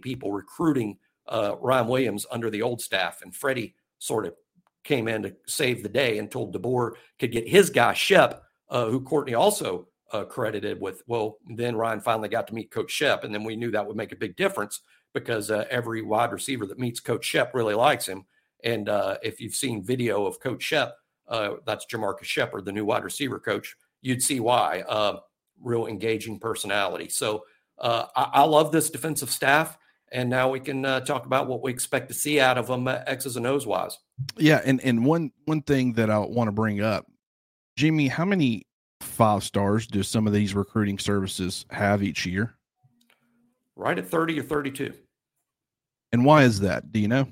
people 0.00 0.30
recruiting 0.30 0.98
uh, 1.26 1.56
Ryan 1.60 1.88
Williams 1.88 2.24
under 2.30 2.50
the 2.50 2.62
old 2.62 2.80
staff, 2.80 3.18
and 3.22 3.34
Freddie 3.34 3.74
sort 4.02 4.26
of 4.26 4.34
came 4.82 5.06
in 5.06 5.22
to 5.22 5.34
save 5.46 5.82
the 5.82 5.88
day 5.88 6.18
and 6.18 6.30
told 6.30 6.54
DeBoer 6.54 6.92
could 7.20 7.30
get 7.30 7.48
his 7.48 7.70
guy 7.70 7.94
Shep, 7.94 8.42
uh, 8.68 8.86
who 8.86 9.00
Courtney 9.00 9.34
also 9.34 9.86
uh, 10.12 10.24
credited 10.24 10.80
with. 10.80 11.02
Well, 11.06 11.38
then 11.46 11.76
Ryan 11.76 12.00
finally 12.00 12.28
got 12.28 12.48
to 12.48 12.54
meet 12.54 12.72
Coach 12.72 12.90
Shep, 12.90 13.22
and 13.22 13.32
then 13.32 13.44
we 13.44 13.54
knew 13.54 13.70
that 13.70 13.86
would 13.86 13.96
make 13.96 14.10
a 14.10 14.16
big 14.16 14.36
difference 14.36 14.80
because 15.14 15.50
uh, 15.52 15.66
every 15.70 16.02
wide 16.02 16.32
receiver 16.32 16.66
that 16.66 16.80
meets 16.80 16.98
Coach 16.98 17.24
Shep 17.24 17.54
really 17.54 17.74
likes 17.74 18.06
him. 18.06 18.24
And 18.64 18.88
uh, 18.88 19.18
if 19.22 19.40
you've 19.40 19.54
seen 19.54 19.84
video 19.84 20.26
of 20.26 20.40
Coach 20.40 20.62
Shep, 20.62 20.96
uh, 21.28 21.54
that's 21.64 21.86
Jamarcus 21.86 22.24
Shepard, 22.24 22.64
the 22.64 22.72
new 22.72 22.84
wide 22.84 23.04
receiver 23.04 23.38
coach, 23.38 23.76
you'd 24.00 24.22
see 24.22 24.40
why. 24.40 24.80
Uh, 24.88 25.20
real 25.60 25.86
engaging 25.86 26.40
personality. 26.40 27.08
So 27.08 27.44
I, 27.80 28.06
I 28.16 28.42
love 28.42 28.72
this 28.72 28.90
defensive 28.90 29.30
staff 29.30 29.78
and 30.12 30.28
now 30.28 30.50
we 30.50 30.60
can 30.60 30.84
uh, 30.84 31.00
talk 31.00 31.26
about 31.26 31.48
what 31.48 31.62
we 31.62 31.70
expect 31.70 32.08
to 32.08 32.14
see 32.14 32.38
out 32.38 32.58
of 32.58 32.66
them 32.66 32.86
uh, 32.86 33.00
X's 33.06 33.36
and 33.36 33.46
O's 33.46 33.66
wise. 33.66 33.98
Yeah, 34.36 34.60
and 34.64 34.80
and 34.82 35.04
one 35.04 35.32
one 35.46 35.62
thing 35.62 35.94
that 35.94 36.10
I 36.10 36.18
want 36.18 36.48
to 36.48 36.52
bring 36.52 36.80
up, 36.80 37.06
Jimmy, 37.76 38.08
how 38.08 38.24
many 38.24 38.66
five 39.00 39.42
stars 39.42 39.86
do 39.86 40.02
some 40.02 40.26
of 40.26 40.32
these 40.32 40.54
recruiting 40.54 40.98
services 40.98 41.66
have 41.70 42.02
each 42.02 42.26
year? 42.26 42.54
Right 43.74 43.98
at 43.98 44.08
thirty 44.08 44.38
or 44.38 44.42
thirty-two. 44.42 44.92
And 46.12 46.24
why 46.24 46.44
is 46.44 46.60
that? 46.60 46.92
Do 46.92 47.00
you 47.00 47.08
know? 47.08 47.26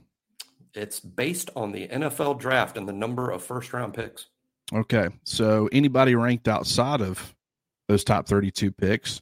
It's 0.74 1.00
based 1.00 1.50
on 1.54 1.72
the 1.72 1.88
NFL 1.88 2.38
draft 2.38 2.76
and 2.76 2.88
the 2.88 2.92
number 2.92 3.30
of 3.30 3.42
first 3.42 3.72
round 3.72 3.94
picks. 3.94 4.26
Okay, 4.72 5.08
so 5.24 5.68
anybody 5.72 6.14
ranked 6.14 6.48
outside 6.48 7.02
of 7.02 7.34
those 7.88 8.04
top 8.04 8.26
thirty-two 8.26 8.72
picks 8.72 9.20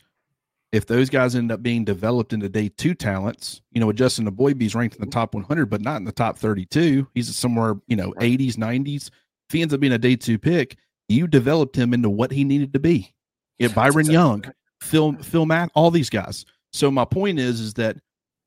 if 0.73 0.87
those 0.87 1.09
guys 1.09 1.35
end 1.35 1.51
up 1.51 1.63
being 1.63 1.85
developed 1.85 2.33
into 2.33 2.49
day 2.49 2.69
two 2.69 2.95
talents, 2.95 3.63
you 3.73 3.81
know, 3.81 3.91
Justin 3.93 4.31
Eboigbe's 4.31 4.75
ranked 4.75 4.97
in 4.97 5.01
the 5.01 5.07
mm-hmm. 5.07 5.19
top 5.19 5.35
100, 5.35 5.67
but 5.67 5.81
not 5.81 5.97
in 5.97 6.05
the 6.05 6.13
top 6.13 6.39
32. 6.39 7.07
He's 7.15 7.35
somewhere, 7.35 7.77
you 7.87 7.97
know, 7.97 8.13
80s, 8.21 8.55
90s. 8.55 9.07
If 9.07 9.53
he 9.53 9.63
ends 9.63 9.73
up 9.73 9.81
being 9.81 9.95
a 9.95 9.99
day 9.99 10.17
two 10.17 10.39
pick, 10.39 10.77
you 11.09 11.27
developed 11.27 11.77
him 11.77 11.95
into 11.95 12.11
what 12.11 12.31
he 12.31 12.45
needed 12.45 12.73
to 12.75 12.79
be. 12.79 13.15
Yeah, 13.59 13.69
Byron 13.69 14.01
exactly 14.01 14.13
Young. 14.13 14.45
Phil, 14.83 15.13
Phil 15.15 15.47
Matt, 15.47 15.71
all 15.75 15.91
these 15.91 16.11
guys. 16.11 16.45
So 16.73 16.91
my 16.91 17.05
point 17.05 17.39
is, 17.39 17.61
is 17.61 17.75
that 17.75 17.97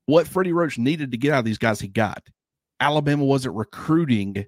what 0.06 0.28
Freddie 0.28 0.54
Roach 0.54 0.78
needed 0.78 1.12
to 1.12 1.18
get 1.18 1.34
out 1.34 1.40
of 1.40 1.46
these 1.46 1.58
guys, 1.58 1.80
he 1.80 1.88
got. 1.88 2.24
Alabama 2.80 3.26
wasn't 3.26 3.56
recruiting 3.56 4.46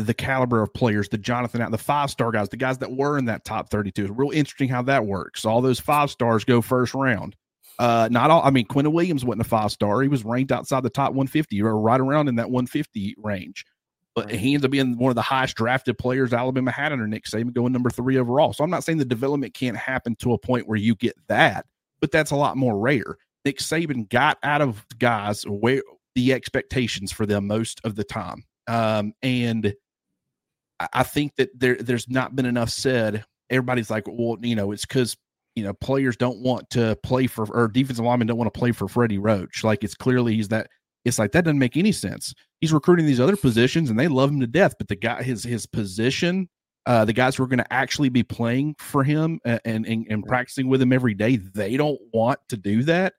the 0.00 0.14
caliber 0.14 0.62
of 0.62 0.72
players, 0.74 1.08
the 1.08 1.18
Jonathan, 1.18 1.60
out 1.60 1.70
the 1.70 1.78
five 1.78 2.10
star 2.10 2.30
guys, 2.30 2.48
the 2.48 2.56
guys 2.56 2.78
that 2.78 2.92
were 2.92 3.18
in 3.18 3.26
that 3.26 3.44
top 3.44 3.70
32. 3.70 4.04
It's 4.04 4.12
real 4.14 4.30
interesting 4.30 4.68
how 4.68 4.82
that 4.82 5.06
works. 5.06 5.44
All 5.44 5.60
those 5.60 5.80
five 5.80 6.10
stars 6.10 6.44
go 6.44 6.60
first 6.60 6.94
round. 6.94 7.36
Uh, 7.78 8.08
not 8.10 8.30
all, 8.30 8.42
I 8.42 8.50
mean, 8.50 8.66
Quinn 8.66 8.90
Williams 8.92 9.24
wasn't 9.24 9.42
a 9.42 9.48
five 9.48 9.72
star. 9.72 10.02
He 10.02 10.08
was 10.08 10.24
ranked 10.24 10.52
outside 10.52 10.82
the 10.82 10.90
top 10.90 11.10
150 11.10 11.62
or 11.62 11.78
right 11.78 12.00
around 12.00 12.28
in 12.28 12.36
that 12.36 12.50
150 12.50 13.14
range. 13.18 13.64
But 14.14 14.30
he 14.30 14.52
ends 14.52 14.64
up 14.64 14.70
being 14.70 14.98
one 14.98 15.10
of 15.10 15.14
the 15.14 15.22
highest 15.22 15.56
drafted 15.56 15.96
players 15.96 16.34
Alabama 16.34 16.70
had 16.70 16.92
under 16.92 17.08
Nick 17.08 17.24
Saban, 17.24 17.54
going 17.54 17.72
number 17.72 17.88
three 17.88 18.18
overall. 18.18 18.52
So 18.52 18.62
I'm 18.62 18.70
not 18.70 18.84
saying 18.84 18.98
the 18.98 19.06
development 19.06 19.54
can't 19.54 19.76
happen 19.76 20.16
to 20.16 20.34
a 20.34 20.38
point 20.38 20.68
where 20.68 20.78
you 20.78 20.94
get 20.94 21.16
that, 21.28 21.64
but 22.00 22.12
that's 22.12 22.30
a 22.30 22.36
lot 22.36 22.58
more 22.58 22.78
rare. 22.78 23.16
Nick 23.44 23.58
Saban 23.58 24.08
got 24.10 24.38
out 24.42 24.60
of 24.60 24.84
guys 24.98 25.44
where 25.44 25.82
the 26.14 26.32
expectations 26.32 27.10
for 27.10 27.24
them 27.24 27.46
most 27.46 27.80
of 27.84 27.94
the 27.94 28.04
time. 28.04 28.44
Um, 28.68 29.14
and 29.22 29.74
I 30.92 31.02
think 31.02 31.36
that 31.36 31.50
there 31.58 31.76
there's 31.76 32.08
not 32.08 32.36
been 32.36 32.46
enough 32.46 32.70
said. 32.70 33.24
Everybody's 33.50 33.90
like, 33.90 34.04
well, 34.06 34.36
you 34.40 34.56
know, 34.56 34.72
it's 34.72 34.86
because 34.86 35.16
you 35.54 35.64
know 35.64 35.74
players 35.74 36.16
don't 36.16 36.38
want 36.38 36.70
to 36.70 36.96
play 37.02 37.26
for 37.26 37.46
or 37.52 37.68
defensive 37.68 38.04
linemen 38.04 38.26
don't 38.26 38.38
want 38.38 38.52
to 38.52 38.58
play 38.58 38.72
for 38.72 38.88
Freddie 38.88 39.18
Roach. 39.18 39.64
Like 39.64 39.84
it's 39.84 39.94
clearly 39.94 40.36
he's 40.36 40.48
that. 40.48 40.68
It's 41.04 41.18
like 41.18 41.32
that 41.32 41.44
doesn't 41.44 41.58
make 41.58 41.76
any 41.76 41.92
sense. 41.92 42.32
He's 42.60 42.72
recruiting 42.72 43.06
these 43.06 43.20
other 43.20 43.36
positions 43.36 43.90
and 43.90 43.98
they 43.98 44.08
love 44.08 44.30
him 44.30 44.40
to 44.40 44.46
death, 44.46 44.74
but 44.78 44.88
the 44.88 44.96
guy 44.96 45.22
his 45.22 45.42
his 45.42 45.66
position 45.66 46.48
uh, 46.86 47.04
the 47.04 47.12
guys 47.12 47.36
who 47.36 47.44
are 47.44 47.48
going 47.48 47.58
to 47.58 47.72
actually 47.72 48.08
be 48.08 48.22
playing 48.22 48.74
for 48.78 49.04
him 49.04 49.38
and, 49.44 49.86
and, 49.86 50.06
and 50.10 50.26
practicing 50.26 50.68
with 50.68 50.82
him 50.82 50.92
every 50.92 51.14
day, 51.14 51.36
they 51.36 51.76
don't 51.76 52.00
want 52.12 52.40
to 52.48 52.56
do 52.56 52.82
that. 52.82 53.14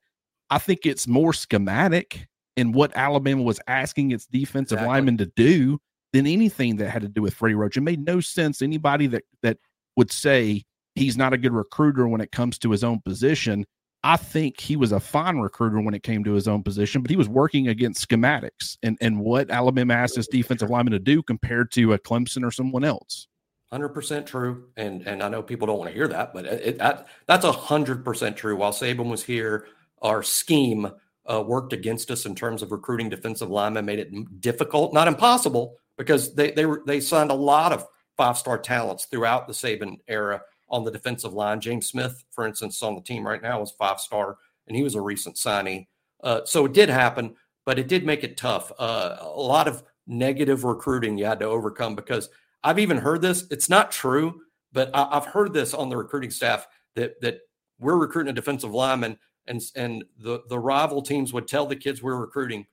I 0.50 0.58
think 0.58 0.86
it's 0.86 1.08
more 1.08 1.34
schematic 1.34 2.28
in 2.58 2.74
what 2.74 2.92
Alabama 2.96 3.42
was 3.42 3.60
asking 3.68 4.12
its 4.12 4.26
defensive 4.26 4.78
exactly. 4.78 4.88
linemen 4.88 5.18
to 5.18 5.26
do 5.36 5.80
than 6.14 6.28
anything 6.28 6.78
that 6.78 6.90
had 6.90 7.02
to 7.02 7.10
do 7.10 7.22
with 7.22 7.34
Freddie 7.34 7.56
Roach. 7.56 7.76
It 7.76 7.82
made 7.82 8.06
no 8.06 8.22
sense. 8.22 8.62
Anybody 8.62 9.08
that 9.08 9.24
that 9.42 9.58
would 9.98 10.12
say 10.12 10.64
he's 10.96 11.18
not 11.18 11.34
a 11.34 11.38
good 11.38 11.54
recruiter 11.54 12.08
when 12.08 12.22
it 12.22 12.32
comes 12.32 12.58
to 12.60 12.72
his 12.72 12.84
own 12.84 13.02
position. 13.02 13.66
I 14.06 14.18
think 14.18 14.60
he 14.60 14.76
was 14.76 14.92
a 14.92 15.00
fine 15.00 15.38
recruiter 15.38 15.80
when 15.80 15.94
it 15.94 16.04
came 16.04 16.26
to 16.26 16.34
his 16.34 16.48
own 16.48 16.62
position, 16.62 17.02
but 17.02 17.10
he 17.10 17.16
was 17.16 17.30
working 17.30 17.70
against 17.70 18.08
schematics 18.08 18.78
and, 18.84 18.98
and 19.00 19.22
what 19.22 19.50
Alabama 19.50 19.94
asked 19.94 20.18
his 20.18 20.28
defensive 20.28 20.70
lineman 20.70 20.92
to 20.92 21.00
do 21.00 21.24
compared 21.24 21.72
to 21.72 21.94
a 21.94 22.00
Clemson 22.00 22.46
or 22.46 22.52
someone 22.52 22.84
else. 22.84 23.28
Hundred 23.72 23.90
percent 23.90 24.28
true, 24.28 24.66
and 24.78 25.08
and 25.08 25.24
I 25.24 25.30
know 25.30 25.42
people 25.42 25.66
don't 25.66 25.80
want 25.80 25.90
to 25.90 25.96
hear 25.96 26.08
that, 26.10 26.32
but 26.32 26.46
it, 26.46 26.78
that 26.78 27.08
that's 27.26 27.46
a 27.46 27.52
hundred 27.52 28.06
percent 28.06 28.38
true. 28.38 28.56
While 28.56 28.72
Saban 28.72 29.10
was 29.10 29.24
here, 29.24 29.66
our 30.02 30.22
scheme 30.22 30.92
uh, 31.26 31.42
worked 31.42 31.74
against 31.74 32.12
us 32.12 32.26
in 32.26 32.36
terms 32.36 32.62
of 32.62 32.72
recruiting 32.72 33.10
defensive 33.10 33.50
linemen, 33.50 33.86
made 33.86 33.98
it 33.98 34.42
difficult, 34.42 34.94
not 34.94 35.08
impossible, 35.08 35.78
because 35.98 36.34
they 36.36 36.52
they 36.52 36.66
were 36.66 36.84
they 36.86 37.00
signed 37.00 37.32
a 37.32 37.36
lot 37.36 37.72
of 37.72 37.88
five 38.18 38.38
star 38.38 38.58
talents 38.58 39.06
throughout 39.06 39.48
the 39.48 39.54
Saban 39.54 40.00
era 40.08 40.42
on 40.70 40.84
the 40.84 40.92
defensive 40.92 41.34
line. 41.34 41.62
James 41.62 41.88
Smith, 41.88 42.24
for 42.32 42.48
instance, 42.48 42.82
on 42.82 42.96
the 42.96 43.02
team 43.02 43.26
right 43.26 43.42
now 43.42 43.62
is 43.62 43.72
five 43.72 44.00
star, 44.00 44.38
and 44.68 44.76
he 44.76 44.84
was 44.84 44.96
a 44.96 45.02
recent 45.02 45.38
signing. 45.38 45.88
Uh, 46.24 46.42
so 46.46 46.66
it 46.66 46.74
did 46.74 46.90
happen, 46.90 47.36
but 47.66 47.78
it 47.78 47.88
did 47.88 48.06
make 48.06 48.24
it 48.24 48.38
tough. 48.38 48.72
Uh, 48.80 49.18
a 49.22 49.28
lot 49.28 49.68
of 49.68 49.84
negative 50.08 50.64
recruiting 50.64 51.18
you 51.18 51.26
had 51.26 51.40
to 51.40 51.46
overcome 51.46 51.96
because 51.96 52.30
I've 52.64 52.80
even 52.80 52.98
heard 52.98 53.22
this. 53.22 53.46
It's 53.52 53.70
not 53.70 53.92
true, 53.92 54.42
but 54.72 54.90
I, 54.94 55.08
have 55.14 55.26
heard 55.26 55.54
this 55.54 55.74
on 55.74 55.90
the 55.90 55.98
recruiting 55.98 56.32
staff 56.32 56.68
that 56.96 57.20
that 57.22 57.40
we're 57.80 57.98
recruiting 57.98 58.32
a 58.32 58.36
defensive 58.36 58.74
lineman, 58.74 59.18
and 59.48 59.62
and 59.76 60.04
the 60.18 60.42
the 60.50 60.60
rival 60.60 61.02
teams 61.02 61.34
would 61.34 61.48
tell 61.48 61.66
the 61.66 61.76
kids 61.76 62.02
we're 62.02 62.16
recruiting. 62.16 62.66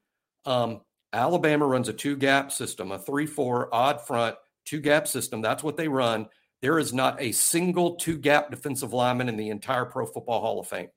Um, 0.47 0.81
Alabama 1.13 1.67
runs 1.67 1.89
a 1.89 1.93
two 1.93 2.17
gap 2.17 2.53
system, 2.53 2.93
a 2.93 2.99
three 2.99 3.27
four 3.27 3.75
odd 3.75 4.07
front 4.07 4.37
two 4.65 4.81
gap 4.81 5.09
system. 5.09 5.41
That's 5.41 5.63
what 5.63 5.77
they 5.77 5.89
run. 5.89 6.29
There 6.63 6.79
is 6.79 6.93
not 6.93 7.21
a 7.21 7.33
single 7.33 7.97
two 7.97 8.19
gap 8.19 8.51
defensive 8.51 8.93
lineman 8.93 9.29
in 9.29 9.37
the 9.37 9.49
entire 9.49 9.87
Pro 9.87 10.07
Football 10.07 10.41
Hall 10.41 10.61
of 10.61 10.69
Fame. 10.69 10.89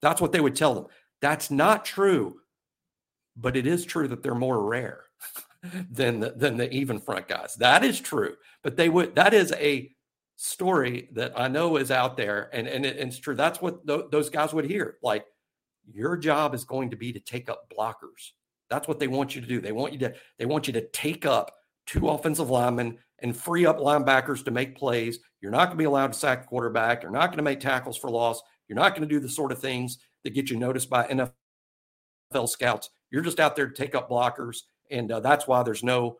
That's 0.00 0.20
what 0.20 0.32
they 0.32 0.40
would 0.40 0.56
tell 0.56 0.74
them. 0.74 0.86
That's 1.20 1.50
not 1.50 1.84
true, 1.84 2.40
but 3.36 3.56
it 3.56 3.66
is 3.66 3.84
true 3.84 4.08
that 4.08 4.22
they're 4.22 4.34
more 4.34 4.64
rare. 4.64 5.04
than 5.90 6.20
the, 6.20 6.30
than 6.30 6.56
the 6.56 6.72
even 6.72 7.00
front 7.00 7.28
guys. 7.28 7.56
That 7.56 7.84
is 7.84 8.00
true, 8.00 8.36
but 8.62 8.76
they 8.76 8.88
would. 8.88 9.14
That 9.14 9.34
is 9.34 9.52
a 9.52 9.90
story 10.36 11.08
that 11.12 11.32
I 11.36 11.48
know 11.48 11.76
is 11.76 11.90
out 11.90 12.16
there, 12.16 12.48
and 12.52 12.68
and, 12.68 12.86
it, 12.86 12.96
and 12.96 13.10
it's 13.10 13.18
true. 13.18 13.34
That's 13.34 13.60
what 13.60 13.86
th- 13.86 14.06
those 14.10 14.30
guys 14.30 14.52
would 14.52 14.66
hear. 14.66 14.98
Like 15.02 15.26
your 15.92 16.16
job 16.16 16.54
is 16.54 16.64
going 16.64 16.90
to 16.90 16.96
be 16.96 17.12
to 17.12 17.20
take 17.20 17.48
up 17.48 17.72
blockers. 17.76 18.32
That's 18.70 18.88
what 18.88 18.98
they 18.98 19.08
want 19.08 19.34
you 19.34 19.40
to 19.40 19.46
do. 19.46 19.60
They 19.60 19.72
want 19.72 19.92
you 19.92 19.98
to 20.00 20.14
they 20.38 20.46
want 20.46 20.66
you 20.66 20.72
to 20.74 20.86
take 20.88 21.26
up 21.26 21.54
two 21.86 22.08
offensive 22.08 22.50
linemen 22.50 22.98
and 23.20 23.36
free 23.36 23.66
up 23.66 23.78
linebackers 23.78 24.44
to 24.44 24.50
make 24.50 24.76
plays. 24.76 25.18
You're 25.40 25.50
not 25.50 25.66
going 25.66 25.76
to 25.76 25.82
be 25.82 25.84
allowed 25.84 26.12
to 26.12 26.18
sack 26.18 26.46
quarterback. 26.46 27.02
You're 27.02 27.12
not 27.12 27.26
going 27.28 27.38
to 27.38 27.42
make 27.42 27.60
tackles 27.60 27.96
for 27.96 28.10
loss. 28.10 28.40
You're 28.68 28.76
not 28.76 28.94
going 28.94 29.08
to 29.08 29.14
do 29.14 29.20
the 29.20 29.28
sort 29.28 29.52
of 29.52 29.58
things 29.58 29.98
that 30.24 30.34
get 30.34 30.50
you 30.50 30.56
noticed 30.56 30.90
by 30.90 31.06
NFL 31.06 32.48
scouts. 32.48 32.90
You're 33.10 33.22
just 33.22 33.40
out 33.40 33.56
there 33.56 33.68
to 33.68 33.74
take 33.74 33.94
up 33.94 34.10
blockers 34.10 34.62
and 34.90 35.10
uh, 35.10 35.20
that's 35.20 35.46
why 35.46 35.62
there's 35.62 35.82
no, 35.82 36.18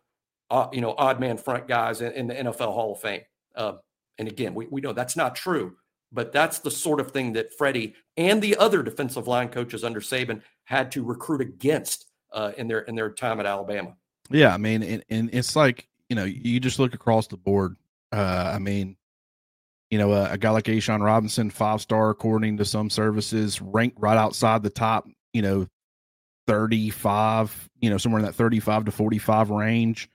uh, 0.50 0.68
you 0.72 0.80
know, 0.80 0.94
odd 0.96 1.20
man 1.20 1.36
front 1.36 1.68
guys 1.68 2.00
in, 2.00 2.12
in 2.12 2.26
the 2.26 2.34
NFL 2.34 2.72
Hall 2.72 2.92
of 2.92 3.00
Fame. 3.00 3.22
Uh, 3.54 3.74
and 4.18 4.28
again, 4.28 4.54
we, 4.54 4.66
we 4.66 4.80
know 4.80 4.92
that's 4.92 5.16
not 5.16 5.36
true, 5.36 5.76
but 6.12 6.32
that's 6.32 6.58
the 6.58 6.70
sort 6.70 7.00
of 7.00 7.10
thing 7.10 7.32
that 7.34 7.56
Freddie 7.56 7.94
and 8.16 8.42
the 8.42 8.56
other 8.56 8.82
defensive 8.82 9.28
line 9.28 9.48
coaches 9.48 9.84
under 9.84 10.00
Saban 10.00 10.42
had 10.64 10.90
to 10.92 11.04
recruit 11.04 11.40
against 11.40 12.06
uh, 12.32 12.52
in 12.56 12.68
their 12.68 12.80
in 12.80 12.94
their 12.94 13.10
time 13.10 13.40
at 13.40 13.46
Alabama. 13.46 13.94
Yeah, 14.30 14.52
I 14.52 14.58
mean, 14.58 14.82
and, 14.82 15.04
and 15.08 15.30
it's 15.32 15.56
like 15.56 15.88
you 16.08 16.16
know, 16.16 16.24
you 16.24 16.60
just 16.60 16.78
look 16.78 16.94
across 16.94 17.26
the 17.26 17.36
board. 17.36 17.76
Uh, 18.12 18.52
I 18.54 18.58
mean, 18.58 18.96
you 19.90 19.98
know, 19.98 20.12
a, 20.12 20.32
a 20.32 20.38
guy 20.38 20.50
like 20.50 20.64
A'Shawn 20.64 21.02
Robinson, 21.02 21.50
five 21.50 21.80
star 21.80 22.10
according 22.10 22.56
to 22.58 22.64
some 22.64 22.90
services, 22.90 23.60
ranked 23.60 23.98
right 24.00 24.16
outside 24.16 24.62
the 24.62 24.70
top, 24.70 25.06
you 25.32 25.42
know, 25.42 25.66
35, 26.46 27.68
you 27.80 27.90
know, 27.90 27.98
somewhere 27.98 28.20
in 28.20 28.24
that 28.24 28.34
35 28.34 28.86
to 28.86 28.90
45 28.90 29.50
range, 29.50 30.08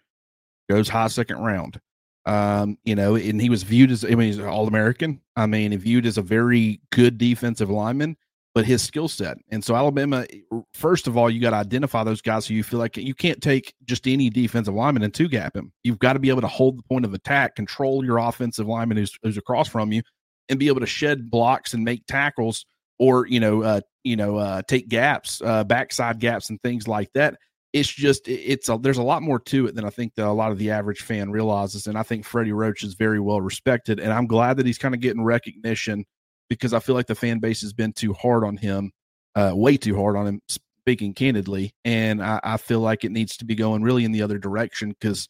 goes 0.69 0.89
high 0.89 1.07
second 1.07 1.37
round. 1.37 1.79
Um, 2.25 2.77
you 2.85 2.95
know, 2.95 3.15
and 3.15 3.41
he 3.41 3.49
was 3.49 3.63
viewed 3.63 3.91
as, 3.91 4.05
I 4.05 4.09
mean, 4.09 4.31
he's 4.31 4.39
all 4.39 4.67
American. 4.67 5.21
I 5.35 5.45
mean, 5.45 5.71
he 5.71 5.77
viewed 5.77 6.05
as 6.05 6.17
a 6.17 6.21
very 6.21 6.79
good 6.91 7.17
defensive 7.17 7.69
lineman, 7.69 8.15
but 8.53 8.65
his 8.65 8.81
skill 8.81 9.07
set. 9.07 9.37
And 9.49 9.63
so, 9.63 9.75
Alabama, 9.75 10.25
first 10.73 11.07
of 11.07 11.17
all, 11.17 11.29
you 11.29 11.41
got 11.41 11.51
to 11.51 11.57
identify 11.57 12.03
those 12.03 12.21
guys 12.21 12.45
who 12.45 12.53
you 12.53 12.63
feel 12.63 12.79
like 12.79 12.97
you 12.97 13.15
can't 13.15 13.41
take 13.41 13.73
just 13.85 14.07
any 14.07 14.29
defensive 14.29 14.73
lineman 14.73 15.03
and 15.03 15.13
two 15.13 15.27
gap 15.27 15.55
him. 15.55 15.71
You've 15.83 15.99
got 15.99 16.13
to 16.13 16.19
be 16.19 16.29
able 16.29 16.41
to 16.41 16.47
hold 16.47 16.77
the 16.77 16.83
point 16.83 17.05
of 17.05 17.13
attack, 17.13 17.55
control 17.55 18.05
your 18.05 18.17
offensive 18.17 18.67
lineman 18.67 18.97
who's, 18.97 19.17
who's 19.23 19.37
across 19.37 19.67
from 19.67 19.91
you, 19.91 20.03
and 20.49 20.59
be 20.59 20.67
able 20.67 20.81
to 20.81 20.85
shed 20.85 21.31
blocks 21.31 21.73
and 21.73 21.83
make 21.83 22.05
tackles 22.05 22.65
or 22.99 23.27
you 23.27 23.39
know 23.39 23.63
uh, 23.63 23.81
you 24.03 24.15
know 24.15 24.37
uh, 24.37 24.61
take 24.67 24.87
gaps 24.87 25.41
uh, 25.43 25.63
backside 25.63 26.19
gaps 26.19 26.49
and 26.49 26.61
things 26.61 26.87
like 26.87 27.11
that 27.13 27.35
it's 27.73 27.89
just 27.89 28.27
it's 28.27 28.69
a, 28.69 28.77
there's 28.77 28.99
a 28.99 29.03
lot 29.03 29.23
more 29.23 29.39
to 29.39 29.65
it 29.65 29.75
than 29.75 29.83
i 29.83 29.89
think 29.89 30.13
that 30.15 30.27
a 30.27 30.31
lot 30.31 30.51
of 30.51 30.59
the 30.59 30.69
average 30.69 31.01
fan 31.01 31.31
realizes 31.31 31.87
and 31.87 31.97
i 31.97 32.03
think 32.03 32.23
freddie 32.23 32.53
roach 32.53 32.83
is 32.83 32.93
very 32.93 33.19
well 33.19 33.41
respected 33.41 33.99
and 33.99 34.13
i'm 34.13 34.27
glad 34.27 34.57
that 34.57 34.65
he's 34.65 34.77
kind 34.77 34.93
of 34.93 35.01
getting 35.01 35.23
recognition 35.23 36.05
because 36.49 36.73
i 36.73 36.79
feel 36.79 36.95
like 36.95 37.07
the 37.07 37.15
fan 37.15 37.39
base 37.39 37.61
has 37.61 37.73
been 37.73 37.93
too 37.93 38.13
hard 38.13 38.43
on 38.43 38.57
him 38.57 38.91
uh, 39.35 39.51
way 39.55 39.77
too 39.77 39.95
hard 39.95 40.15
on 40.15 40.27
him 40.27 40.41
speaking 40.83 41.13
candidly 41.13 41.73
and 41.85 42.21
I, 42.21 42.39
I, 42.43 42.57
feel 42.57 42.81
like 42.81 43.03
it 43.03 43.11
needs 43.11 43.37
to 43.37 43.45
be 43.45 43.55
going 43.55 43.83
really 43.83 44.05
in 44.05 44.11
the 44.11 44.21
other 44.21 44.37
direction 44.37 44.89
because 44.89 45.27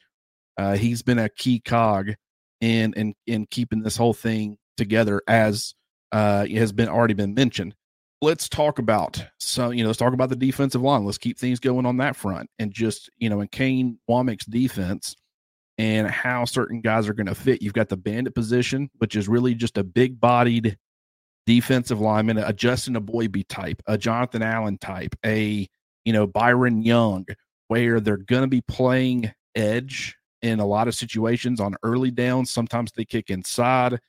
uh, 0.58 0.76
he's 0.76 1.04
been 1.04 1.20
a 1.20 1.30
key 1.30 1.60
cog 1.60 2.12
in 2.62 2.94
in 2.94 3.14
in 3.28 3.46
keeping 3.50 3.82
this 3.82 3.98
whole 3.98 4.14
thing 4.14 4.58
together 4.78 5.22
as 5.28 5.76
uh, 6.12 6.46
has 6.46 6.72
been 6.72 6.90
already 6.90 7.14
been 7.14 7.34
mentioned. 7.34 7.76
Let's 8.22 8.48
talk 8.48 8.80
about 8.80 9.24
so 9.40 9.72
you 9.72 9.84
know 9.84 9.90
let's 9.90 10.00
talk 10.00 10.14
about 10.14 10.30
the 10.30 10.36
defensive 10.36 10.82
line. 10.82 11.06
Let's 11.06 11.18
keep 11.18 11.38
things 11.38 11.60
going 11.60 11.86
on 11.86 11.98
that 11.98 12.16
front, 12.16 12.50
and 12.58 12.72
just 12.72 13.10
you 13.18 13.30
know 13.30 13.42
in 13.42 13.48
Kane 13.50 14.00
Wommack's 14.10 14.46
defense 14.46 15.16
and 15.78 16.08
how 16.08 16.46
certain 16.46 16.82
guys 16.82 17.10
are 17.10 17.14
going 17.14 17.28
to 17.28 17.36
fit. 17.36 17.62
You've 17.62 17.74
got 17.74 17.90
the 17.90 17.98
bandit 17.98 18.34
position, 18.34 18.90
which 19.00 19.16
is 19.16 19.28
really 19.28 19.56
just 19.56 19.78
a 19.78 19.84
big 19.84 20.22
bodied 20.22 20.78
defensive 21.46 22.00
lineman, 22.00 22.38
a 22.38 22.54
Justin 22.54 22.96
Eboigbe 22.96 23.48
type, 23.48 23.82
a 23.88 23.98
Jonathan 23.98 24.42
Allen 24.42 24.78
type, 24.78 25.16
a 25.26 25.68
you 26.06 26.14
know 26.14 26.28
Byron 26.28 26.82
Young, 26.82 27.26
where 27.68 28.00
they're 28.00 28.18
going 28.18 28.44
to 28.44 28.48
be 28.48 28.62
playing 28.62 29.32
edge 29.56 30.16
in 30.42 30.60
a 30.60 30.66
lot 30.66 30.88
of 30.88 30.96
situations 30.96 31.60
on 31.60 31.76
early 31.84 32.12
downs. 32.12 32.52
Sometimes 32.52 32.92
they 32.92 33.06
kick 33.06 33.30
inside. 33.30 34.00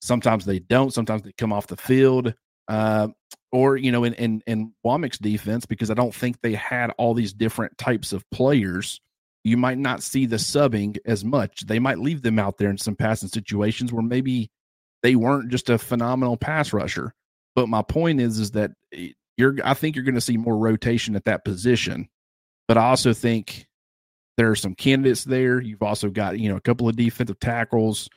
Sometimes 0.00 0.44
they 0.44 0.58
don't. 0.58 0.92
Sometimes 0.92 1.22
they 1.22 1.32
come 1.38 1.52
off 1.52 1.66
the 1.66 1.76
field. 1.76 2.34
Uh, 2.68 3.08
or 3.50 3.76
you 3.76 3.92
know, 3.92 4.04
in 4.04 4.14
in 4.14 4.42
in 4.46 4.72
Wommack's 4.84 5.18
defense, 5.18 5.66
because 5.66 5.90
I 5.90 5.94
don't 5.94 6.14
think 6.14 6.40
they 6.40 6.54
had 6.54 6.90
all 6.98 7.14
these 7.14 7.32
different 7.32 7.76
types 7.78 8.12
of 8.12 8.28
players. 8.30 9.00
You 9.44 9.56
might 9.56 9.78
not 9.78 10.02
see 10.02 10.26
the 10.26 10.36
subbing 10.36 10.98
as 11.04 11.24
much. 11.24 11.66
They 11.66 11.80
might 11.80 11.98
leave 11.98 12.22
them 12.22 12.38
out 12.38 12.58
there 12.58 12.70
in 12.70 12.78
some 12.78 12.94
passing 12.94 13.28
situations 13.28 13.92
where 13.92 14.02
maybe 14.02 14.50
they 15.02 15.16
weren't 15.16 15.50
just 15.50 15.68
a 15.68 15.78
phenomenal 15.78 16.36
pass 16.36 16.72
rusher. 16.72 17.14
But 17.54 17.68
my 17.68 17.82
point 17.82 18.20
is, 18.20 18.38
is 18.38 18.52
that 18.52 18.70
you're. 19.36 19.56
I 19.64 19.74
think 19.74 19.94
you're 19.94 20.04
going 20.04 20.14
to 20.14 20.20
see 20.20 20.36
more 20.36 20.56
rotation 20.56 21.16
at 21.16 21.26
that 21.26 21.44
position. 21.44 22.08
But 22.66 22.78
I 22.78 22.84
also 22.84 23.12
think 23.12 23.66
there 24.38 24.50
are 24.50 24.56
some 24.56 24.74
candidates 24.74 25.24
there. 25.24 25.60
You've 25.60 25.82
also 25.82 26.08
got 26.08 26.38
you 26.38 26.48
know 26.48 26.56
a 26.56 26.60
couple 26.60 26.88
of 26.88 26.96
defensive 26.96 27.40
tackles. 27.40 28.08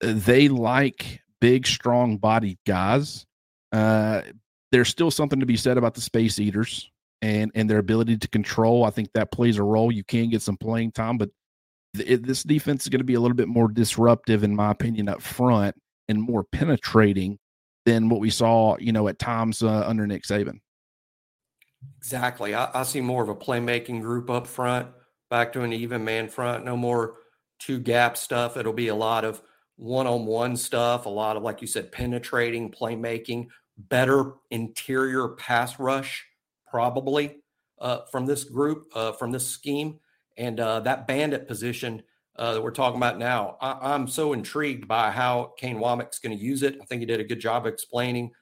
They 0.00 0.48
like 0.48 1.20
big, 1.40 1.66
strong 1.66 2.18
bodied 2.18 2.58
guys. 2.66 3.24
Uh, 3.72 4.22
there's 4.70 4.88
still 4.88 5.10
something 5.10 5.40
to 5.40 5.46
be 5.46 5.56
said 5.56 5.78
about 5.78 5.94
the 5.94 6.00
space 6.02 6.38
eaters 6.38 6.90
and 7.22 7.50
and 7.54 7.70
their 7.70 7.78
ability 7.78 8.18
to 8.18 8.28
control. 8.28 8.84
I 8.84 8.90
think 8.90 9.12
that 9.14 9.32
plays 9.32 9.56
a 9.56 9.62
role. 9.62 9.90
You 9.90 10.04
can 10.04 10.28
get 10.28 10.42
some 10.42 10.58
playing 10.58 10.92
time, 10.92 11.16
but 11.16 11.30
th- 11.96 12.20
this 12.20 12.42
defense 12.42 12.82
is 12.82 12.90
going 12.90 13.00
to 13.00 13.04
be 13.04 13.14
a 13.14 13.20
little 13.20 13.36
bit 13.36 13.48
more 13.48 13.68
disruptive, 13.68 14.44
in 14.44 14.54
my 14.54 14.72
opinion, 14.72 15.08
up 15.08 15.22
front 15.22 15.74
and 16.08 16.20
more 16.20 16.44
penetrating 16.44 17.38
than 17.84 18.08
what 18.08 18.20
we 18.20 18.30
saw, 18.30 18.76
you 18.78 18.92
know, 18.92 19.08
at 19.08 19.18
times 19.18 19.62
uh, 19.62 19.84
under 19.86 20.06
Nick 20.06 20.24
Saban. 20.24 20.60
Exactly. 21.98 22.54
I, 22.54 22.70
I 22.80 22.82
see 22.82 23.00
more 23.00 23.22
of 23.22 23.28
a 23.28 23.34
playmaking 23.34 24.00
group 24.00 24.30
up 24.30 24.46
front, 24.46 24.88
back 25.30 25.52
to 25.52 25.62
an 25.62 25.72
even 25.72 26.04
man 26.04 26.28
front. 26.28 26.64
No 26.64 26.76
more 26.76 27.14
two 27.58 27.78
gap 27.78 28.16
stuff. 28.16 28.56
It'll 28.56 28.72
be 28.72 28.88
a 28.88 28.94
lot 28.94 29.24
of 29.24 29.42
one-on-one 29.76 30.56
stuff, 30.56 31.06
a 31.06 31.10
lot 31.10 31.36
of 31.36 31.42
like 31.42 31.60
you 31.60 31.66
said, 31.66 31.92
penetrating, 31.92 32.70
playmaking, 32.70 33.48
better 33.76 34.34
interior 34.50 35.28
pass 35.28 35.78
rush, 35.78 36.24
probably 36.70 37.36
uh, 37.80 38.00
from 38.10 38.24
this 38.24 38.44
group, 38.44 38.86
uh, 38.94 39.12
from 39.12 39.32
this 39.32 39.46
scheme, 39.46 39.98
and 40.36 40.60
uh, 40.60 40.80
that 40.80 41.06
bandit 41.06 41.48
position 41.48 42.02
uh, 42.36 42.54
that 42.54 42.62
we're 42.62 42.70
talking 42.70 42.96
about 42.96 43.18
now. 43.18 43.56
I- 43.60 43.94
am 43.94 44.06
so 44.06 44.32
intrigued 44.32 44.88
by 44.88 45.10
how 45.10 45.54
Kane 45.56 45.78
Wommack's 45.78 46.18
going 46.18 46.36
to 46.36 46.42
use 46.42 46.62
it. 46.62 46.78
I 46.80 46.84
think 46.84 47.00
he 47.00 47.06
did 47.06 47.20
a 47.20 47.24
good 47.24 47.40
job 47.40 47.66
explaining 47.66 48.32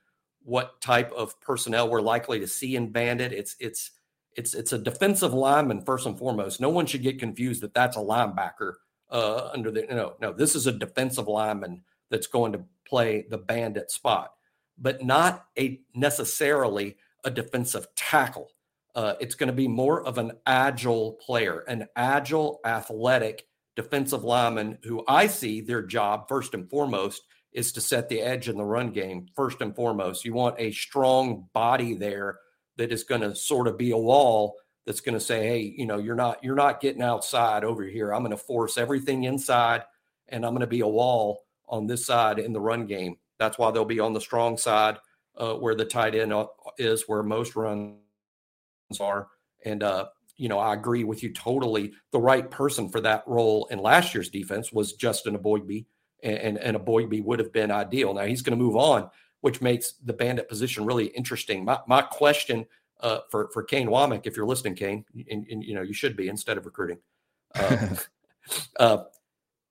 what 0.45 0.81
type 0.81 1.13
of 1.13 1.39
personnel 1.41 1.89
we're 1.89 2.01
likely 2.01 2.41
to 2.41 2.47
see 2.47 2.77
in 2.77 2.91
bandit. 2.91 3.33
It's 3.33 3.57
it's 3.61 3.93
it's 4.37 4.55
it's 4.55 4.73
a 4.73 4.79
defensive 4.79 5.35
lineman 5.35 5.85
first 5.85 6.07
and 6.07 6.19
foremost. 6.19 6.61
No 6.61 6.71
one 6.71 6.87
should 6.87 7.03
get 7.03 7.19
confused 7.19 7.63
that 7.63 7.75
that's 7.75 7.97
a 7.97 8.01
linebacker 8.01 8.75
uh, 9.11 9.51
under 9.53 9.71
the 9.71 9.87
no 9.91 10.15
no. 10.21 10.33
This 10.33 10.55
is 10.55 10.67
a 10.67 10.73
defensive 10.73 11.29
lineman 11.29 11.83
that's 12.11 12.27
going 12.27 12.53
to 12.53 12.65
play 12.87 13.27
the 13.31 13.39
bandit 13.39 13.91
spot, 13.91 14.33
but 14.79 15.05
not 15.05 15.47
a 15.59 15.81
necessarily 15.95 16.97
a 17.25 17.31
defensive 17.31 17.87
tackle. 17.95 18.49
Uh, 18.95 19.15
it's 19.21 19.35
going 19.35 19.47
to 19.47 19.55
be 19.55 19.69
more 19.69 20.05
of 20.05 20.19
an 20.19 20.33
agile 20.47 21.13
player, 21.13 21.61
an 21.61 21.87
agile, 21.97 22.61
athletic 22.65 23.47
defensive 23.77 24.25
lineman 24.25 24.79
who 24.85 25.05
I 25.09 25.27
see 25.27 25.61
their 25.61 25.83
job 25.83 26.29
first 26.29 26.55
and 26.55 26.69
foremost 26.69 27.23
is 27.53 27.73
to 27.73 27.81
set 27.81 28.09
the 28.09 28.21
edge 28.21 28.49
in 28.49 28.57
the 28.57 28.65
run 28.65 28.91
game. 28.91 29.27
First 29.35 29.61
and 29.61 29.75
foremost, 29.75 30.25
you 30.25 30.33
want 30.33 30.57
a 30.59 30.73
strong 30.73 31.49
body 31.53 31.95
there 31.95 32.39
that 32.77 32.93
is 32.93 33.05
going 33.05 33.21
to 33.21 33.35
sort 33.35 33.69
of 33.69 33.77
be 33.77 33.91
a 33.91 33.99
wall 33.99 34.57
that's 34.87 35.01
going 35.01 35.15
to 35.15 35.21
say, 35.21 35.47
"Hey, 35.47 35.75
you 35.77 35.87
know, 35.87 35.99
you're 35.99 36.15
not 36.15 36.43
you're 36.43 36.55
not 36.55 36.81
getting 36.81 37.03
outside 37.03 37.65
over 37.65 37.85
here. 37.85 38.13
I'm 38.13 38.23
going 38.23 38.31
to 38.31 38.37
force 38.37 38.79
everything 38.79 39.25
inside, 39.25 39.83
and 40.29 40.45
I'm 40.45 40.53
going 40.53 40.61
to 40.61 40.67
be 40.67 40.81
a 40.81 40.89
wall 40.89 41.45
on 41.69 41.87
this 41.87 42.07
side 42.07 42.39
in 42.39 42.53
the 42.53 42.61
run 42.61 42.87
game." 42.87 43.17
That's 43.39 43.59
why 43.59 43.71
they'll 43.71 43.85
be 43.85 44.01
on 44.01 44.13
the 44.13 44.21
strong 44.21 44.57
side 44.57 44.99
uh, 45.37 45.55
where 45.55 45.75
the 45.75 45.85
tight 45.85 46.15
end 46.15 46.33
uh, 46.33 46.47
is, 46.79 47.05
where 47.07 47.23
most 47.23 47.55
runs 47.55 47.97
are, 49.01 49.29
and 49.65 49.83
uh, 49.83 50.07
you 50.37 50.49
know, 50.49 50.59
I 50.59 50.75
agree 50.75 51.05
with 51.05 51.23
you 51.23 51.33
totally. 51.33 51.93
The 52.11 52.21
right 52.21 52.51
person 52.51 52.89
for 52.89 53.01
that 53.01 53.25
role 53.27 53.67
in 53.71 53.79
last 53.79 54.15
year's 54.15 54.29
defense 54.29 54.73
was 54.73 54.95
Justin 54.95 55.37
Eboigbe, 55.37 55.87
and, 56.23 56.59
and 56.59 56.77
Eboigbe 56.77 57.25
would 57.25 57.39
have 57.39 57.53
been 57.53 57.71
ideal. 57.71 58.15
Now 58.15 58.25
he's 58.25 58.43
going 58.43 58.59
to 58.59 58.63
move 58.63 58.77
on, 58.77 59.11
which 59.41 59.61
makes 59.61 59.93
the 60.05 60.13
bandit 60.13 60.49
position 60.49 60.85
really 60.85 61.07
interesting. 61.07 61.65
My, 61.65 61.79
my 61.87 62.03
question 62.03 62.67
uh, 63.01 63.21
for 63.31 63.51
for 63.53 63.63
Kane 63.63 63.89
Wommack, 63.89 64.27
if 64.27 64.37
you're 64.37 64.47
listening, 64.47 64.75
Kane, 64.75 65.05
and, 65.31 65.47
and, 65.51 65.63
you 65.63 65.75
know 65.75 65.83
you 65.83 65.93
should 65.93 66.17
be 66.17 66.29
instead 66.29 66.57
of 66.57 66.67
recruiting, 66.67 66.99
uh, 67.55 67.89
uh, 68.81 68.99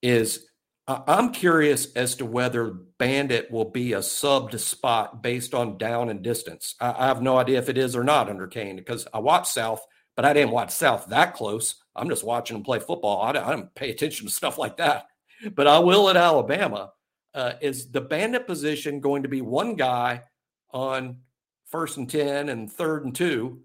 is 0.02 0.48
I'm 0.88 1.32
curious 1.32 1.94
as 1.94 2.16
to 2.16 2.26
whether 2.26 2.72
Bandit 2.98 3.50
will 3.52 3.70
be 3.70 3.94
a 3.94 4.00
subbed 4.00 4.60
spot 4.60 5.24
based 5.24 5.54
on 5.54 5.78
down 5.78 6.10
and 6.10 6.22
distance. 6.22 6.76
I, 6.82 6.94
I 6.98 7.08
have 7.08 7.22
no 7.22 7.38
idea 7.38 7.60
if 7.60 7.70
it 7.70 7.78
is 7.78 7.96
or 7.96 8.04
not 8.04 8.30
under 8.30 8.48
Kane 8.48 8.76
because 8.76 9.08
I 9.14 9.20
watched 9.20 9.48
South 9.48 9.86
but 10.22 10.30
I 10.30 10.34
didn't 10.34 10.52
watch 10.52 10.70
South 10.70 11.08
that 11.08 11.34
close. 11.34 11.82
I'm 11.96 12.08
just 12.08 12.24
watching 12.24 12.56
them 12.56 12.64
play 12.64 12.78
football. 12.78 13.24
I 13.24 13.32
don't, 13.32 13.44
I 13.44 13.50
don't 13.50 13.74
pay 13.74 13.90
attention 13.90 14.28
to 14.28 14.32
stuff 14.32 14.60
like 14.60 14.78
that. 14.78 15.08
But 15.56 15.66
I 15.66 15.80
will 15.80 16.12
at 16.12 16.16
Alabama. 16.16 16.92
Uh, 17.34 17.54
is 17.60 17.90
the 17.90 18.02
bandit 18.02 18.46
position 18.46 19.00
going 19.00 19.24
to 19.24 19.30
be 19.30 19.42
one 19.42 19.74
guy 19.74 20.22
on 20.70 21.18
first 21.66 21.98
and 21.98 22.08
10 22.08 22.50
and 22.50 22.72
third 22.72 23.04
and 23.04 23.16
two, 23.16 23.62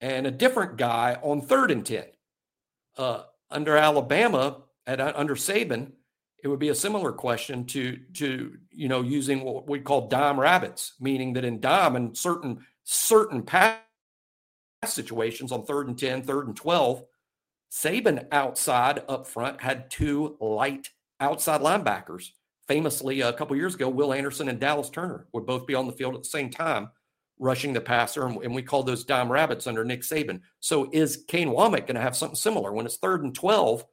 and 0.00 0.24
a 0.24 0.30
different 0.30 0.76
guy 0.76 1.18
on 1.20 1.40
third 1.40 1.72
and 1.72 1.84
10? 1.84 2.04
Uh, 2.96 3.22
under 3.50 3.76
Alabama, 3.76 4.58
at, 4.86 5.00
uh, 5.00 5.12
under 5.16 5.34
Saban, 5.34 5.90
it 6.44 6.46
would 6.46 6.60
be 6.60 6.68
a 6.68 6.76
similar 6.76 7.10
question 7.10 7.64
to 7.66 7.98
to 8.14 8.56
you 8.70 8.88
know 8.88 9.00
using 9.02 9.42
what 9.42 9.68
we 9.68 9.80
call 9.80 10.06
dime 10.06 10.38
rabbits, 10.38 10.92
meaning 11.00 11.32
that 11.32 11.44
in 11.44 11.58
dime 11.58 11.96
and 11.96 12.16
certain 12.16 12.64
certain 12.84 13.42
pass 13.42 13.78
situations 14.84 15.52
on 15.52 15.64
third 15.64 15.88
and 15.88 15.98
10, 15.98 16.22
third 16.22 16.46
and 16.46 16.56
12, 16.56 17.04
Saban 17.70 18.26
outside 18.32 19.02
up 19.08 19.26
front 19.26 19.60
had 19.60 19.90
two 19.90 20.36
light 20.40 20.90
outside 21.20 21.60
linebackers. 21.60 22.30
Famously, 22.68 23.20
a 23.20 23.32
couple 23.32 23.56
years 23.56 23.74
ago, 23.74 23.88
Will 23.88 24.12
Anderson 24.12 24.48
and 24.48 24.60
Dallas 24.60 24.90
Turner 24.90 25.26
would 25.32 25.46
both 25.46 25.66
be 25.66 25.74
on 25.74 25.86
the 25.86 25.92
field 25.92 26.14
at 26.14 26.22
the 26.22 26.28
same 26.28 26.50
time, 26.50 26.90
rushing 27.38 27.72
the 27.72 27.80
passer, 27.80 28.26
and, 28.26 28.54
we 28.54 28.62
call 28.62 28.82
those 28.82 29.04
dime 29.04 29.30
rabbits 29.30 29.66
under 29.66 29.84
Nick 29.84 30.02
Saban. 30.02 30.40
So, 30.60 30.88
is 30.92 31.24
Kane 31.28 31.48
Wommack 31.48 31.86
going 31.86 31.96
to 31.96 32.00
have 32.00 32.16
something 32.16 32.36
similar 32.36 32.72
when 32.72 32.86
it's 32.86 32.98
third 32.98 33.24
and 33.24 33.34
12? 33.34 33.84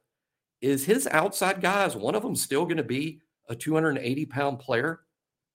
Is 0.60 0.84
his 0.84 1.06
outside 1.08 1.60
guys 1.60 1.96
one 1.96 2.14
of 2.14 2.22
them 2.22 2.36
still 2.36 2.64
going 2.64 2.76
to 2.76 2.82
be 2.82 3.20
a 3.48 3.56
280 3.56 4.26
pound 4.26 4.58
player? 4.60 5.00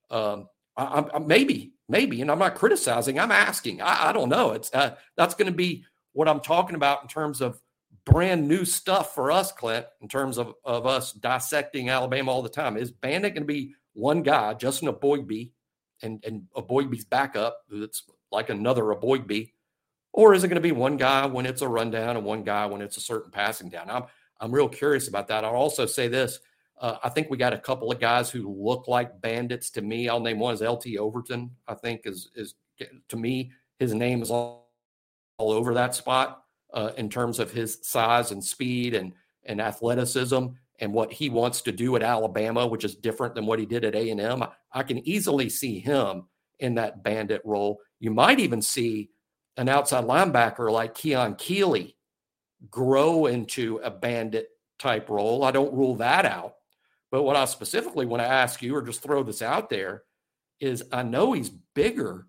Um, 0.09 0.47
I, 0.77 1.05
I, 1.13 1.19
maybe, 1.19 1.73
maybe, 1.87 2.21
and 2.21 2.29
I'm 2.29 2.39
not 2.39 2.55
criticizing. 2.55 3.19
I'm 3.19 3.31
asking. 3.31 3.81
I, 3.81 4.09
I 4.09 4.13
don't 4.13 4.29
know. 4.29 4.51
It's 4.51 4.73
uh, 4.73 4.95
that's 5.15 5.35
going 5.35 5.51
to 5.51 5.55
be 5.55 5.85
what 6.13 6.27
I'm 6.27 6.39
talking 6.39 6.75
about 6.75 7.01
in 7.01 7.07
terms 7.07 7.41
of 7.41 7.59
brand 8.05 8.47
new 8.47 8.65
stuff 8.65 9.15
for 9.15 9.31
us, 9.31 9.51
Clint. 9.51 9.85
In 10.01 10.07
terms 10.07 10.37
of 10.37 10.53
of 10.63 10.85
us 10.85 11.11
dissecting 11.13 11.89
Alabama 11.89 12.31
all 12.31 12.41
the 12.41 12.49
time, 12.49 12.77
is 12.77 12.91
Bandit 12.91 13.33
going 13.33 13.43
to 13.43 13.53
be 13.53 13.73
one 13.93 14.21
guy, 14.21 14.53
Justin 14.53 14.89
Eboigbe, 14.89 15.51
and 16.01 16.23
and 16.25 16.43
Eboigbe's 16.55 17.05
backup, 17.05 17.59
that's 17.69 18.03
like 18.31 18.49
another 18.49 18.83
Eboigbe, 18.83 19.51
or 20.13 20.33
is 20.33 20.43
it 20.43 20.49
going 20.49 20.55
to 20.55 20.61
be 20.61 20.71
one 20.71 20.97
guy 20.97 21.25
when 21.25 21.45
it's 21.45 21.61
a 21.61 21.67
rundown 21.67 22.17
and 22.17 22.25
one 22.25 22.43
guy 22.43 22.65
when 22.65 22.81
it's 22.81 22.97
a 22.97 23.01
certain 23.01 23.31
passing 23.31 23.69
down? 23.69 23.89
I'm 23.89 24.03
I'm 24.39 24.51
real 24.51 24.69
curious 24.69 25.07
about 25.07 25.27
that. 25.29 25.45
I'll 25.45 25.55
also 25.55 25.85
say 25.85 26.07
this. 26.07 26.39
Uh, 26.79 26.97
I 27.03 27.09
think 27.09 27.29
we 27.29 27.37
got 27.37 27.53
a 27.53 27.57
couple 27.57 27.91
of 27.91 27.99
guys 27.99 28.29
who 28.29 28.53
look 28.53 28.87
like 28.87 29.21
bandits 29.21 29.69
to 29.71 29.81
me. 29.81 30.09
I'll 30.09 30.19
name 30.19 30.39
one 30.39 30.53
is 30.53 30.61
LT 30.61 30.97
Overton. 30.97 31.51
I 31.67 31.73
think 31.75 32.01
is 32.05 32.29
is 32.35 32.55
to 33.09 33.17
me 33.17 33.51
his 33.79 33.93
name 33.93 34.21
is 34.21 34.29
all, 34.29 34.71
all 35.37 35.51
over 35.51 35.73
that 35.73 35.95
spot 35.95 36.43
uh, 36.73 36.91
in 36.97 37.09
terms 37.09 37.39
of 37.39 37.51
his 37.51 37.79
size 37.81 38.31
and 38.31 38.43
speed 38.43 38.93
and 38.93 39.13
and 39.45 39.61
athleticism 39.61 40.47
and 40.79 40.93
what 40.93 41.13
he 41.13 41.29
wants 41.29 41.61
to 41.61 41.71
do 41.71 41.95
at 41.95 42.03
Alabama, 42.03 42.67
which 42.67 42.83
is 42.83 42.95
different 42.95 43.35
than 43.35 43.45
what 43.45 43.59
he 43.59 43.65
did 43.65 43.85
at 43.85 43.95
A 43.95 44.09
and 44.09 44.19
M. 44.19 44.43
I 44.73 44.83
can 44.83 45.07
easily 45.07 45.49
see 45.49 45.79
him 45.79 46.23
in 46.59 46.75
that 46.75 47.03
bandit 47.03 47.41
role. 47.45 47.79
You 47.99 48.11
might 48.11 48.39
even 48.39 48.61
see 48.61 49.09
an 49.57 49.69
outside 49.69 50.03
linebacker 50.03 50.69
like 50.71 50.95
Keon 50.95 51.35
Keeley 51.35 51.95
grow 52.69 53.27
into 53.27 53.79
a 53.83 53.91
bandit 53.91 54.49
type 54.79 55.09
role. 55.09 55.43
I 55.43 55.51
don't 55.51 55.73
rule 55.73 55.95
that 55.95 56.25
out. 56.25 56.55
But 57.15 57.23
what 57.23 57.37
I 57.37 57.45
specifically 57.45 58.05
want 58.05 58.21
to 58.23 58.27
ask 58.27 58.61
you, 58.61 58.75
or 58.75 58.81
just 58.81 59.01
throw 59.01 59.23
this 59.23 59.41
out 59.41 59.69
there, 59.69 60.03
is 60.59 60.83
I 60.91 61.03
know 61.03 61.31
he's 61.31 61.49
bigger 61.49 62.27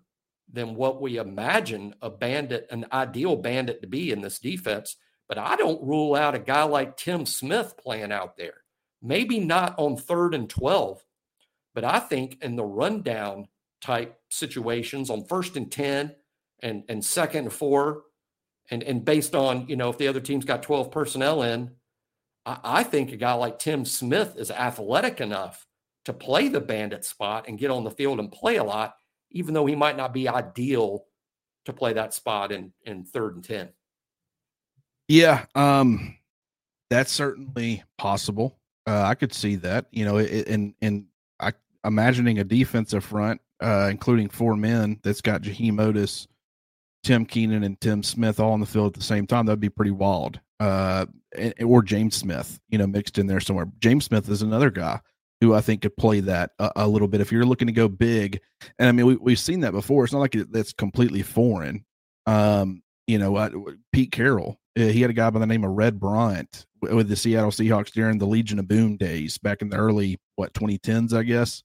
than 0.49 0.75
what 0.75 1.01
we 1.01 1.17
imagine 1.17 1.93
a 2.01 2.09
bandit, 2.09 2.67
an 2.71 2.85
ideal 2.93 3.35
bandit 3.35 3.81
to 3.81 3.87
be 3.89 4.13
in 4.13 4.21
this 4.21 4.39
defense. 4.39 4.95
But 5.27 5.39
I 5.39 5.57
don't 5.57 5.83
rule 5.85 6.15
out 6.15 6.35
a 6.35 6.39
guy 6.39 6.63
like 6.63 6.95
Tim 6.95 7.25
Smith 7.25 7.73
playing 7.77 8.13
out 8.13 8.37
there. 8.37 8.63
Maybe 9.01 9.41
not 9.41 9.75
on 9.77 9.97
third 9.97 10.33
and 10.33 10.49
12, 10.49 11.03
but 11.75 11.83
I 11.83 11.99
think 11.99 12.41
in 12.41 12.55
the 12.55 12.63
rundown 12.63 13.49
type 13.81 14.17
situations 14.29 15.09
on 15.09 15.25
first 15.25 15.57
and 15.57 15.69
10 15.69 16.15
and, 16.61 16.83
and 16.87 17.03
second 17.03 17.43
and 17.43 17.53
four, 17.53 18.03
and, 18.71 18.83
and 18.83 19.03
based 19.03 19.35
on, 19.35 19.67
you 19.67 19.75
know, 19.75 19.89
if 19.89 19.97
the 19.97 20.07
other 20.07 20.21
team's 20.21 20.45
got 20.45 20.63
12 20.63 20.91
personnel 20.91 21.43
in, 21.43 21.71
I, 22.47 22.59
I 22.63 22.83
think 22.83 23.11
a 23.11 23.17
guy 23.17 23.33
like 23.33 23.59
Tim 23.59 23.85
Smith 23.85 24.35
is 24.37 24.49
athletic 24.49 25.21
enough 25.21 25.67
to 26.05 26.13
play 26.13 26.47
the 26.47 26.61
bandit 26.61 27.03
spot 27.03 27.45
and 27.47 27.59
get 27.59 27.69
on 27.69 27.83
the 27.83 27.91
field 27.91 28.19
and 28.19 28.31
play 28.31 28.55
a 28.55 28.63
lot, 28.63 28.95
even 29.31 29.53
though 29.53 29.65
he 29.65 29.75
might 29.75 29.97
not 29.97 30.13
be 30.13 30.29
ideal 30.29 31.03
to 31.65 31.73
play 31.73 31.93
that 31.93 32.13
spot 32.13 32.51
in 32.51 32.71
in 32.85 33.03
third 33.03 33.35
and 33.35 33.43
ten. 33.43 33.69
Yeah, 35.09 35.45
um, 35.53 36.17
that's 36.89 37.11
certainly 37.11 37.83
possible. 37.97 38.57
Uh, 38.87 39.03
I 39.03 39.15
could 39.15 39.33
see 39.33 39.57
that. 39.57 39.85
You 39.91 40.05
know, 40.05 40.17
and 40.17 40.73
and 40.81 41.05
I 41.39 41.51
imagining 41.83 42.39
a 42.39 42.45
defensive 42.45 43.03
front, 43.03 43.41
uh, 43.61 43.89
including 43.91 44.29
four 44.29 44.55
men 44.55 44.99
that's 45.03 45.21
got 45.21 45.41
Jaheim 45.41 45.73
Oatis, 45.73 46.27
Tim 47.03 47.25
Keenan, 47.25 47.63
and 47.63 47.79
Tim 47.81 48.01
Smith 48.01 48.39
all 48.39 48.53
on 48.53 48.61
the 48.61 48.65
field 48.65 48.87
at 48.87 48.93
the 48.93 49.05
same 49.05 49.27
time. 49.27 49.45
That'd 49.45 49.59
be 49.59 49.69
pretty 49.69 49.91
wild 49.91 50.39
uh, 50.59 51.05
or 51.63 51.81
James 51.81 52.15
Smith, 52.15 52.59
you 52.69 52.77
know, 52.77 52.87
mixed 52.87 53.17
in 53.17 53.27
there 53.27 53.39
somewhere. 53.39 53.67
James 53.79 54.05
Smith 54.05 54.29
is 54.29 54.41
another 54.41 54.69
guy 54.69 54.99
who 55.41 55.53
I 55.53 55.61
think 55.61 55.81
could 55.81 55.95
play 55.97 56.19
that 56.21 56.51
a, 56.59 56.71
a 56.77 56.87
little 56.87 57.07
bit 57.07 57.21
if 57.21 57.31
you're 57.31 57.45
looking 57.45 57.67
to 57.67 57.73
go 57.73 57.87
big. 57.87 58.39
And 58.79 58.89
I 58.89 58.91
mean, 58.91 59.05
we, 59.05 59.15
we've 59.15 59.39
seen 59.39 59.61
that 59.61 59.71
before. 59.71 60.03
It's 60.03 60.13
not 60.13 60.19
like 60.19 60.35
it, 60.35 60.51
that's 60.51 60.73
completely 60.73 61.21
foreign. 61.21 61.85
Um, 62.25 62.81
you 63.05 63.19
know, 63.19 63.67
Pete 63.93 64.11
Carroll, 64.11 64.57
uh, 64.77 64.81
he 64.81 65.01
had 65.01 65.09
a 65.09 65.13
guy 65.13 65.29
by 65.29 65.39
the 65.39 65.47
name 65.47 65.63
of 65.63 65.71
Red 65.71 65.99
Bryant 65.99 66.65
with 66.81 67.07
the 67.07 67.15
Seattle 67.15 67.51
Seahawks 67.51 67.91
during 67.91 68.17
the 68.17 68.27
Legion 68.27 68.59
of 68.59 68.67
Boom 68.67 68.97
days 68.97 69.37
back 69.37 69.61
in 69.61 69.69
the 69.69 69.77
early, 69.77 70.19
what, 70.35 70.53
2010s, 70.53 71.13
I 71.13 71.23
guess. 71.23 71.63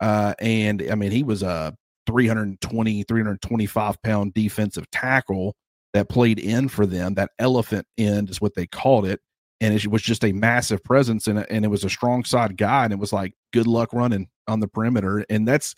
Uh, 0.00 0.34
and 0.40 0.82
I 0.90 0.94
mean, 0.94 1.10
he 1.10 1.22
was 1.22 1.42
a 1.42 1.74
320, 2.06 3.04
325 3.04 4.02
pound 4.02 4.34
defensive 4.34 4.90
tackle 4.90 5.54
that 5.94 6.10
played 6.10 6.38
in 6.38 6.68
for 6.68 6.84
them. 6.86 7.14
That 7.14 7.30
elephant 7.38 7.86
end 7.96 8.28
is 8.28 8.40
what 8.40 8.54
they 8.54 8.66
called 8.66 9.06
it. 9.06 9.20
and 9.60 9.72
it 9.74 9.86
was 9.86 10.02
just 10.02 10.24
a 10.24 10.32
massive 10.32 10.82
presence 10.84 11.26
and, 11.26 11.38
and 11.50 11.64
it 11.64 11.68
was 11.68 11.84
a 11.84 11.88
strong 11.90 12.24
side 12.24 12.56
guy 12.56 12.84
and 12.84 12.92
it 12.92 12.98
was 12.98 13.12
like 13.12 13.32
good 13.52 13.66
luck 13.66 13.92
running 13.92 14.28
on 14.48 14.60
the 14.60 14.68
perimeter 14.68 15.24
and 15.30 15.46
that's 15.48 15.74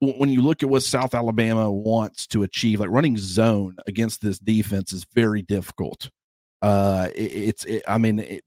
when 0.00 0.30
you 0.30 0.40
look 0.40 0.62
at 0.62 0.68
what 0.68 0.82
south 0.82 1.14
alabama 1.14 1.70
wants 1.70 2.26
to 2.26 2.42
achieve 2.44 2.80
like 2.80 2.88
running 2.90 3.16
zone 3.18 3.76
against 3.86 4.22
this 4.22 4.38
defense 4.38 4.92
is 4.92 5.04
very 5.14 5.42
difficult 5.42 6.08
uh 6.62 7.08
it, 7.14 7.20
it's 7.20 7.64
it, 7.64 7.82
i 7.88 7.98
mean 7.98 8.20
it, 8.20 8.42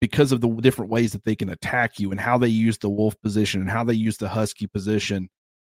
because 0.00 0.32
of 0.32 0.40
the 0.40 0.48
different 0.60 0.90
ways 0.90 1.12
that 1.12 1.24
they 1.24 1.34
can 1.34 1.48
attack 1.48 1.98
you 1.98 2.10
and 2.10 2.20
how 2.20 2.38
they 2.38 2.48
use 2.48 2.78
the 2.78 2.88
wolf 2.88 3.20
position 3.22 3.60
and 3.62 3.70
how 3.70 3.82
they 3.82 3.94
use 3.94 4.18
the 4.18 4.28
husky 4.28 4.66
position 4.66 5.28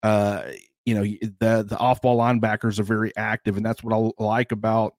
uh 0.03 0.43
you 0.85 0.95
know 0.95 1.03
the 1.03 1.65
the 1.67 1.77
off 1.79 2.03
ball 2.03 2.19
linebackers 2.19 2.79
are 2.79 2.85
very 2.85 3.15
active 3.17 3.57
and 3.57 3.65
that's 3.65 3.83
what 3.83 3.95
i 3.95 4.23
like 4.23 4.53
about 4.53 4.95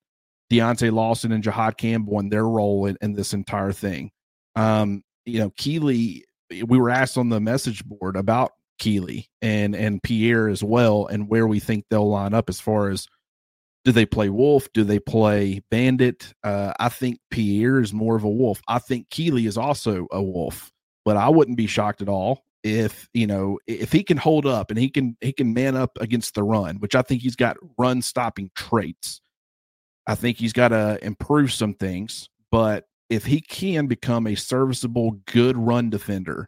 Deontae 0.52 0.92
Lawson 0.92 1.32
and 1.32 1.44
Jihaad 1.44 1.78
Campbell 1.78 2.20
and 2.20 2.32
their 2.32 2.48
role 2.48 2.86
in, 2.86 2.98
in 3.02 3.14
this 3.14 3.34
entire 3.34 3.72
thing. 3.72 4.12
Um, 4.56 5.04
you 5.26 5.40
know, 5.40 5.52
Keeley, 5.58 6.26
we 6.50 6.78
were 6.78 6.90
asked 6.90 7.18
on 7.18 7.30
the 7.30 7.40
message 7.40 7.84
board 7.84 8.16
about 8.16 8.52
Keeley 8.78 9.30
and 9.42 9.76
and 9.76 10.02
Pierre 10.04 10.48
as 10.48 10.64
well, 10.64 11.08
and 11.08 11.28
where 11.28 11.48
we 11.48 11.60
think 11.60 11.86
they'll 11.90 12.10
line 12.10 12.34
up 12.34 12.50
as 12.50 12.60
far 12.60 12.90
as 12.90 13.08
do 13.84 13.92
they 13.92 14.06
play 14.06 14.30
wolf? 14.30 14.68
Do 14.74 14.84
they 14.84 15.00
play 15.00 15.62
bandit? 15.70 16.34
Uh, 16.44 16.74
I 16.80 16.90
think 16.90 17.20
Pierre 17.30 17.80
is 17.80 17.94
more 17.94 18.16
of 18.16 18.24
a 18.24 18.30
wolf. 18.30 18.62
I 18.68 18.80
think 18.80 19.10
Keeley 19.10 19.46
is 19.46 19.58
also 19.58 20.08
a 20.12 20.22
wolf, 20.22 20.72
but 21.04 21.18
I 21.18 21.30
wouldn't 21.30 21.58
be 21.58 21.68
shocked 21.68 22.02
at 22.02 22.10
all 22.10 22.45
if 22.66 23.08
you 23.14 23.28
know 23.28 23.60
if 23.68 23.92
he 23.92 24.04
can 24.04 24.18
hold 24.18 24.48
up 24.48 24.72
and 24.72 24.80
he 24.80 24.90
can 24.90 25.16
he 25.22 25.32
can 25.32 25.54
man 25.54 25.76
up 25.76 25.98
against 26.02 26.34
the 26.34 26.44
run, 26.44 26.78
which 26.78 26.96
I 26.96 27.04
think 27.04 27.22
he's 27.22 27.36
got 27.36 27.58
run 27.78 28.02
stopping 28.02 28.50
traits. 28.56 29.22
I 30.08 30.16
think 30.16 30.38
he's 30.38 30.54
got 30.54 30.70
to 30.70 31.00
improve 31.04 31.54
some 31.54 31.74
things, 31.74 32.30
but 32.52 32.86
if 33.10 33.26
he 33.26 33.40
can 33.40 33.88
become 33.88 34.28
a 34.28 34.36
serviceable, 34.36 35.12
good 35.32 35.56
run 35.58 35.92
defender, 35.92 36.48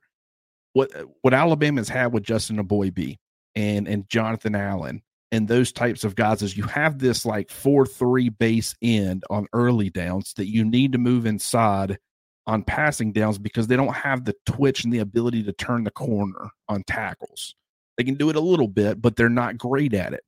what 0.74 0.92
what 1.22 1.36
Alabama's 1.36 1.90
had 1.90 2.14
with 2.14 2.24
Justin 2.24 2.58
Eboigbe 2.58 3.18
and 3.56 3.88
and 3.88 4.10
Jonathan 4.10 4.56
Allen 4.56 5.04
and 5.32 5.48
those 5.48 5.72
types 5.72 6.04
of 6.04 6.16
guys 6.16 6.42
is 6.42 6.58
you 6.58 6.64
have 6.64 6.98
this 6.98 7.28
like 7.28 7.52
four 7.52 7.86
three 7.86 8.30
base 8.30 8.74
end 8.82 9.24
on 9.30 9.46
early 9.54 9.92
downs 9.92 10.34
that 10.38 10.48
you 10.48 10.66
need 10.66 10.94
to 10.94 10.98
move 10.98 11.28
inside 11.28 12.00
on 12.48 12.64
passing 12.64 13.12
downs 13.12 13.38
because 13.38 13.68
they 13.68 13.76
don't 13.76 13.94
have 13.94 14.26
the 14.26 14.36
twitch 14.46 14.84
and 14.84 14.92
the 14.92 15.00
ability 15.00 15.44
to 15.44 15.54
turn 15.54 15.84
the 15.84 15.92
corner 15.92 16.50
on 16.70 16.82
tackles. 16.88 17.56
They 17.98 18.04
can 18.04 18.16
do 18.16 18.30
it 18.30 18.36
a 18.36 18.42
little 18.42 18.68
bit, 18.68 19.02
but 19.02 19.16
they're 19.16 19.30
not 19.30 19.58
great 19.58 19.94
at 19.94 20.14
it. 20.14 20.24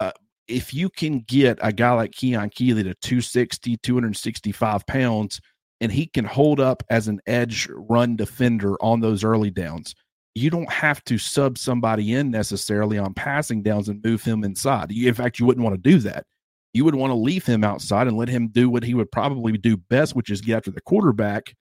Uh, 0.00 0.12
if 0.48 0.74
you 0.74 0.90
can 0.90 1.20
get 1.20 1.58
a 1.62 1.72
guy 1.72 1.92
like 1.92 2.12
Keon 2.12 2.50
Keeley 2.50 2.82
to 2.82 2.94
260, 2.94 3.76
265 3.78 4.86
pounds, 4.86 5.40
and 5.80 5.92
he 5.92 6.06
can 6.06 6.24
hold 6.24 6.60
up 6.60 6.82
as 6.90 7.08
an 7.08 7.20
edge 7.26 7.68
run 7.70 8.16
defender 8.16 8.76
on 8.82 9.00
those 9.00 9.22
early 9.22 9.50
downs, 9.50 9.94
you 10.34 10.50
don't 10.50 10.70
have 10.70 11.04
to 11.04 11.18
sub 11.18 11.56
somebody 11.56 12.14
in 12.14 12.30
necessarily 12.30 12.98
on 12.98 13.14
passing 13.14 13.62
downs 13.62 13.88
and 13.88 14.04
move 14.04 14.24
him 14.24 14.42
inside. 14.42 14.90
in 14.90 15.14
fact, 15.14 15.38
you 15.38 15.46
wouldn't 15.46 15.64
want 15.64 15.76
to 15.76 15.90
do 15.90 15.98
that. 15.98 16.26
You 16.74 16.84
would 16.84 16.96
want 16.96 17.12
to 17.12 17.16
leave 17.16 17.46
him 17.46 17.64
outside 17.64 18.06
and 18.08 18.16
let 18.16 18.28
him 18.28 18.48
do 18.48 18.68
what 18.68 18.82
he 18.82 18.94
would 18.94 19.10
probably 19.10 19.56
do 19.56 19.76
best, 19.76 20.14
which 20.14 20.28
is 20.28 20.40
get 20.40 20.58
after 20.58 20.70
the 20.70 20.80
quarterback, 20.80 21.54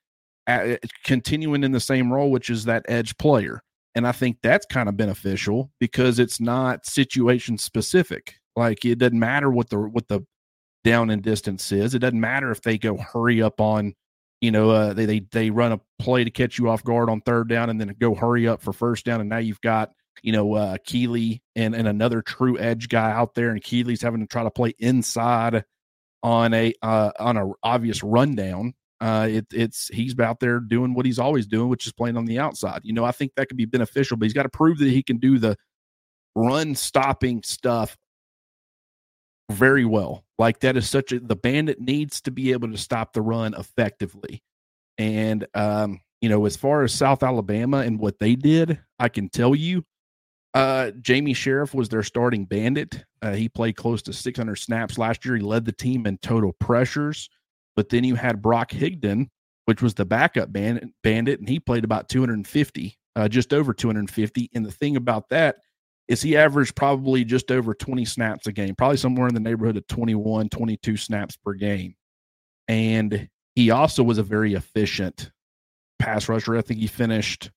at, 0.47 0.84
continuing 1.05 1.64
in 1.64 1.72
the 1.72 1.80
same 1.80 2.11
role, 2.11 2.32
which 2.32 2.49
is 2.49 2.66
that 2.66 2.86
edge 2.89 3.16
player. 3.18 3.61
And 3.95 4.07
I 4.07 4.11
think 4.11 4.38
that's 4.41 4.66
kind 4.66 4.89
of 4.89 4.97
beneficial 4.97 5.72
because 5.80 6.18
it's 6.18 6.39
not 6.39 6.86
situation 6.86 7.57
specific. 7.57 8.36
Like 8.55 8.84
it 8.86 8.97
doesn't 8.97 9.20
matter 9.20 9.51
what 9.51 9.70
the 9.70 9.80
what 9.80 10.07
the 10.07 10.26
down 10.84 11.09
and 11.09 11.22
distance 11.22 11.72
is. 11.72 11.95
It 11.95 11.99
doesn't 11.99 12.20
matter 12.20 12.51
if 12.51 12.61
they 12.61 12.78
go 12.78 12.97
hurry 12.97 13.41
up 13.41 13.61
on, 13.61 13.93
you 14.41 14.51
know, 14.51 14.70
uh, 14.70 14.93
they 14.93 15.05
they 15.05 15.20
they 15.32 15.49
run 15.49 15.72
a 15.74 15.80
play 15.99 16.24
to 16.24 16.32
catch 16.32 16.57
you 16.57 16.70
off 16.70 16.84
guard 16.84 17.09
on 17.09 17.22
third 17.22 17.47
down 17.49 17.70
and 17.70 17.80
then 17.80 17.95
go 17.99 18.16
hurry 18.16 18.47
up 18.47 18.61
for 18.61 18.74
first 18.74 19.05
down, 19.05 19.22
and 19.22 19.30
now 19.30 19.38
you've 19.38 19.61
got 19.61 19.91
you 20.22 20.32
know 20.32 20.53
uh, 20.53 20.78
Keeley 20.86 21.41
and 21.55 21.76
and 21.76 21.88
another 21.88 22.22
true 22.22 22.57
edge 22.59 22.89
guy 22.89 23.11
out 23.11 23.34
there, 23.36 23.49
and 23.49 23.64
Keeley's 23.64 24.01
having 24.01 24.22
to 24.22 24.28
try 24.28 24.43
to 24.43 24.51
play 24.51 24.74
inside 24.80 25.64
on 26.22 26.53
a 26.53 26.74
uh, 26.82 27.11
on 27.20 27.38
a 27.38 27.49
obvious 27.64 28.03
rundown. 28.03 28.74
Uh, 29.01 29.28
it, 29.30 29.45
it's 29.51 29.89
he's 29.89 30.18
out 30.20 30.39
there 30.39 30.59
doing 30.59 30.93
what 30.93 31.05
he's 31.05 31.20
always 31.20 31.45
doing, 31.45 31.68
which 31.68 31.86
is 31.86 31.91
playing 31.91 32.16
on 32.16 32.26
the 32.26 32.39
outside. 32.39 32.82
You 32.84 32.93
know, 32.93 33.03
I 33.03 33.11
think 33.11 33.34
that 33.36 33.47
could 33.47 33.57
be 33.57 33.66
beneficial, 33.66 34.16
but 34.16 34.26
he's 34.26 34.34
got 34.34 34.43
to 34.43 34.49
prove 34.49 34.78
that 34.80 34.89
he 34.89 35.03
can 35.03 35.18
do 35.18 35.39
the 35.39 35.57
run 36.36 36.76
stopping 36.76 37.43
stuff 37.43 37.97
very 39.51 39.86
well. 39.86 40.24
Like 40.39 40.59
that 40.61 40.78
is 40.78 40.89
such 40.89 41.11
a 41.11 41.20
the 41.20 41.36
bandit 41.36 41.80
needs 41.80 42.22
to 42.22 42.32
be 42.32 42.53
able 42.53 42.72
to 42.72 42.78
stop 42.78 43.14
the 43.14 43.22
run 43.22 43.53
effectively. 43.53 44.41
And 44.97 45.47
um, 45.53 45.99
you 46.22 46.30
know, 46.30 46.45
as 46.45 46.55
far 46.55 46.84
as 46.84 46.93
South 46.93 47.24
Alabama 47.24 47.80
and 47.80 47.99
what 47.99 48.20
they 48.20 48.36
did, 48.36 48.80
I 48.99 49.09
can 49.09 49.28
tell 49.28 49.53
you, 49.53 49.84
uh, 50.53 50.91
Jamie 51.01 51.33
Sheriff 51.33 51.73
was 51.73 51.89
their 51.89 52.03
starting 52.03 52.45
bandit. 52.45 53.03
Uh, 53.21 53.33
he 53.33 53.49
played 53.49 53.75
close 53.75 54.01
to 54.03 54.13
600 54.13 54.55
snaps 54.55 54.97
last 54.97 55.25
year. 55.25 55.35
He 55.35 55.41
led 55.41 55.65
the 55.65 55.71
team 55.71 56.05
in 56.05 56.17
total 56.19 56.53
pressures. 56.53 57.29
But 57.75 57.89
then 57.89 58.03
you 58.03 58.15
had 58.15 58.41
Brock 58.41 58.71
Higdon, 58.71 59.29
which 59.65 59.81
was 59.81 59.95
the 59.95 60.05
backup 60.05 60.53
bandit, 60.53 60.89
bandit 61.01 61.39
and 61.39 61.49
he 61.49 61.59
played 61.59 61.83
about 61.83 62.07
250, 62.09 62.97
uh, 63.15 63.27
just 63.27 63.53
over 63.53 63.73
250. 63.73 64.49
And 64.53 64.65
the 64.65 64.71
thing 64.71 64.95
about 64.95 65.29
that 65.29 65.57
is 66.07 66.21
he 66.21 66.37
averaged 66.37 66.75
probably 66.75 67.23
just 67.23 67.49
over 67.49 67.73
20 67.73 68.05
snaps 68.05 68.45
a 68.45 68.51
game, 68.51 68.75
probably 68.75 68.97
somewhere 68.97 69.27
in 69.27 69.33
the 69.33 69.39
neighborhood 69.39 69.77
of 69.77 69.87
21, 69.87 70.49
22 70.49 70.97
snaps 70.97 71.35
per 71.37 71.53
game. 71.53 71.95
And 72.67 73.27
he 73.55 73.71
also 73.71 74.03
was 74.03 74.19
a 74.19 74.23
very 74.23 74.53
efficient 74.53 75.31
pass 75.97 76.29
rusher. 76.29 76.57
I 76.57 76.61
think 76.61 76.79
he 76.79 76.87
finished 76.87 77.49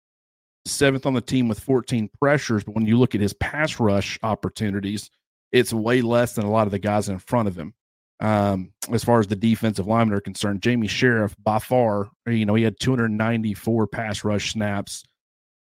seventh 0.67 1.07
on 1.07 1.15
the 1.15 1.21
team 1.21 1.49
with 1.49 1.61
14 1.61 2.11
pressures. 2.21 2.65
But 2.65 2.75
when 2.75 2.87
you 2.87 2.99
look 2.99 3.15
at 3.15 3.21
his 3.21 3.33
pass 3.35 3.79
rush 3.81 4.19
opportunities, 4.23 5.11
it's 5.53 5.73
way 5.73 6.03
less 6.03 6.35
than 6.35 6.45
a 6.45 6.51
lot 6.51 6.67
of 6.67 6.71
the 6.73 6.79
guys 6.79 7.09
in 7.09 7.19
front 7.19 7.49
of 7.49 7.57
him. 7.57 7.75
Um, 8.19 8.73
as 8.91 9.05
far 9.05 9.21
as 9.21 9.27
the 9.27 9.37
defensive 9.37 9.87
linemen 9.87 10.17
are 10.17 10.23
concerned, 10.23 10.63
Jamie 10.63 10.87
Sheriff 10.87 11.37
by 11.43 11.59
far, 11.59 12.09
you 12.27 12.47
know, 12.47 12.55
he 12.55 12.63
had 12.63 12.81
294 12.81 13.87
pass 13.87 14.25
rush 14.25 14.53
snaps 14.53 15.05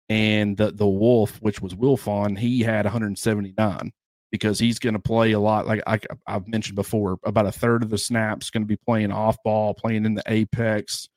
and 0.09 0.55
the 0.57 0.71
the 0.71 0.87
Wolf, 0.87 1.37
which 1.41 1.61
was 1.61 1.73
Wilfon, 1.73 2.37
he 2.37 2.61
had 2.61 2.85
179 2.85 3.91
because 4.31 4.59
he's 4.59 4.79
going 4.79 4.93
to 4.93 4.99
play 4.99 5.31
a 5.31 5.39
lot. 5.39 5.65
Like 5.65 5.81
I, 5.87 5.99
have 6.27 6.47
mentioned 6.47 6.75
before, 6.75 7.17
about 7.23 7.45
a 7.45 7.51
third 7.51 7.83
of 7.83 7.89
the 7.89 7.97
snaps 7.97 8.49
going 8.49 8.63
to 8.63 8.67
be 8.67 8.77
playing 8.77 9.11
off 9.11 9.37
ball, 9.43 9.73
playing 9.73 10.05
in 10.05 10.15
the 10.15 10.23
apex. 10.27 11.07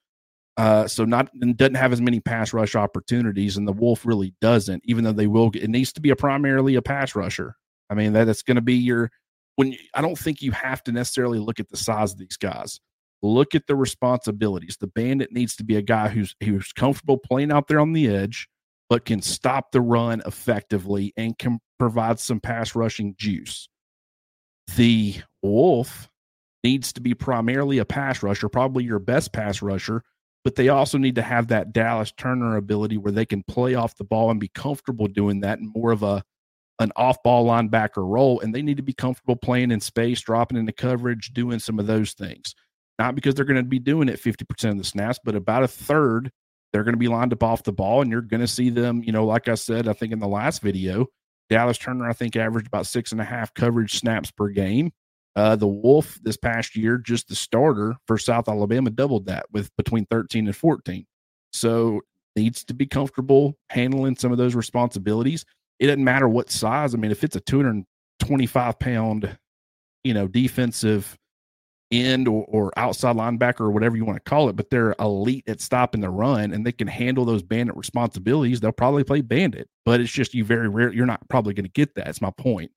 Uh, 0.59 0.89
so 0.89 1.05
not 1.05 1.31
doesn't 1.57 1.77
have 1.77 1.93
as 1.93 2.01
many 2.01 2.21
pass 2.21 2.53
rush 2.53 2.75
opportunities, 2.75 3.57
and 3.57 3.67
the 3.67 3.73
Wolf 3.73 4.05
really 4.05 4.35
doesn't. 4.41 4.83
Even 4.85 5.05
though 5.05 5.13
they 5.13 5.29
will, 5.29 5.51
it 5.55 5.71
needs 5.71 5.93
to 5.93 6.01
be 6.01 6.11
a 6.11 6.17
primarily 6.17 6.75
a 6.75 6.83
pass 6.83 7.15
rusher. 7.15 7.55
I 7.89 7.95
mean 7.95 8.13
that 8.13 8.29
it's 8.29 8.43
going 8.43 8.57
to 8.57 8.61
be 8.61 8.75
your 8.75 9.11
when. 9.57 9.73
You, 9.73 9.79
I 9.95 10.03
don't 10.03 10.19
think 10.19 10.43
you 10.43 10.51
have 10.53 10.83
to 10.85 10.93
necessarily 10.93 11.39
look 11.39 11.61
at 11.61 11.69
the 11.71 11.77
size 11.77 12.13
of 12.13 12.19
these 12.19 12.37
guys. 12.37 12.81
Look 13.23 13.55
at 13.55 13.67
the 13.67 13.77
responsibilities. 13.77 14.77
The 14.79 14.89
bandit 14.89 15.33
needs 15.33 15.57
to 15.57 15.65
be 15.65 15.77
a 15.77 15.83
guy 15.83 16.09
who's 16.09 16.35
who's 16.43 16.73
comfortable 16.73 17.19
playing 17.19 17.53
out 17.53 17.69
there 17.69 17.81
on 17.81 17.93
the 17.93 18.09
edge 18.09 18.49
but 18.89 19.05
can 19.05 19.23
stop 19.23 19.73
the 19.73 19.81
run 19.81 20.23
effectively 20.27 21.13
and 21.17 21.39
can 21.39 21.61
provide 21.79 22.19
some 22.19 22.41
pass 22.41 22.75
rushing 22.75 23.15
juice. 23.19 23.69
The 24.77 25.17
Wolf 25.43 26.09
needs 26.65 26.93
to 26.95 27.01
be 27.01 27.15
primarily 27.15 27.79
a 27.79 27.85
pass 27.85 28.23
rusher, 28.23 28.49
probably 28.49 28.85
your 28.85 28.99
best 28.99 29.33
pass 29.33 29.63
rusher, 29.63 30.03
but 30.49 30.55
they 30.55 30.71
also 30.71 30.97
need 30.97 31.17
to 31.17 31.21
have 31.21 31.49
that 31.49 31.75
Dallas 31.75 32.11
Turner 32.11 32.57
ability 32.57 32.97
where 32.97 33.13
they 33.13 33.27
can 33.27 33.43
play 33.43 33.75
off 33.75 33.99
the 33.99 34.05
ball 34.05 34.31
and 34.31 34.41
be 34.41 34.49
comfortable 34.49 35.07
doing 35.07 35.41
that 35.41 35.59
and 35.59 35.71
more 35.75 35.93
of 35.93 36.03
a 36.03 36.25
an 36.79 36.91
off-ball 36.97 37.45
linebacker 37.45 38.09
role 38.09 38.41
and 38.41 38.55
they 38.55 38.63
need 38.63 38.79
to 38.79 38.83
be 38.83 38.95
comfortable 38.95 39.37
playing 39.37 39.71
in 39.71 39.79
space, 39.79 40.23
dropping 40.23 40.57
into 40.57 40.73
coverage, 40.73 41.35
doing 41.35 41.59
some 41.59 41.79
of 41.79 41.87
those 41.87 42.15
things. 42.15 42.55
Not 42.99 43.15
because 43.15 43.35
they're 43.35 43.45
going 43.45 43.63
to 43.63 43.63
be 43.63 43.79
doing 43.79 44.09
it 44.09 44.23
50% 44.23 44.71
of 44.71 44.79
the 44.79 44.85
snaps, 44.85 45.21
but 45.23 45.35
about 45.35 45.65
a 45.65 45.69
third 45.69 46.31
they're 46.73 46.83
going 46.83 46.95
to 46.95 46.99
be 46.99 47.09
lined 47.09 47.35
up 47.35 47.43
off 47.43 47.63
the 47.63 47.73
ball, 47.73 48.01
and 48.01 48.11
you're 48.11 48.23
going 48.23 48.41
to 48.41 48.49
see 48.49 48.71
them. 48.71 49.03
You 49.05 49.13
know, 49.13 49.27
like 49.27 49.49
I 49.49 49.55
said, 49.55 49.87
I 49.87 49.93
think 49.93 50.15
in 50.15 50.19
the 50.19 50.29
last 50.29 50.63
video, 50.63 51.09
Dallas 51.51 51.77
Turner, 51.77 52.09
I 52.09 52.15
think, 52.15 52.37
averaged 52.37 52.69
about 52.69 52.87
six 52.87 53.13
and 53.13 53.21
a 53.21 53.25
half 53.25 53.53
coverage 53.53 53.99
snaps 53.99 54.31
per 54.31 54.49
game. 54.49 54.93
Uh, 55.39 55.55
the 55.55 55.69
Wolf 55.69 56.19
this 56.25 56.37
past 56.37 56.75
year, 56.75 56.99
just 56.99 57.29
the 57.29 57.35
starter 57.37 57.95
for 58.09 58.19
South 58.19 58.49
Alabama, 58.49 58.91
doubled 58.91 59.27
that 59.27 59.47
with 59.53 59.71
between 59.77 60.05
13 60.07 60.49
and 60.49 60.57
14. 60.57 61.07
So 61.53 62.01
needs 62.35 62.65
to 62.65 62.75
be 62.75 62.87
comfortable 62.87 63.57
handling 63.71 64.17
some 64.17 64.33
of 64.33 64.39
those 64.39 64.57
responsibilities. 64.57 65.45
It 65.79 65.87
doesn't 65.87 66.03
matter 66.03 66.29
what 66.29 66.51
size. 66.51 66.93
I 66.93 66.99
mean, 66.99 67.13
if 67.13 67.23
it's 67.23 67.37
a 67.37 67.41
225 67.41 68.81
pound, 68.81 69.39
you 70.03 70.13
know, 70.13 70.27
defensive 70.27 71.17
end 71.93 72.27
or, 72.27 72.45
or 72.49 72.73
outside 72.77 73.15
linebacker 73.15 73.61
or 73.61 73.71
whatever 73.71 73.97
you 73.97 74.05
want 74.05 74.17
to 74.17 74.29
call 74.29 74.49
it, 74.49 74.57
but 74.57 74.71
they're 74.71 74.97
elite 74.99 75.45
at 75.47 75.61
stopping 75.61 76.01
the 76.01 76.11
run 76.11 76.53
and 76.53 76.67
they 76.67 76.73
can 76.73 76.89
handle 76.89 77.25
those 77.25 77.45
bandit 77.45 77.77
responsibilities, 77.77 78.59
they'll 78.59 78.73
probably 78.73 79.05
play 79.05 79.21
bandit. 79.21 79.69
But 79.85 80.01
it's 80.01 80.11
just 80.11 80.35
you 80.35 80.45
very 80.45 80.69
rare. 80.69 80.93
You're 80.93 81.07
not 81.07 81.29
probably 81.29 81.55
going 81.55 81.63
to 81.63 81.71
get 81.71 81.95
that. 81.95 82.09
It's 82.09 82.21
my 82.21 82.33
point. 82.33 82.73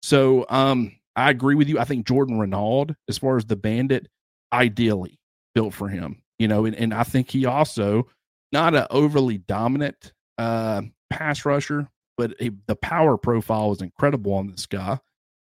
So 0.00 0.46
um, 0.48 0.92
I 1.16 1.30
agree 1.30 1.54
with 1.54 1.68
you. 1.68 1.78
I 1.78 1.84
think 1.84 2.06
Jordan 2.06 2.38
Renaud, 2.38 2.88
as 3.08 3.18
far 3.18 3.36
as 3.36 3.44
the 3.44 3.56
bandit, 3.56 4.08
ideally 4.52 5.18
built 5.54 5.74
for 5.74 5.88
him. 5.88 6.22
You 6.38 6.48
know, 6.48 6.64
and, 6.64 6.74
and 6.74 6.92
I 6.92 7.04
think 7.04 7.30
he 7.30 7.46
also 7.46 8.08
not 8.52 8.74
an 8.74 8.86
overly 8.90 9.38
dominant 9.38 10.12
uh, 10.38 10.82
pass 11.10 11.44
rusher, 11.44 11.88
but 12.16 12.34
he, 12.40 12.50
the 12.66 12.76
power 12.76 13.16
profile 13.16 13.72
is 13.72 13.80
incredible 13.80 14.32
on 14.32 14.48
this 14.48 14.66
guy. 14.66 14.98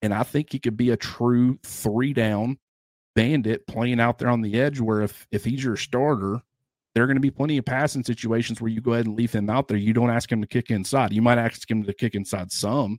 And 0.03 0.15
I 0.15 0.23
think 0.23 0.53
he 0.53 0.61
could 0.61 0.77
be 0.77 0.91
a 0.91 0.97
true 0.97 1.59
three 1.65 2.13
down 2.13 2.59
bandit 3.17 3.67
playing 3.67 3.99
out 3.99 4.19
there 4.19 4.29
on 4.29 4.43
the 4.43 4.61
edge 4.61 4.81
where 4.81 5.03
if 5.03 5.27
if 5.33 5.45
he's 5.45 5.65
your 5.65 5.77
starter, 5.77 6.41
there 6.95 7.03
are 7.03 7.07
going 7.07 7.17
to 7.17 7.21
be 7.21 7.31
plenty 7.31 7.59
of 7.59 7.65
passing 7.65 8.05
situations 8.05 8.61
where 8.61 8.71
you 8.71 8.81
go 8.81 8.93
ahead 8.93 9.07
and 9.07 9.17
leave 9.17 9.33
him 9.33 9.51
out 9.51 9.67
there. 9.67 9.77
You 9.77 9.93
don't 9.93 10.11
ask 10.11 10.31
him 10.31 10.41
to 10.41 10.47
kick 10.47 10.71
inside. 10.71 11.13
You 11.13 11.23
might 11.23 11.39
ask 11.39 11.69
him 11.69 11.83
to 11.83 11.93
kick 11.93 12.15
inside 12.15 12.53
some, 12.53 12.99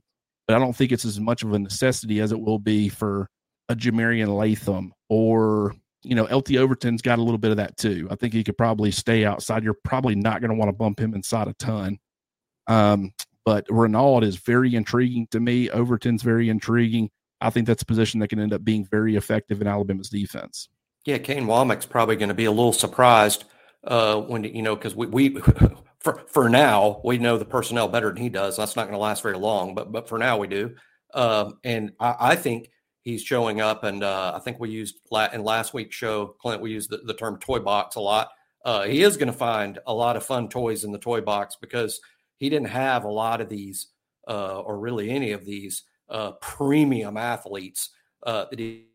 but 0.50 0.56
I 0.56 0.58
don't 0.58 0.74
think 0.74 0.90
it's 0.90 1.04
as 1.04 1.20
much 1.20 1.44
of 1.44 1.52
a 1.52 1.60
necessity 1.60 2.18
as 2.18 2.32
it 2.32 2.40
will 2.40 2.58
be 2.58 2.88
for 2.88 3.28
a 3.68 3.76
Jah-Marien 3.76 4.36
Latham 4.36 4.92
or 5.08 5.76
you 6.02 6.16
know, 6.16 6.24
LT 6.24 6.56
Overton's 6.56 7.02
got 7.02 7.20
a 7.20 7.22
little 7.22 7.38
bit 7.38 7.52
of 7.52 7.58
that 7.58 7.76
too. 7.76 8.08
I 8.10 8.16
think 8.16 8.32
he 8.32 8.42
could 8.42 8.58
probably 8.58 8.90
stay 8.90 9.24
outside. 9.24 9.62
You're 9.62 9.78
probably 9.84 10.16
not 10.16 10.40
going 10.40 10.50
to 10.50 10.56
want 10.56 10.68
to 10.70 10.76
bump 10.76 10.98
him 10.98 11.14
inside 11.14 11.46
a 11.46 11.52
ton. 11.52 12.00
Um, 12.66 13.12
but 13.44 13.64
Renaud 13.70 14.22
is 14.22 14.38
very 14.38 14.74
intriguing 14.74 15.28
to 15.30 15.38
me. 15.38 15.70
Overton's 15.70 16.22
very 16.22 16.48
intriguing. 16.48 17.10
I 17.40 17.50
think 17.50 17.68
that's 17.68 17.82
a 17.82 17.86
position 17.86 18.18
that 18.18 18.28
can 18.28 18.40
end 18.40 18.52
up 18.52 18.64
being 18.64 18.84
very 18.84 19.14
effective 19.14 19.60
in 19.60 19.68
Alabama's 19.68 20.08
defense. 20.08 20.68
Yeah, 21.04 21.18
Kane 21.18 21.46
Wommack's 21.46 21.86
probably 21.86 22.16
going 22.16 22.28
to 22.30 22.34
be 22.34 22.46
a 22.46 22.50
little 22.50 22.72
surprised 22.72 23.44
uh, 23.84 24.16
when 24.16 24.42
you 24.42 24.62
know 24.62 24.74
because 24.74 24.96
we 24.96 25.06
we 25.06 25.40
for 26.00 26.22
for 26.26 26.48
now 26.48 27.00
we 27.04 27.18
know 27.18 27.38
the 27.38 27.44
personnel 27.44 27.88
better 27.88 28.08
than 28.08 28.22
he 28.22 28.28
does. 28.28 28.56
That's 28.56 28.76
not 28.76 28.84
going 28.84 28.94
to 28.94 28.98
last 28.98 29.22
very 29.22 29.36
long, 29.38 29.74
but 29.74 29.92
but 29.92 30.08
for 30.08 30.18
now 30.18 30.38
we 30.38 30.48
do. 30.48 30.74
Um, 31.14 31.58
and 31.64 31.92
I, 32.00 32.16
I 32.20 32.36
think 32.36 32.70
he's 33.02 33.22
showing 33.22 33.60
up. 33.60 33.84
And 33.84 34.02
uh, 34.02 34.32
I 34.34 34.38
think 34.40 34.60
we 34.60 34.70
used 34.70 35.00
in 35.32 35.42
last 35.42 35.74
week's 35.74 35.96
show, 35.96 36.34
Clint, 36.40 36.62
we 36.62 36.70
used 36.70 36.90
the, 36.90 36.98
the 36.98 37.14
term 37.14 37.38
toy 37.38 37.58
box 37.58 37.96
a 37.96 38.00
lot. 38.00 38.30
Uh, 38.64 38.84
he 38.84 39.02
is 39.02 39.16
going 39.16 39.32
to 39.32 39.38
find 39.38 39.78
a 39.86 39.94
lot 39.94 40.16
of 40.16 40.24
fun 40.24 40.48
toys 40.48 40.84
in 40.84 40.92
the 40.92 40.98
toy 40.98 41.20
box 41.20 41.56
because 41.60 42.00
he 42.36 42.50
didn't 42.50 42.68
have 42.68 43.04
a 43.04 43.10
lot 43.10 43.40
of 43.40 43.48
these, 43.48 43.88
uh, 44.28 44.60
or 44.60 44.78
really 44.78 45.10
any 45.10 45.32
of 45.32 45.44
these 45.44 45.84
uh, 46.10 46.32
premium 46.42 47.16
athletes 47.16 47.90
uh, 48.26 48.44
that 48.50 48.58
he, 48.58 48.86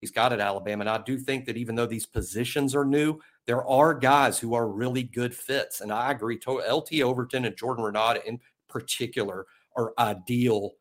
he's 0.00 0.10
got 0.10 0.32
at 0.32 0.40
Alabama. 0.40 0.82
And 0.82 0.90
I 0.90 0.98
do 0.98 1.18
think 1.18 1.44
that 1.44 1.58
even 1.58 1.74
though 1.74 1.86
these 1.86 2.06
positions 2.06 2.74
are 2.74 2.86
new, 2.86 3.20
there 3.46 3.64
are 3.66 3.94
guys 3.94 4.38
who 4.38 4.54
are 4.54 4.68
really 4.68 5.04
good 5.04 5.34
fits. 5.34 5.80
And 5.80 5.92
I 5.92 6.10
agree, 6.10 6.38
LT 6.46 7.00
Overton 7.00 7.44
and 7.44 7.56
Jordan 7.56 7.84
Renaud 7.84 8.20
in 8.26 8.40
particular 8.68 9.46
are 9.76 9.92
ideal 9.98 10.72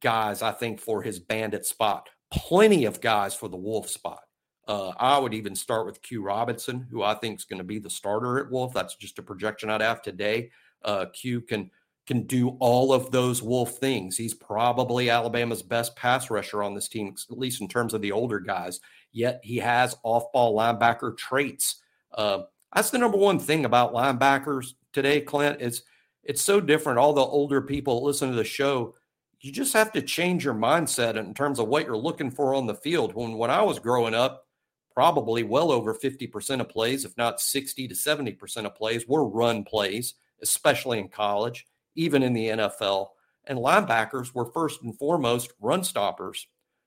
guys, 0.00 0.42
I 0.42 0.52
think, 0.52 0.80
for 0.80 1.02
his 1.02 1.18
bandit 1.18 1.64
spot. 1.64 2.10
Plenty 2.32 2.84
of 2.84 3.00
guys 3.00 3.34
for 3.34 3.48
the 3.48 3.56
wolf 3.56 3.88
spot. 3.88 4.22
Uh, 4.68 4.92
I 4.98 5.18
would 5.18 5.34
even 5.34 5.54
start 5.54 5.86
with 5.86 6.02
Q 6.02 6.22
Robinson, 6.22 6.86
who 6.90 7.02
I 7.02 7.14
think 7.14 7.38
is 7.38 7.44
going 7.44 7.58
to 7.58 7.64
be 7.64 7.78
the 7.78 7.90
starter 7.90 8.38
at 8.38 8.50
Wolf. 8.50 8.72
That's 8.72 8.94
just 8.94 9.18
a 9.18 9.22
projection 9.22 9.70
I'd 9.70 9.80
have 9.80 10.02
today. 10.02 10.50
Uh, 10.84 11.06
Q 11.12 11.40
can 11.40 11.70
can 12.06 12.22
do 12.26 12.56
all 12.58 12.92
of 12.92 13.10
those 13.10 13.42
Wolf 13.42 13.78
things. 13.78 14.16
He's 14.16 14.34
probably 14.34 15.08
Alabama's 15.08 15.62
best 15.62 15.94
pass 15.94 16.30
rusher 16.30 16.62
on 16.62 16.74
this 16.74 16.88
team, 16.88 17.14
at 17.30 17.38
least 17.38 17.60
in 17.60 17.68
terms 17.68 17.94
of 17.94 18.02
the 18.02 18.12
older 18.12 18.40
guys. 18.40 18.80
Yet 19.12 19.40
he 19.42 19.56
has 19.58 19.96
off 20.02 20.32
ball 20.32 20.56
linebacker 20.56 21.16
traits. 21.16 21.81
Uh, 22.14 22.42
that's 22.74 22.90
the 22.90 22.98
number 22.98 23.18
one 23.18 23.38
thing 23.38 23.64
about 23.64 23.94
linebackers 23.94 24.74
today, 24.92 25.20
Clint. 25.20 25.58
It's 25.60 25.82
it's 26.22 26.42
so 26.42 26.60
different. 26.60 26.98
All 26.98 27.12
the 27.12 27.20
older 27.20 27.60
people 27.60 28.04
listen 28.04 28.30
to 28.30 28.36
the 28.36 28.44
show 28.44 28.94
you 29.42 29.50
just 29.50 29.72
have 29.72 29.92
to 29.92 30.02
change 30.02 30.44
your 30.44 30.54
mindset 30.54 31.16
in 31.16 31.34
terms 31.34 31.58
of 31.58 31.66
what 31.66 31.84
you're 31.84 31.96
looking 31.96 32.30
for 32.30 32.54
on 32.54 32.66
the 32.66 32.76
field. 32.76 33.14
When 33.14 33.36
when 33.36 33.50
I 33.50 33.62
was 33.62 33.80
growing 33.80 34.14
up, 34.14 34.46
probably 34.94 35.42
well 35.42 35.72
over 35.72 35.94
50% 35.94 36.60
of 36.60 36.68
plays, 36.68 37.04
if 37.04 37.16
not 37.16 37.40
60 37.40 37.88
to 37.88 37.94
70% 37.94 38.66
of 38.66 38.74
plays, 38.76 39.06
were 39.08 39.26
run 39.26 39.64
plays, 39.64 40.14
especially 40.42 40.98
in 40.98 41.08
college, 41.08 41.66
even 41.96 42.22
in 42.22 42.34
the 42.34 42.48
NFL. 42.48 43.08
And 43.44 43.58
linebackers 43.58 44.32
were 44.32 44.52
first 44.52 44.82
and 44.82 44.96
foremost 44.96 45.52
run 45.60 45.82
stoppers. 45.82 46.46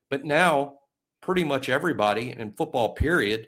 But 0.09 0.23
now, 0.23 0.75
pretty 1.21 1.43
much 1.43 1.67
everybody 1.67 2.35
in 2.37 2.53
football, 2.53 2.93
period, 2.93 3.47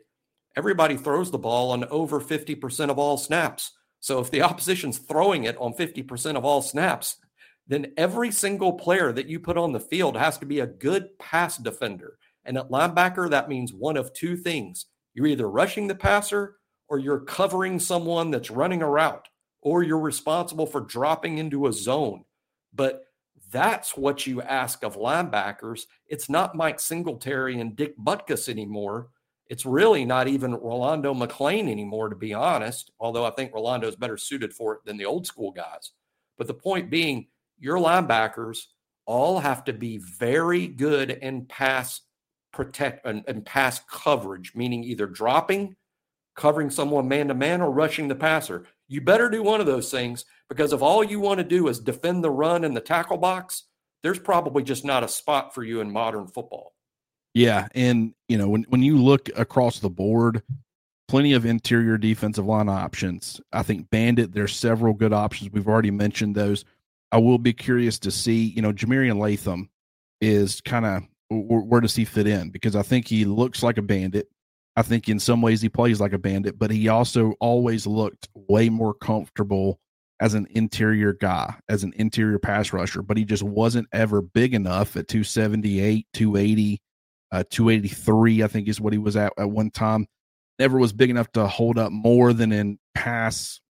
everybody 0.58 0.98
throws 0.98 1.30
the 1.30 1.38
ball 1.38 1.72
on 1.72 1.86
over 1.86 2.20
50% 2.20 2.90
of 2.90 2.98
all 2.98 3.16
snaps. 3.16 3.72
So 4.00 4.20
if 4.20 4.32
the 4.32 4.42
opposition's 4.50 4.98
throwing 4.98 5.44
it 5.44 5.56
on 5.58 5.74
50% 5.74 6.36
of 6.36 6.44
all 6.44 6.62
snaps, 6.62 7.18
then 7.68 7.94
every 7.96 8.32
single 8.32 8.74
player 8.74 9.12
that 9.12 9.28
you 9.28 9.40
put 9.40 9.58
on 9.58 9.72
the 9.72 9.80
field 9.80 10.18
has 10.18 10.38
to 10.40 10.46
be 10.46 10.60
a 10.60 10.68
good 10.68 11.18
pass 11.20 11.58
defender. 11.58 12.18
And 12.44 12.58
at 12.58 12.70
linebacker, 12.70 13.30
that 13.30 13.50
means 13.50 13.72
one 13.72 13.98
of 13.98 14.14
two 14.14 14.36
things 14.36 14.88
you're 15.14 15.28
either 15.28 15.50
rushing 15.50 15.88
the 15.88 15.96
passer 15.96 16.58
or 16.88 17.00
you're 17.00 17.20
covering 17.20 17.80
someone 17.80 18.32
that's 18.32 18.52
running 18.52 18.82
a 18.82 18.90
route, 18.90 19.28
or 19.62 19.84
you're 19.84 20.00
responsible 20.00 20.66
for 20.66 20.82
dropping 20.82 21.40
into 21.40 21.68
a 21.68 21.74
zone. 21.74 22.24
But 22.74 23.04
that's 23.52 23.98
what 23.98 24.26
you 24.26 24.42
ask 24.42 24.84
of 24.84 24.96
linebackers. 24.96 25.82
It's 26.08 26.30
not 26.30 26.56
Mike 26.56 26.80
Singletary 26.80 27.60
and 27.60 27.76
Dick 27.76 27.98
Butkus 27.98 28.48
anymore. 28.48 29.10
It's 29.50 29.66
really 29.66 30.04
not 30.06 30.28
even 30.28 30.56
Rolando 30.56 31.14
McClain 31.14 31.70
anymore, 31.70 32.10
to 32.10 32.16
be 32.16 32.34
honest, 32.34 32.92
although 33.00 33.26
I 33.26 33.32
think 33.32 33.54
Rolando 33.54 33.88
is 33.88 33.96
better 33.96 34.18
suited 34.18 34.54
for 34.54 34.74
it 34.76 34.80
than 34.86 34.98
the 34.98 35.06
old 35.06 35.26
school 35.26 35.52
guys. 35.52 35.92
But 36.38 36.48
the 36.48 36.54
point 36.54 36.90
being, 36.90 37.28
your 37.58 37.78
linebackers 37.78 38.60
all 39.06 39.40
have 39.40 39.64
to 39.64 39.74
be 39.74 39.98
very 39.98 40.68
good 40.68 41.12
in 41.12 41.46
pass 41.46 42.02
protect 42.52 43.06
and, 43.06 43.24
and 43.28 43.46
pass 43.46 43.82
coverage, 43.90 44.54
meaning 44.56 44.84
either 44.84 45.06
dropping, 45.06 45.76
covering 46.36 46.70
someone 46.70 47.08
man 47.08 47.28
to 47.28 47.34
man, 47.34 47.62
or 47.62 47.72
rushing 47.72 48.08
the 48.08 48.16
passer. 48.16 48.66
You 48.88 49.02
better 49.02 49.30
do 49.30 49.44
one 49.44 49.60
of 49.60 49.68
those 49.68 49.92
things 49.92 50.26
because 50.50 50.74
if 50.74 50.82
all 50.82 51.04
you 51.04 51.20
want 51.20 51.40
to 51.40 51.44
do 51.44 51.68
is 51.68 51.80
defend 51.80 52.24
the 52.24 52.32
run 52.32 52.64
in 52.64 52.74
the 52.74 52.82
tackle 52.82 53.18
box, 53.18 53.64
there's 54.04 54.20
probably 54.20 54.64
just 54.64 54.86
not 54.86 55.04
a 55.04 55.08
spot 55.08 55.54
for 55.54 55.64
you 55.64 55.82
in 55.82 55.92
modern 55.92 56.28
football. 56.28 56.74
Yeah, 57.34 57.68
and 57.76 58.14
you 58.28 58.38
know 58.38 58.50
when 58.50 58.64
when 58.70 58.82
you 58.82 58.98
look 58.98 59.30
across 59.36 59.80
the 59.80 59.90
board, 59.90 60.42
plenty 61.08 61.34
of 61.34 61.46
interior 61.46 61.98
defensive 61.98 62.46
line 62.46 62.70
options. 62.70 63.40
I 63.54 63.64
think 63.64 63.90
Bandit, 63.90 64.34
there's 64.34 64.56
several 64.56 64.94
good 64.94 65.14
options. 65.14 65.52
We've 65.52 65.68
already 65.68 65.92
mentioned 65.92 66.36
those. 66.36 66.66
I 67.12 67.18
will 67.18 67.38
be 67.38 67.54
curious 67.54 68.00
to 68.00 68.12
see, 68.12 68.48
you 68.48 68.62
know, 68.62 68.74
Jah-Marien 68.74 69.18
Latham 69.18 69.70
is 70.20 70.60
kind 70.62 70.86
of 70.86 71.04
where, 71.30 71.62
where 71.62 71.82
does 71.82 71.96
he 71.96 72.06
fit 72.06 72.28
in? 72.28 72.50
Because 72.50 72.76
I 72.76 72.82
think 72.82 73.08
he 73.08 73.26
looks 73.26 73.64
like 73.64 73.78
a 73.78 73.82
bandit. 73.82 74.28
I 74.76 74.82
think 74.82 75.10
in 75.10 75.20
some 75.20 75.42
ways 75.42 75.62
he 75.62 75.70
plays 75.70 76.00
like 76.00 76.14
a 76.14 76.20
bandit, 76.20 76.60
but 76.60 76.70
he 76.70 76.88
also 76.88 77.34
always 77.40 77.88
looked 77.88 78.30
way 78.34 78.70
more 78.70 78.94
comfortable 78.94 79.80
as 80.20 80.34
an 80.34 80.48
interior 80.52 81.14
guy, 81.14 81.56
as 81.70 81.84
an 81.84 81.94
interior 81.96 82.40
pass 82.40 82.74
rusher, 82.74 83.02
but 83.02 83.18
he 83.18 83.26
just 83.26 83.44
wasn't 83.44 83.88
ever 83.92 84.22
big 84.22 84.54
enough 84.54 84.98
at 84.98 85.08
278, 85.08 86.08
280, 86.14 86.82
uh, 87.32 87.44
283, 87.50 88.44
I 88.44 88.48
think 88.48 88.68
is 88.68 88.82
what 88.82 88.94
he 88.94 89.00
was 89.00 89.16
at 89.16 89.34
at 89.38 89.50
one 89.50 89.72
time. 89.72 90.08
Never 90.60 90.78
was 90.78 90.94
big 90.94 91.10
enough 91.10 91.32
to 91.34 91.48
hold 91.48 91.78
up 91.78 91.92
more 91.92 92.34
than 92.34 92.52
in 92.52 92.80
pass 92.96 93.62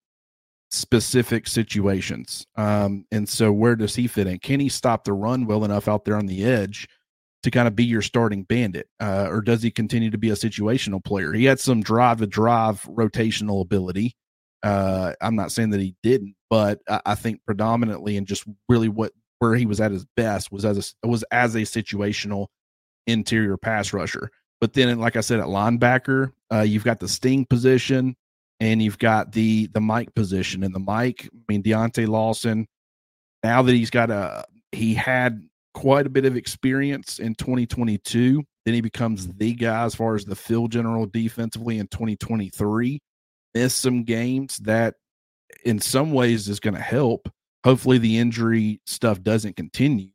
specific 0.70 1.48
situations. 1.48 2.46
Um, 2.56 3.06
and 3.12 3.28
so 3.28 3.52
where 3.52 3.76
does 3.76 3.96
he 3.96 4.08
fit 4.08 4.28
in? 4.28 4.40
Can 4.40 4.60
he 4.60 4.70
stop 4.70 5.04
the 5.04 5.14
run 5.14 5.46
well 5.46 5.66
enough 5.66 5.88
out 5.88 6.06
there 6.06 6.18
on 6.18 6.26
the 6.26 6.46
edge 6.46 6.88
to 7.44 7.52
kind 7.52 7.68
of 7.68 7.76
be 7.76 7.86
your 7.86 8.02
starting 8.02 8.44
bandit? 8.44 8.88
Uh, 9.00 9.28
or 9.30 9.42
does 9.42 9.64
he 9.64 9.72
continue 9.72 10.12
to 10.12 10.18
be 10.18 10.30
a 10.30 10.36
situational 10.36 11.04
player? 11.04 11.34
He 11.34 11.46
had 11.46 11.60
some 11.60 11.82
drive 11.82 12.20
to 12.20 12.28
drive 12.28 12.84
rotational 12.84 13.62
ability. 13.62 14.16
Uh, 14.64 15.14
I'm 15.22 15.36
not 15.36 15.52
saying 15.52 15.70
that 15.72 15.82
he 15.82 15.96
didn't, 16.04 16.36
but 16.50 16.80
I, 16.90 17.02
I, 17.06 17.16
think 17.16 17.42
predominantly 17.46 18.18
and 18.18 18.26
just 18.26 18.44
really 18.68 18.90
what 18.90 19.14
where 19.38 19.54
he 19.54 19.68
was 19.68 19.80
at 19.80 19.92
his 19.92 20.06
best 20.18 20.52
was 20.52 20.66
as 20.66 20.96
a, 21.04 21.08
was 21.08 21.24
as 21.32 21.54
a 21.54 21.60
situational 21.60 22.48
interior 23.08 23.58
pass 23.58 23.94
rusher. 23.94 24.30
But 24.60 24.74
then, 24.74 25.00
like 25.00 25.16
I 25.16 25.22
said, 25.22 25.40
at 25.40 25.48
linebacker, 25.48 26.32
uh, 26.52 26.62
you've 26.62 26.84
got 26.84 27.00
the 27.00 27.08
sting 27.08 27.46
position 27.46 28.16
and 28.60 28.82
you've 28.82 29.00
got 29.00 29.32
the 29.32 29.68
the 29.68 29.82
Mike 29.82 30.14
position 30.16 30.64
and 30.64 30.74
the 30.74 30.80
Mike. 30.80 31.30
I 31.34 31.40
mean 31.48 31.64
Deontae 31.64 32.08
Lawson. 32.08 32.68
Now 33.44 33.62
that 33.62 33.74
he's 33.74 33.90
got 33.90 34.10
a 34.10 34.46
he 34.72 34.94
had 34.94 35.48
quite 35.74 36.08
a 36.08 36.10
bit 36.10 36.26
of 36.26 36.36
experience 36.36 37.20
in 37.20 37.36
2022. 37.36 38.44
Then 38.66 38.74
he 38.74 38.82
becomes 38.82 39.28
the 39.28 39.54
guy 39.54 39.86
as 39.86 39.96
far 39.96 40.16
as 40.16 40.26
the 40.26 40.36
field 40.36 40.72
general 40.72 41.06
defensively 41.06 41.78
in 41.78 41.88
2023. 41.88 43.00
Missed 43.54 43.78
some 43.78 44.04
games 44.04 44.58
that 44.58 44.96
in 45.64 45.80
some 45.80 46.12
ways 46.12 46.50
is 46.50 46.60
going 46.60 46.74
to 46.74 46.82
help. 46.82 47.30
Hopefully 47.64 47.98
the 47.98 48.18
injury 48.18 48.82
stuff 48.86 49.22
doesn't 49.22 49.56
continue, 49.56 50.10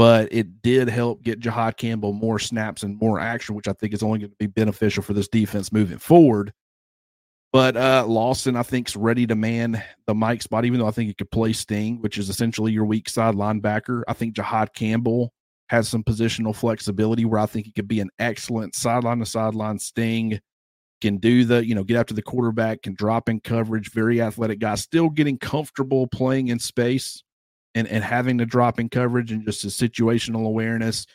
but 0.00 0.32
it 0.32 0.62
did 0.62 0.88
help 0.88 1.22
get 1.22 1.40
Jihaad 1.40 1.76
Campbell 1.76 2.14
more 2.14 2.38
snaps 2.38 2.84
and 2.84 2.98
more 2.98 3.20
action, 3.20 3.54
which 3.54 3.68
I 3.68 3.74
think 3.74 3.92
is 3.92 4.02
only 4.02 4.20
going 4.20 4.30
to 4.30 4.36
be 4.38 4.46
beneficial 4.46 5.02
for 5.02 5.12
this 5.12 5.28
defense 5.28 5.72
moving 5.72 5.98
forward. 5.98 6.54
But 7.52 7.76
uh, 7.76 8.06
Lawson, 8.06 8.56
I 8.56 8.62
think, 8.62 8.88
is 8.88 8.96
ready 8.96 9.26
to 9.26 9.34
man 9.34 9.82
the 10.06 10.14
Mike 10.14 10.40
spot, 10.40 10.64
even 10.64 10.80
though 10.80 10.86
I 10.86 10.90
think 10.90 11.08
he 11.08 11.12
could 11.12 11.30
play 11.30 11.52
Sting, 11.52 12.00
which 12.00 12.16
is 12.16 12.30
essentially 12.30 12.72
your 12.72 12.86
weak 12.86 13.10
side 13.10 13.34
linebacker. 13.34 14.00
I 14.08 14.14
think 14.14 14.36
Jihaad 14.36 14.72
Campbell 14.72 15.34
has 15.68 15.86
some 15.86 16.02
positional 16.02 16.56
flexibility 16.56 17.26
where 17.26 17.40
I 17.40 17.44
think 17.44 17.66
he 17.66 17.72
could 17.72 17.86
be 17.86 18.00
an 18.00 18.08
excellent 18.18 18.74
sideline 18.74 19.18
to 19.18 19.26
sideline 19.26 19.78
Sting 19.78 20.40
can 21.02 21.18
do 21.18 21.44
the, 21.44 21.62
you 21.66 21.74
know, 21.74 21.84
get 21.84 21.98
after 21.98 22.14
the 22.14 22.22
quarterback, 22.22 22.80
can 22.80 22.94
drop 22.94 23.28
in 23.28 23.38
coverage, 23.38 23.90
very 23.90 24.22
athletic 24.22 24.60
guy, 24.60 24.76
still 24.76 25.10
getting 25.10 25.36
comfortable 25.36 26.06
playing 26.06 26.48
in 26.48 26.58
space 26.58 27.22
and, 27.74 27.86
and 27.88 28.02
having 28.04 28.38
to 28.38 28.46
drop 28.46 28.78
in 28.78 28.88
coverage 28.88 29.32
and 29.32 29.44
just 29.44 29.64
a 29.64 29.68
situational 29.68 30.46
awareness. 30.46 31.06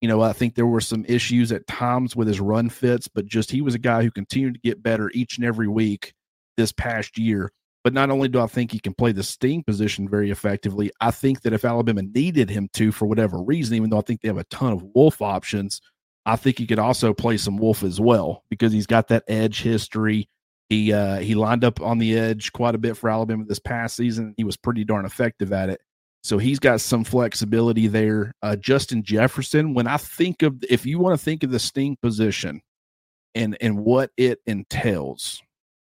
You 0.00 0.08
know, 0.08 0.22
I 0.22 0.32
think 0.32 0.54
there 0.54 0.66
were 0.66 0.80
some 0.80 1.04
issues 1.08 1.52
at 1.52 1.66
times 1.66 2.16
with 2.16 2.26
his 2.26 2.40
run 2.40 2.70
fits, 2.70 3.06
but 3.06 3.26
just 3.26 3.50
he 3.50 3.60
was 3.60 3.74
a 3.74 3.78
guy 3.78 4.02
who 4.02 4.10
continued 4.10 4.54
to 4.54 4.60
get 4.60 4.82
better 4.82 5.10
each 5.12 5.36
and 5.36 5.46
every 5.46 5.68
week 5.68 6.14
this 6.56 6.72
past 6.72 7.18
year. 7.18 7.52
But 7.82 7.94
not 7.94 8.10
only 8.10 8.28
do 8.28 8.40
I 8.40 8.46
think 8.46 8.72
he 8.72 8.78
can 8.78 8.94
play 8.94 9.12
the 9.12 9.22
sting 9.22 9.62
position 9.62 10.08
very 10.08 10.30
effectively, 10.30 10.90
I 11.00 11.10
think 11.10 11.42
that 11.42 11.54
if 11.54 11.64
Alabama 11.64 12.02
needed 12.02 12.50
him 12.50 12.68
to 12.74 12.92
for 12.92 13.06
whatever 13.06 13.42
reason, 13.42 13.76
even 13.76 13.88
though 13.88 13.98
I 13.98 14.02
think 14.02 14.20
they 14.20 14.28
have 14.28 14.36
a 14.36 14.44
ton 14.44 14.72
of 14.72 14.82
wolf 14.94 15.22
options, 15.22 15.80
I 16.26 16.36
think 16.36 16.58
he 16.58 16.66
could 16.66 16.78
also 16.78 17.14
play 17.14 17.38
some 17.38 17.56
wolf 17.56 17.82
as 17.82 17.98
well 17.98 18.44
because 18.50 18.72
he's 18.72 18.86
got 18.86 19.08
that 19.08 19.24
edge 19.28 19.62
history. 19.62 20.28
He 20.68 20.92
uh, 20.92 21.18
he 21.18 21.34
lined 21.34 21.64
up 21.64 21.80
on 21.80 21.98
the 21.98 22.18
edge 22.18 22.52
quite 22.52 22.74
a 22.74 22.78
bit 22.78 22.96
for 22.96 23.08
Alabama 23.08 23.44
this 23.46 23.58
past 23.58 23.96
season. 23.96 24.34
He 24.36 24.44
was 24.44 24.56
pretty 24.56 24.84
darn 24.84 25.06
effective 25.06 25.52
at 25.52 25.70
it. 25.70 25.80
So 26.22 26.38
he's 26.38 26.58
got 26.58 26.80
some 26.80 27.04
flexibility 27.04 27.86
there. 27.86 28.32
Uh, 28.42 28.56
Justin 28.56 29.02
Jefferson, 29.02 29.74
when 29.74 29.86
I 29.86 29.96
think 29.96 30.42
of 30.42 30.62
if 30.68 30.84
you 30.84 30.98
want 30.98 31.18
to 31.18 31.24
think 31.24 31.42
of 31.42 31.50
the 31.50 31.58
sting 31.58 31.96
position 32.02 32.60
and 33.34 33.56
and 33.60 33.78
what 33.78 34.10
it 34.16 34.40
entails, 34.46 35.42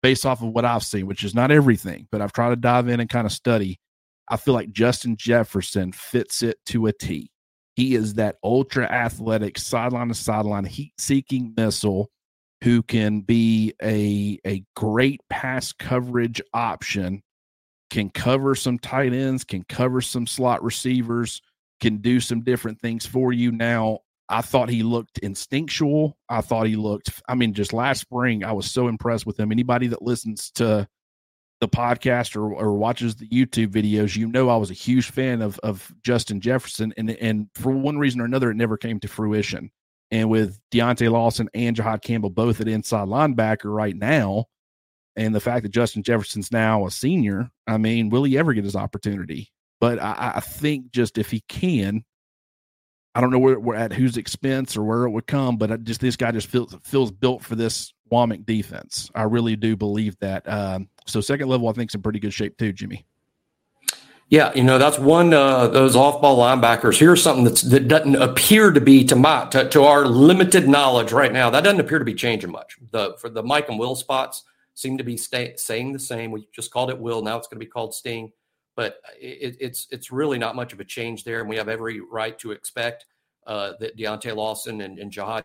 based 0.01 0.26
off 0.26 0.41
of 0.41 0.49
what 0.49 0.65
I've 0.65 0.84
seen, 0.84 1.07
which 1.07 1.23
is 1.23 1.36
not 1.36 1.51
everything, 1.51 2.07
but 2.11 2.21
I've 2.21 2.34
tried 2.34 2.49
to 2.49 2.55
dive 2.55 2.88
in 2.88 2.99
and 2.99 3.09
kind 3.09 3.26
of 3.26 3.32
study. 3.32 3.80
I 4.28 4.38
feel 4.38 4.55
like 4.55 4.71
Justin 4.71 5.17
Jefferson 5.17 5.91
fits 5.91 6.41
it 6.41 6.57
to 6.67 6.88
a 6.88 6.93
T. 6.93 7.30
He 7.76 7.93
is 7.93 8.15
that 8.15 8.38
ultra 8.43 8.86
athletic, 8.86 9.57
sideline 9.57 10.07
to 10.07 10.13
sideline, 10.13 10.65
heat 10.65 10.93
seeking 10.97 11.53
missile 11.55 12.09
who 12.63 12.82
can 12.82 13.21
be 13.21 13.73
a, 13.84 14.39
a 14.47 14.63
great 14.76 15.21
pass 15.30 15.73
coverage 15.73 16.41
option, 16.53 17.21
can 17.95 18.09
cover 18.09 18.55
some 18.55 18.77
tight 18.77 19.13
ends, 19.13 19.45
can 19.45 19.63
cover 19.69 20.01
some 20.01 20.27
slot 20.27 20.61
receivers, 20.61 21.41
can 21.79 21.99
do 21.99 22.19
some 22.19 22.41
different 22.41 22.77
things 22.81 23.05
for 23.05 23.31
you. 23.31 23.53
Now, 23.53 23.99
I 24.27 24.41
thought 24.41 24.67
he 24.67 24.83
looked 24.83 25.17
instinctual. 25.19 26.17
I 26.27 26.41
thought 26.41 26.67
he 26.67 26.75
looked, 26.75 27.21
I 27.29 27.35
mean, 27.35 27.53
just 27.53 27.71
last 27.71 28.01
spring, 28.01 28.43
I 28.43 28.51
was 28.51 28.69
so 28.69 28.89
impressed 28.89 29.25
with 29.25 29.39
him. 29.39 29.49
Anybody 29.49 29.87
that 29.87 30.01
listens 30.01 30.51
to 30.55 30.85
the 31.61 31.69
podcast 31.69 32.35
or, 32.35 32.53
or 32.53 32.73
watches 32.73 33.15
the 33.15 33.29
YouTube 33.29 33.67
videos, 33.67 34.17
you 34.17 34.27
know 34.27 34.49
I 34.49 34.57
was 34.57 34.71
a 34.71 34.73
huge 34.73 35.09
fan 35.09 35.41
of 35.41 35.57
of 35.59 35.89
Justin 36.03 36.41
Jefferson, 36.41 36.93
and 36.97 37.11
and 37.11 37.47
for 37.55 37.71
one 37.71 37.97
reason 37.97 38.19
or 38.19 38.25
another, 38.25 38.51
it 38.51 38.55
never 38.55 38.75
came 38.75 38.99
to 38.99 39.07
fruition. 39.07 39.71
And 40.11 40.29
with 40.29 40.59
Deontae 40.69 41.09
Lawson 41.09 41.49
and 41.53 41.77
Jihaad 41.77 42.01
Campbell 42.01 42.29
both 42.29 42.59
at 42.59 42.67
inside 42.67 43.07
linebacker 43.07 43.73
right 43.73 43.95
now, 43.95 44.47
and 45.16 45.34
the 45.34 45.39
fact 45.39 45.63
that 45.63 45.70
Justin 45.70 46.03
Jefferson's 46.03 46.51
now 46.51 46.86
a 46.86 46.91
senior, 46.91 47.49
I 47.68 47.78
mean, 47.78 48.09
will 48.09 48.24
he 48.24 48.38
ever 48.38 48.53
get 48.53 48.63
his 48.63 48.76
opportunity? 48.76 49.51
But 49.80 50.01
I, 50.01 50.34
I 50.36 50.39
think 50.39 50.91
just 50.91 51.18
if 51.18 51.32
he 51.32 51.41
can, 51.47 52.03
I 53.13 53.22
don't 53.22 53.32
know 53.32 53.39
where 53.39 53.59
we're 53.59 53.76
at 53.76 53.93
whose 53.93 54.18
expense 54.18 54.76
or 54.76 54.84
where 54.84 55.03
it 55.03 55.11
would 55.11 55.28
come, 55.28 55.57
but 55.57 55.72
I 55.72 55.78
just 55.78 56.01
this 56.01 56.18
guy 56.18 56.32
just 56.32 56.47
feels 56.47 56.76
feels 56.84 57.11
built 57.11 57.43
for 57.43 57.55
this 57.55 57.93
Wommack 58.11 58.45
defense. 58.45 59.09
I 59.16 59.24
really 59.24 59.55
do 59.55 59.76
believe 59.76 60.18
that. 60.20 60.47
Um, 60.49 60.89
so 61.05 61.22
second 61.22 61.47
level, 61.47 61.70
I 61.70 61.74
think, 61.74 61.91
is 61.91 61.95
in 61.95 62.01
pretty 62.01 62.20
good 62.20 62.34
shape 62.34 62.57
too, 62.57 62.74
Jimmy. 62.74 63.05
Yeah, 64.28 64.51
you 64.55 64.63
know 64.63 64.80
that's 64.80 64.97
one 64.97 65.34
uh, 65.34 65.68
those 65.68 65.95
off-ball 65.95 66.38
linebackers. 66.38 66.97
Here's 66.97 67.22
something 67.22 67.45
that's 67.45 67.61
that 67.61 67.88
doesn't 67.88 68.16
appear 68.16 68.72
to 68.72 68.82
be 68.82 69.05
to 69.05 69.16
my 69.16 69.45
to, 69.51 69.70
to, 69.70 69.84
our 69.84 70.07
limited 70.07 70.68
knowledge 70.68 71.11
right 71.11 71.32
now. 71.32 71.49
That 71.51 71.63
doesn't 71.63 71.80
appear 71.80 71.99
to 71.99 72.05
be 72.05 72.16
changing 72.16 72.51
much. 72.51 72.78
The 72.91 73.16
for 73.20 73.30
the 73.30 73.43
Mike 73.43 73.70
and 73.70 73.78
Will 73.78 73.95
spots 73.95 74.43
seem 74.76 74.97
to 74.97 75.03
be 75.03 75.17
stay, 75.17 75.53
saying 75.57 75.93
the 75.93 75.99
same. 75.99 76.32
We 76.32 76.47
just 76.53 76.71
called 76.71 76.91
it 76.91 76.99
Will. 76.99 77.21
Now 77.21 77.38
it's 77.38 77.47
going 77.47 77.59
to 77.59 77.65
be 77.65 77.69
called 77.69 77.95
Sting. 77.95 78.32
But 78.76 78.99
it, 79.19 79.57
it's 79.59 79.88
it's 79.89 80.11
really 80.11 80.38
not 80.38 80.55
much 80.55 80.73
of 80.73 80.80
a 80.82 80.86
change 80.86 81.23
there, 81.23 81.39
and 81.39 81.49
we 81.49 81.55
have 81.55 81.69
every 81.69 82.01
right 82.01 82.38
to 82.39 82.51
expect 82.51 83.05
uh, 83.47 83.73
that 83.80 83.97
Deontae 83.97 84.36
Lawson 84.36 84.82
and, 84.82 84.99
and 84.99 85.11
Jihaad 85.11 85.43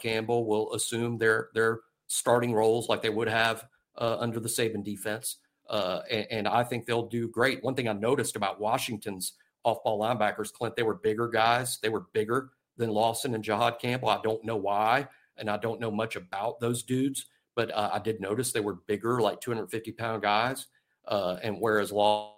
Campbell 0.00 0.46
will 0.46 0.72
assume 0.74 1.18
their 1.18 1.48
their 1.54 1.80
starting 2.06 2.52
roles 2.54 2.88
like 2.88 3.02
they 3.02 3.10
would 3.10 3.28
have 3.28 3.66
uh, 3.98 4.16
under 4.18 4.40
the 4.40 4.48
Saban 4.48 4.84
defense. 4.84 5.36
Uh, 5.68 6.02
and, 6.10 6.26
and, 6.30 6.48
I 6.48 6.64
think 6.64 6.84
they'll 6.84 7.06
do 7.06 7.28
great. 7.28 7.62
One 7.62 7.76
thing 7.76 7.86
I 7.86 7.92
noticed 7.92 8.34
about 8.34 8.60
Washington's 8.60 9.34
off 9.62 9.84
ball 9.84 10.00
linebackers, 10.00 10.52
Clint, 10.52 10.74
they 10.74 10.82
were 10.82 10.96
bigger 10.96 11.28
guys. 11.28 11.78
They 11.80 11.90
were 11.90 12.06
bigger 12.12 12.50
than 12.76 12.90
Lawson 12.90 13.36
and 13.36 13.44
Jihaad 13.44 13.78
Campbell. 13.78 14.08
I 14.08 14.20
don't 14.20 14.44
know 14.44 14.56
why, 14.56 15.06
and 15.36 15.48
I 15.48 15.58
don't 15.58 15.78
know 15.78 15.92
much 15.92 16.16
about 16.16 16.58
those 16.58 16.82
dudes, 16.82 17.26
but 17.56 17.70
uh, 17.72 17.90
I 17.92 17.98
did 17.98 18.20
notice 18.20 18.52
they 18.52 18.60
were 18.60 18.78
bigger, 18.86 19.20
like 19.20 19.40
250 19.40 19.92
pound 19.92 20.22
guys. 20.22 20.66
Uh, 21.06 21.36
and 21.42 21.56
whereas 21.58 21.92
Lawson 21.92 22.36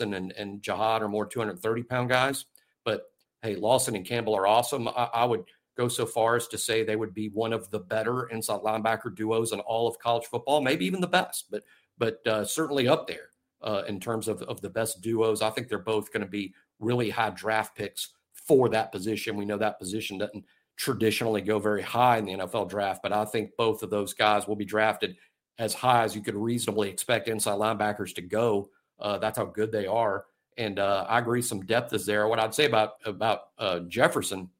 and, 0.00 0.32
and 0.32 0.62
Jihaad 0.62 1.02
are 1.02 1.08
more 1.08 1.26
230 1.26 1.82
pound 1.82 2.08
guys. 2.08 2.46
But 2.84 3.04
hey, 3.42 3.56
Lawson 3.56 3.96
and 3.96 4.06
Campbell 4.06 4.36
are 4.36 4.46
awesome. 4.46 4.88
I, 4.88 5.10
I 5.12 5.24
would 5.24 5.44
go 5.76 5.88
so 5.88 6.06
far 6.06 6.36
as 6.36 6.46
to 6.48 6.58
say 6.58 6.82
they 6.82 6.96
would 6.96 7.14
be 7.14 7.28
one 7.28 7.52
of 7.52 7.70
the 7.70 7.80
better 7.80 8.28
inside 8.28 8.60
linebacker 8.60 9.14
duos 9.14 9.52
in 9.52 9.60
all 9.60 9.88
of 9.88 9.98
college 9.98 10.26
football, 10.26 10.60
maybe 10.60 10.86
even 10.86 11.00
the 11.00 11.06
best, 11.06 11.46
but 11.50 11.62
but 11.98 12.26
uh, 12.26 12.44
certainly 12.44 12.88
up 12.88 13.06
there 13.06 13.28
uh, 13.62 13.82
in 13.88 14.00
terms 14.00 14.28
of, 14.28 14.42
of 14.42 14.60
the 14.60 14.70
best 14.70 15.00
duos. 15.00 15.42
I 15.42 15.50
think 15.50 15.68
they're 15.68 15.78
both 15.78 16.12
going 16.12 16.24
to 16.24 16.28
be 16.28 16.54
really 16.80 17.10
high 17.10 17.30
draft 17.30 17.76
picks 17.76 18.10
for 18.32 18.68
that 18.68 18.92
position. 18.92 19.36
We 19.36 19.44
know 19.44 19.58
that 19.58 19.78
position 19.78 20.18
doesn't 20.18 20.44
traditionally 20.76 21.40
go 21.40 21.58
very 21.58 21.82
high 21.82 22.18
in 22.18 22.24
the 22.24 22.32
NFL 22.32 22.68
draft, 22.68 23.02
but 23.02 23.12
I 23.12 23.24
think 23.24 23.50
both 23.56 23.82
of 23.82 23.90
those 23.90 24.12
guys 24.12 24.46
will 24.46 24.56
be 24.56 24.64
drafted 24.64 25.16
as 25.58 25.72
high 25.72 26.02
as 26.02 26.16
you 26.16 26.22
could 26.22 26.34
reasonably 26.34 26.90
expect 26.90 27.28
inside 27.28 27.58
linebackers 27.58 28.14
to 28.16 28.22
go. 28.22 28.70
Uh, 28.98 29.18
that's 29.18 29.38
how 29.38 29.44
good 29.44 29.70
they 29.70 29.86
are. 29.86 30.24
And 30.56 30.78
uh, 30.78 31.06
I 31.08 31.18
agree, 31.18 31.42
some 31.42 31.64
depth 31.64 31.92
is 31.92 32.06
there. 32.06 32.28
What 32.28 32.38
I'd 32.38 32.54
say 32.54 32.66
about 32.66 32.94
about 33.04 33.48
uh, 33.58 33.80
Jefferson 33.80 34.50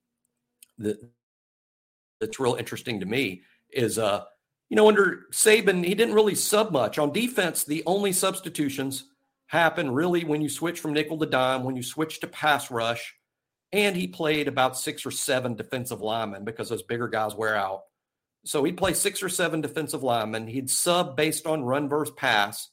that 0.78 0.98
that's 2.20 2.40
real 2.40 2.54
interesting 2.54 3.00
to 3.00 3.06
me 3.06 3.42
is 3.70 3.98
uh 3.98 4.24
you 4.68 4.76
know 4.76 4.88
under 4.88 5.26
Saban 5.32 5.84
he 5.84 5.94
didn't 5.94 6.14
really 6.14 6.34
sub 6.34 6.72
much 6.72 6.98
on 6.98 7.12
defense 7.12 7.64
the 7.64 7.82
only 7.86 8.12
substitutions 8.12 9.04
happen 9.46 9.90
really 9.90 10.24
when 10.24 10.40
you 10.40 10.48
switch 10.48 10.80
from 10.80 10.92
nickel 10.92 11.18
to 11.18 11.26
dime 11.26 11.64
when 11.64 11.76
you 11.76 11.82
switch 11.82 12.20
to 12.20 12.26
pass 12.26 12.70
rush 12.70 13.14
and 13.74 13.94
he 13.94 14.06
played 14.06 14.48
about 14.48 14.78
six 14.78 15.04
or 15.04 15.10
seven 15.10 15.54
defensive 15.54 16.00
linemen 16.00 16.44
because 16.44 16.70
those 16.70 16.82
bigger 16.82 17.08
guys 17.08 17.34
wear 17.34 17.54
out 17.54 17.82
so 18.46 18.64
he'd 18.64 18.76
play 18.76 18.94
six 18.94 19.22
or 19.22 19.28
seven 19.28 19.60
defensive 19.60 20.02
linemen 20.02 20.46
he'd 20.46 20.70
sub 20.70 21.16
based 21.16 21.46
on 21.46 21.62
run 21.62 21.88
versus 21.88 22.14
pass 22.16 22.70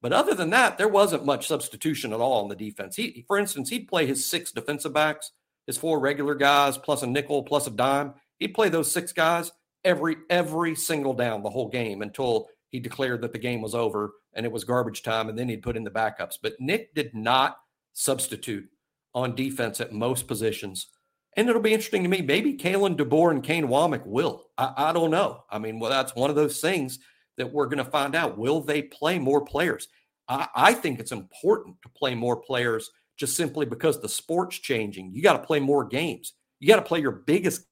but 0.00 0.12
other 0.12 0.34
than 0.34 0.50
that 0.50 0.78
there 0.78 0.88
wasn't 0.88 1.26
much 1.26 1.46
substitution 1.46 2.12
at 2.12 2.20
all 2.20 2.42
on 2.42 2.48
the 2.48 2.56
defense 2.56 2.96
he 2.96 3.24
for 3.26 3.38
instance 3.38 3.68
he'd 3.68 3.88
play 3.88 4.06
his 4.06 4.24
six 4.24 4.50
defensive 4.50 4.94
backs 4.94 5.32
his 5.66 5.78
four 5.78 6.00
regular 6.00 6.34
guys 6.34 6.76
plus 6.76 7.02
a 7.02 7.06
nickel 7.06 7.42
plus 7.42 7.66
a 7.66 7.70
dime. 7.70 8.14
He'd 8.38 8.54
play 8.54 8.68
those 8.68 8.90
six 8.90 9.12
guys 9.12 9.52
every 9.84 10.16
every 10.30 10.74
single 10.74 11.14
down 11.14 11.42
the 11.42 11.50
whole 11.50 11.68
game 11.68 12.02
until 12.02 12.48
he 12.68 12.80
declared 12.80 13.22
that 13.22 13.32
the 13.32 13.38
game 13.38 13.60
was 13.60 13.74
over 13.74 14.12
and 14.34 14.46
it 14.46 14.52
was 14.52 14.64
garbage 14.64 15.02
time, 15.02 15.28
and 15.28 15.38
then 15.38 15.48
he'd 15.48 15.62
put 15.62 15.76
in 15.76 15.84
the 15.84 15.90
backups. 15.90 16.38
But 16.42 16.54
Nick 16.58 16.94
did 16.94 17.14
not 17.14 17.58
substitute 17.92 18.68
on 19.14 19.34
defense 19.34 19.80
at 19.80 19.92
most 19.92 20.26
positions. 20.26 20.88
And 21.36 21.48
it'll 21.48 21.62
be 21.62 21.72
interesting 21.72 22.02
to 22.02 22.08
me. 22.08 22.20
Maybe 22.20 22.56
Kalen 22.56 22.96
DeBoer 22.96 23.30
and 23.30 23.42
Kane 23.42 23.66
Wommack 23.66 24.06
will. 24.06 24.50
I, 24.58 24.72
I 24.76 24.92
don't 24.92 25.10
know. 25.10 25.44
I 25.50 25.58
mean, 25.58 25.78
well, 25.78 25.90
that's 25.90 26.14
one 26.14 26.30
of 26.30 26.36
those 26.36 26.60
things 26.60 26.98
that 27.38 27.52
we're 27.52 27.66
going 27.66 27.82
to 27.82 27.90
find 27.90 28.14
out. 28.14 28.38
Will 28.38 28.60
they 28.60 28.82
play 28.82 29.18
more 29.18 29.44
players? 29.44 29.88
I, 30.28 30.48
I 30.54 30.74
think 30.74 31.00
it's 31.00 31.12
important 31.12 31.76
to 31.82 31.88
play 31.88 32.14
more 32.14 32.36
players 32.36 32.90
just 33.16 33.36
simply 33.36 33.66
because 33.66 34.00
the 34.00 34.08
sport's 34.08 34.58
changing. 34.58 35.12
You 35.14 35.22
got 35.22 35.34
to 35.34 35.46
play 35.46 35.60
more 35.60 35.86
games. 35.86 36.34
You 36.60 36.68
got 36.68 36.76
to 36.76 36.82
play 36.82 37.00
your 37.00 37.12
biggest 37.12 37.66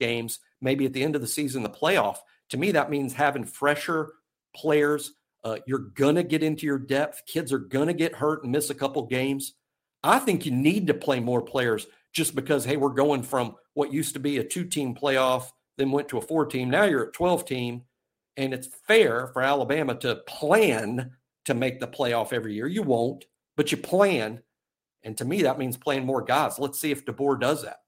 games, 0.00 0.38
maybe 0.60 0.86
at 0.86 0.92
the 0.92 1.02
end 1.02 1.14
of 1.14 1.20
the 1.20 1.26
season, 1.26 1.62
the 1.62 1.70
playoff. 1.70 2.18
To 2.50 2.56
me, 2.56 2.72
that 2.72 2.90
means 2.90 3.12
having 3.12 3.44
fresher 3.44 4.12
players. 4.54 5.12
Uh, 5.44 5.58
you're 5.66 5.90
going 5.94 6.16
to 6.16 6.22
get 6.22 6.42
into 6.42 6.66
your 6.66 6.78
depth. 6.78 7.22
Kids 7.26 7.52
are 7.52 7.58
going 7.58 7.88
to 7.88 7.94
get 7.94 8.14
hurt 8.14 8.42
and 8.42 8.52
miss 8.52 8.70
a 8.70 8.74
couple 8.74 9.06
games. 9.06 9.54
I 10.08 10.18
think 10.18 10.46
you 10.46 10.52
need 10.52 10.86
to 10.86 10.94
play 10.94 11.20
more 11.20 11.42
players 11.42 11.86
just 12.12 12.34
because, 12.34 12.64
hey, 12.64 12.76
we're 12.76 12.88
going 12.88 13.22
from 13.22 13.56
what 13.74 13.92
used 13.92 14.14
to 14.14 14.20
be 14.20 14.38
a 14.38 14.44
two 14.44 14.64
team 14.64 14.94
playoff, 14.94 15.50
then 15.76 15.90
went 15.90 16.08
to 16.08 16.18
a 16.18 16.22
four 16.22 16.46
team. 16.46 16.70
Now 16.70 16.84
you're 16.84 17.06
at 17.06 17.12
12 17.12 17.44
team. 17.44 17.82
And 18.36 18.54
it's 18.54 18.68
fair 18.86 19.26
for 19.28 19.42
Alabama 19.42 19.96
to 19.96 20.16
plan 20.26 21.10
to 21.44 21.54
make 21.54 21.80
the 21.80 21.88
playoff 21.88 22.32
every 22.32 22.54
year. 22.54 22.68
You 22.68 22.82
won't, 22.82 23.24
but 23.56 23.70
you 23.70 23.76
plan. 23.76 24.40
And 25.02 25.18
to 25.18 25.24
me, 25.24 25.42
that 25.42 25.58
means 25.58 25.76
playing 25.76 26.06
more 26.06 26.22
guys. 26.22 26.58
Let's 26.58 26.80
see 26.80 26.90
if 26.90 27.04
DeBoer 27.04 27.40
does 27.40 27.64
that. 27.64 27.78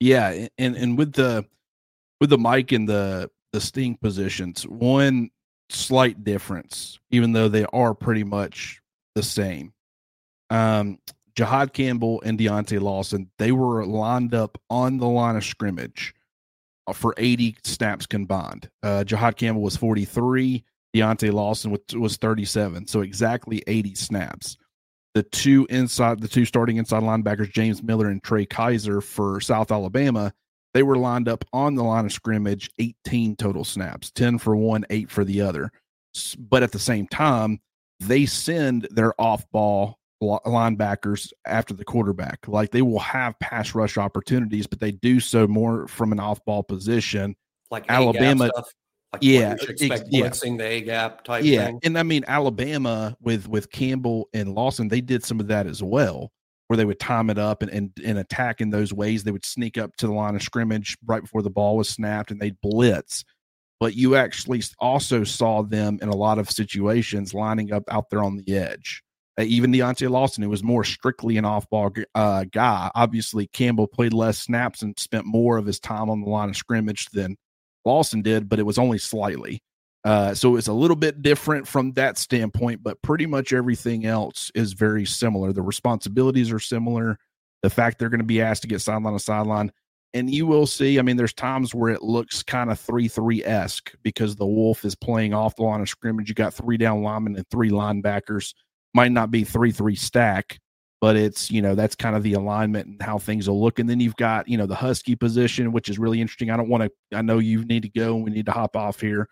Yeah, 0.00 0.48
and 0.58 0.76
and 0.76 0.98
with 0.98 1.12
the 1.12 1.46
with 2.20 2.30
the 2.30 2.38
Mike 2.38 2.72
and 2.72 2.88
the 2.88 3.30
the 3.52 3.60
Sting 3.60 3.96
positions, 3.96 4.66
one 4.66 5.30
slight 5.70 6.22
difference, 6.24 6.98
even 7.10 7.32
though 7.32 7.48
they 7.48 7.64
are 7.72 7.94
pretty 7.94 8.24
much 8.24 8.80
the 9.14 9.22
same. 9.22 9.72
Um, 10.50 10.98
Jihaad 11.36 11.72
Campbell 11.72 12.22
and 12.24 12.38
Deontae 12.38 12.80
Lawson, 12.80 13.30
they 13.38 13.52
were 13.52 13.84
lined 13.84 14.34
up 14.34 14.58
on 14.70 14.98
the 14.98 15.08
line 15.08 15.36
of 15.36 15.44
scrimmage 15.44 16.14
for 16.92 17.14
80 17.16 17.56
snaps 17.64 18.06
combined. 18.06 18.68
Uh, 18.82 19.04
Jihaad 19.06 19.36
Campbell 19.36 19.62
was 19.62 19.76
43. 19.76 20.64
Deontae 20.94 21.32
Lawson 21.32 21.72
was, 21.72 21.80
was 21.94 22.16
37. 22.16 22.86
So 22.86 23.00
exactly 23.00 23.62
80 23.66 23.94
snaps. 23.94 24.56
The 25.14 25.22
two 25.22 25.66
inside, 25.70 26.20
the 26.20 26.28
two 26.28 26.44
starting 26.44 26.76
inside 26.76 27.02
linebackers, 27.02 27.52
James 27.52 27.82
Miller 27.82 28.08
and 28.08 28.22
Trey 28.22 28.46
Kaiser 28.46 29.00
for 29.00 29.40
South 29.40 29.70
Alabama, 29.70 30.32
they 30.72 30.82
were 30.82 30.96
lined 30.96 31.28
up 31.28 31.44
on 31.52 31.76
the 31.76 31.84
line 31.84 32.04
of 32.04 32.12
scrimmage, 32.12 32.68
18 32.78 33.36
total 33.36 33.64
snaps, 33.64 34.10
10 34.10 34.38
for 34.38 34.56
one, 34.56 34.84
eight 34.90 35.10
for 35.10 35.24
the 35.24 35.40
other. 35.40 35.70
But 36.36 36.64
at 36.64 36.72
the 36.72 36.80
same 36.80 37.06
time, 37.06 37.60
they 38.00 38.26
send 38.26 38.88
their 38.90 39.18
off 39.20 39.48
ball 39.52 39.98
linebackers 40.22 41.32
after 41.46 41.74
the 41.74 41.84
quarterback. 41.84 42.46
Like 42.46 42.70
they 42.70 42.82
will 42.82 42.98
have 43.00 43.38
pass 43.38 43.74
rush 43.74 43.96
opportunities, 43.96 44.66
but 44.66 44.80
they 44.80 44.92
do 44.92 45.20
so 45.20 45.46
more 45.46 45.86
from 45.88 46.12
an 46.12 46.20
off 46.20 46.44
ball 46.44 46.62
position. 46.62 47.36
Like 47.70 47.84
Alabama, 47.88 48.50
like 48.54 48.64
yeah, 49.20 49.54
expect 49.68 50.04
yeah. 50.10 50.26
blitzing 50.26 50.58
the 50.58 50.64
A 50.64 50.80
gap 50.80 51.24
type. 51.24 51.44
Yeah, 51.44 51.66
thing. 51.66 51.80
and 51.84 51.98
I 51.98 52.02
mean 52.02 52.24
Alabama 52.26 53.16
with 53.20 53.48
with 53.48 53.70
Campbell 53.70 54.28
and 54.32 54.54
Lawson, 54.54 54.88
they 54.88 55.00
did 55.00 55.24
some 55.24 55.40
of 55.40 55.48
that 55.48 55.66
as 55.66 55.82
well, 55.82 56.30
where 56.68 56.76
they 56.76 56.84
would 56.84 57.00
time 57.00 57.30
it 57.30 57.38
up 57.38 57.62
and 57.62 57.70
and, 57.70 57.90
and 58.04 58.18
attack 58.18 58.60
in 58.60 58.70
those 58.70 58.92
ways. 58.92 59.24
They 59.24 59.32
would 59.32 59.44
sneak 59.44 59.78
up 59.78 59.96
to 59.96 60.06
the 60.06 60.12
line 60.12 60.34
of 60.34 60.42
scrimmage 60.42 60.96
right 61.04 61.22
before 61.22 61.42
the 61.42 61.50
ball 61.50 61.76
was 61.76 61.88
snapped, 61.88 62.30
and 62.30 62.40
they'd 62.40 62.60
blitz. 62.60 63.24
But 63.80 63.94
you 63.94 64.14
actually 64.14 64.62
also 64.78 65.24
saw 65.24 65.62
them 65.62 65.98
in 66.00 66.08
a 66.08 66.16
lot 66.16 66.38
of 66.38 66.50
situations 66.50 67.34
lining 67.34 67.72
up 67.72 67.82
out 67.90 68.08
there 68.08 68.22
on 68.22 68.36
the 68.36 68.56
edge 68.56 69.03
uh, 69.38 69.42
even 69.42 69.72
Deontae 69.72 70.10
Lawson, 70.10 70.42
who 70.42 70.50
was 70.50 70.62
more 70.62 70.84
strictly 70.84 71.36
an 71.36 71.44
off 71.44 71.68
ball 71.68 71.92
uh, 72.14 72.44
guy. 72.50 72.90
Obviously, 72.94 73.46
Campbell 73.48 73.86
played 73.86 74.12
less 74.12 74.38
snaps 74.38 74.82
and 74.82 74.98
spent 74.98 75.26
more 75.26 75.56
of 75.56 75.66
his 75.66 75.80
time 75.80 76.08
on 76.08 76.20
the 76.20 76.28
line 76.28 76.50
of 76.50 76.56
scrimmage 76.56 77.06
than 77.10 77.36
Lawson 77.84 78.22
did, 78.22 78.48
but 78.48 78.58
it 78.58 78.64
was 78.64 78.78
only 78.78 78.98
slightly. 78.98 79.60
Uh, 80.04 80.34
so 80.34 80.56
it's 80.56 80.68
a 80.68 80.72
little 80.72 80.96
bit 80.96 81.22
different 81.22 81.66
from 81.66 81.92
that 81.92 82.18
standpoint, 82.18 82.82
but 82.82 83.00
pretty 83.02 83.26
much 83.26 83.52
everything 83.52 84.04
else 84.04 84.50
is 84.54 84.74
very 84.74 85.06
similar. 85.06 85.52
The 85.52 85.62
responsibilities 85.62 86.52
are 86.52 86.58
similar. 86.58 87.18
The 87.62 87.70
fact 87.70 87.98
they're 87.98 88.10
going 88.10 88.18
to 88.18 88.24
be 88.24 88.42
asked 88.42 88.62
to 88.62 88.68
get 88.68 88.82
sideline 88.82 89.14
to 89.14 89.18
sideline. 89.18 89.72
And 90.12 90.30
you 90.32 90.46
will 90.46 90.66
see, 90.66 90.98
I 90.98 91.02
mean, 91.02 91.16
there's 91.16 91.32
times 91.32 91.74
where 91.74 91.90
it 91.90 92.02
looks 92.02 92.42
kind 92.42 92.70
of 92.70 92.78
3 92.78 93.08
3 93.08 93.44
esque 93.44 93.94
because 94.02 94.36
the 94.36 94.46
Wolf 94.46 94.84
is 94.84 94.94
playing 94.94 95.34
off 95.34 95.56
the 95.56 95.62
line 95.62 95.80
of 95.80 95.88
scrimmage. 95.88 96.28
You 96.28 96.34
got 96.34 96.54
three 96.54 96.76
down 96.76 97.02
linemen 97.02 97.34
and 97.34 97.48
three 97.48 97.70
linebackers 97.70 98.54
might 98.94 99.12
not 99.12 99.30
be 99.30 99.44
three 99.44 99.72
three 99.72 99.96
stack, 99.96 100.58
but 101.00 101.16
it's 101.16 101.50
you 101.50 101.60
know 101.60 101.74
that's 101.74 101.94
kind 101.94 102.16
of 102.16 102.22
the 102.22 102.34
alignment 102.34 102.86
and 102.86 103.02
how 103.02 103.18
things 103.18 103.48
will 103.48 103.60
look. 103.60 103.78
And 103.78 103.88
then 103.88 104.00
you've 104.00 104.16
got 104.16 104.48
you 104.48 104.56
know 104.56 104.66
the 104.66 104.74
Husky 104.74 105.16
position, 105.16 105.72
which 105.72 105.88
is 105.88 105.98
really 105.98 106.20
interesting. 106.20 106.50
I 106.50 106.56
don't 106.56 106.68
want 106.68 106.84
to. 106.84 107.16
I 107.16 107.22
know 107.22 107.38
you 107.38 107.64
need 107.64 107.82
to 107.82 107.88
go 107.88 108.14
and 108.16 108.24
we 108.24 108.30
need 108.30 108.46
to 108.46 108.52
hop 108.52 108.76
off 108.76 109.00
here, 109.00 109.28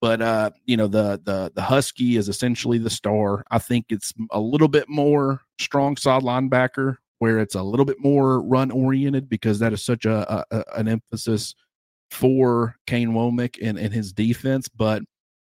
but 0.00 0.20
uh, 0.20 0.50
you 0.64 0.76
know 0.76 0.88
the 0.88 1.20
the 1.24 1.52
the 1.54 1.62
Husky 1.62 2.16
is 2.16 2.28
essentially 2.28 2.78
the 2.78 2.90
star. 2.90 3.44
I 3.50 3.58
think 3.58 3.86
it's 3.90 4.12
a 4.30 4.40
little 4.40 4.68
bit 4.68 4.88
more 4.88 5.42
strong 5.60 5.96
side 5.96 6.22
linebacker 6.22 6.96
where 7.18 7.38
it's 7.38 7.54
a 7.54 7.62
little 7.62 7.86
bit 7.86 8.00
more 8.00 8.42
run 8.42 8.72
oriented 8.72 9.28
because 9.28 9.60
that 9.60 9.72
is 9.72 9.84
such 9.84 10.06
a, 10.06 10.44
a 10.50 10.64
an 10.76 10.88
emphasis 10.88 11.54
for 12.10 12.74
Kane 12.86 13.12
Wommack 13.12 13.58
and, 13.62 13.78
and 13.78 13.94
his 13.94 14.12
defense. 14.12 14.68
But 14.68 15.02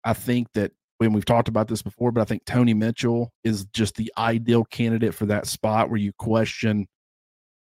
I 0.04 0.14
think 0.14 0.50
that 0.54 0.74
when 1.08 1.14
we've 1.14 1.26
talked 1.26 1.48
about 1.48 1.68
this 1.68 1.82
before, 1.82 2.12
but 2.12 2.22
I 2.22 2.26
think 2.26 2.46
Tony 2.46 2.76
Mitchell 2.76 3.32
is 3.44 3.66
just 3.74 3.96
the 3.96 4.12
ideal 4.18 4.64
candidate 4.66 5.16
for 5.16 5.26
that 5.26 5.48
spot 5.48 5.90
where 5.90 6.00
you 6.00 6.14
question 6.14 6.88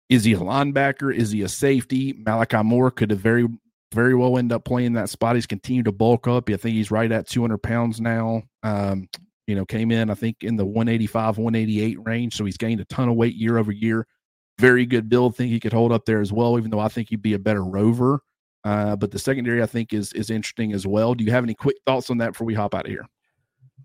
is 0.10 0.24
he 0.24 0.34
a 0.34 0.40
linebacker? 0.40 1.14
Is 1.14 1.30
he 1.30 1.44
a 1.44 1.48
safety? 1.48 2.16
Malachi 2.26 2.64
Moore 2.64 2.90
could 2.90 3.12
very, 3.12 3.48
very 3.94 4.16
well 4.16 4.40
end 4.40 4.52
up 4.52 4.66
playing 4.66 4.94
that 4.94 5.10
spot. 5.10 5.36
He's 5.36 5.46
continued 5.46 5.86
to 5.86 5.92
bulk 5.92 6.28
up. 6.28 6.50
I 6.50 6.58
think 6.58 6.74
he's 6.76 6.90
right 6.90 7.12
at 7.12 7.28
200 7.28 7.60
pounds 7.60 8.02
now. 8.02 8.42
Um, 8.64 9.08
you 9.46 9.54
know, 9.54 9.66
came 9.66 9.92
in, 9.92 10.10
I 10.10 10.16
think, 10.16 10.38
in 10.42 10.56
the 10.56 10.66
185, 10.66 11.38
188 11.38 11.98
range. 12.04 12.36
So 12.36 12.46
he's 12.46 12.58
gained 12.58 12.82
a 12.82 12.86
ton 12.86 13.10
of 13.10 13.16
weight 13.16 13.36
year 13.36 13.60
over 13.60 13.72
year. 13.72 14.08
Very 14.58 14.88
good 14.88 15.08
build. 15.08 15.36
Think 15.36 15.52
he 15.52 15.60
could 15.60 15.74
hold 15.74 15.92
up 15.92 16.06
there 16.06 16.22
as 16.22 16.34
well, 16.34 16.58
even 16.58 16.72
though 16.72 16.80
I 16.80 16.88
think 16.88 17.10
he'd 17.10 17.22
be 17.22 17.34
a 17.34 17.40
better 17.40 17.64
rover. 17.64 18.22
Uh, 18.64 18.96
but 18.96 19.12
the 19.12 19.20
secondary, 19.20 19.62
I 19.62 19.68
think, 19.68 19.94
is 19.94 20.12
is 20.14 20.32
interesting 20.32 20.74
as 20.74 20.86
well. 20.86 21.14
Do 21.14 21.24
you 21.24 21.32
have 21.32 21.44
any 21.44 21.54
quick 21.54 21.78
thoughts 21.86 22.10
on 22.10 22.18
that 22.18 22.32
before 22.32 22.46
we 22.48 22.56
hop 22.56 22.76
out 22.76 22.86
of 22.86 22.92
here? 22.92 23.06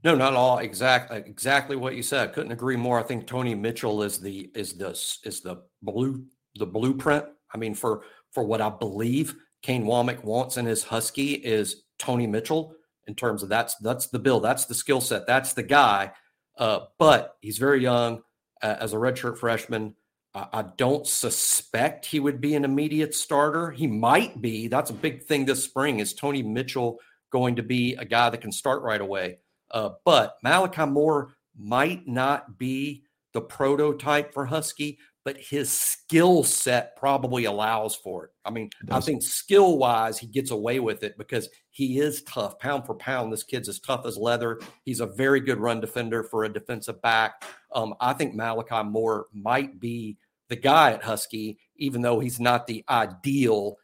No, 0.02 0.14
not 0.14 0.34
all. 0.34 0.58
Exactly, 0.58 1.18
exactly 1.18 1.76
what 1.76 1.94
you 1.94 2.02
said. 2.02 2.32
Couldn't 2.32 2.52
agree 2.52 2.76
more. 2.76 2.98
I 2.98 3.02
think 3.02 3.26
Tony 3.26 3.54
Mitchell 3.54 4.02
is 4.02 4.18
the 4.18 4.50
is 4.54 4.74
the 4.74 4.90
is 5.24 5.40
the 5.40 5.62
blue 5.82 6.24
the 6.56 6.66
blueprint. 6.66 7.24
I 7.52 7.58
mean, 7.58 7.74
for 7.74 8.02
for 8.32 8.44
what 8.44 8.60
I 8.60 8.68
believe 8.68 9.34
Kane 9.62 9.84
Wommack 9.84 10.24
wants 10.24 10.56
in 10.56 10.66
his 10.66 10.82
Husky 10.82 11.32
is 11.34 11.84
Tony 11.98 12.26
Mitchell 12.26 12.74
in 13.06 13.14
terms 13.14 13.42
of 13.42 13.48
that's 13.48 13.76
that's 13.76 14.08
the 14.08 14.18
bill, 14.18 14.40
that's 14.40 14.66
the 14.66 14.74
skill 14.74 15.00
set, 15.00 15.26
that's 15.26 15.52
the 15.52 15.62
guy. 15.62 16.12
Uh, 16.58 16.80
but 16.98 17.36
he's 17.40 17.58
very 17.58 17.80
young 17.82 18.22
uh, 18.62 18.76
as 18.80 18.92
a 18.92 18.96
redshirt 18.96 19.38
freshman. 19.38 19.94
I, 20.34 20.46
I 20.52 20.62
don't 20.76 21.06
suspect 21.06 22.06
he 22.06 22.20
would 22.20 22.40
be 22.40 22.54
an 22.54 22.64
immediate 22.64 23.14
starter. 23.14 23.70
He 23.70 23.86
might 23.86 24.40
be. 24.40 24.68
That's 24.68 24.90
a 24.90 24.94
big 24.94 25.24
thing 25.24 25.44
this 25.44 25.64
spring. 25.64 26.00
Is 26.00 26.14
Tony 26.14 26.42
Mitchell 26.42 26.98
going 27.30 27.56
to 27.56 27.62
be 27.62 27.94
a 27.94 28.04
guy 28.04 28.30
that 28.30 28.40
can 28.40 28.52
start 28.52 28.82
right 28.82 29.00
away? 29.00 29.38
Uh, 29.70 29.90
but 30.04 30.36
Malachi 30.42 30.86
Moore 30.86 31.34
might 31.56 32.06
not 32.06 32.58
be 32.58 33.04
the 33.32 33.40
prototype 33.40 34.32
for 34.32 34.46
Husky, 34.46 34.98
but 35.24 35.36
his 35.38 35.70
skill 35.72 36.44
set 36.44 36.94
probably 36.96 37.46
allows 37.46 37.96
for 37.96 38.26
it. 38.26 38.30
I 38.44 38.50
mean, 38.50 38.68
I 38.90 39.00
think 39.00 39.22
skill 39.22 39.78
wise, 39.78 40.18
he 40.18 40.26
gets 40.26 40.50
away 40.50 40.80
with 40.80 41.02
it 41.02 41.16
because 41.16 41.48
he 41.70 41.98
is 41.98 42.22
tough, 42.24 42.58
pound 42.58 42.84
for 42.84 42.94
pound. 42.94 43.32
This 43.32 43.42
kid's 43.42 43.68
as 43.68 43.80
tough 43.80 44.04
as 44.04 44.18
leather. 44.18 44.60
He's 44.84 45.00
a 45.00 45.06
very 45.06 45.40
good 45.40 45.58
run 45.58 45.80
defender 45.80 46.22
for 46.24 46.44
a 46.44 46.52
defensive 46.52 47.00
back. 47.00 47.42
Um, 47.74 47.94
I 48.00 48.12
think 48.12 48.34
Malachi 48.34 48.82
Moore 48.86 49.26
might 49.32 49.80
be 49.80 50.18
the 50.48 50.56
guy 50.56 50.92
at 50.92 51.02
Husky, 51.02 51.58
even 51.76 52.02
though 52.02 52.20
he's 52.20 52.38
not 52.38 52.66
the 52.66 52.84
ideal 52.90 53.76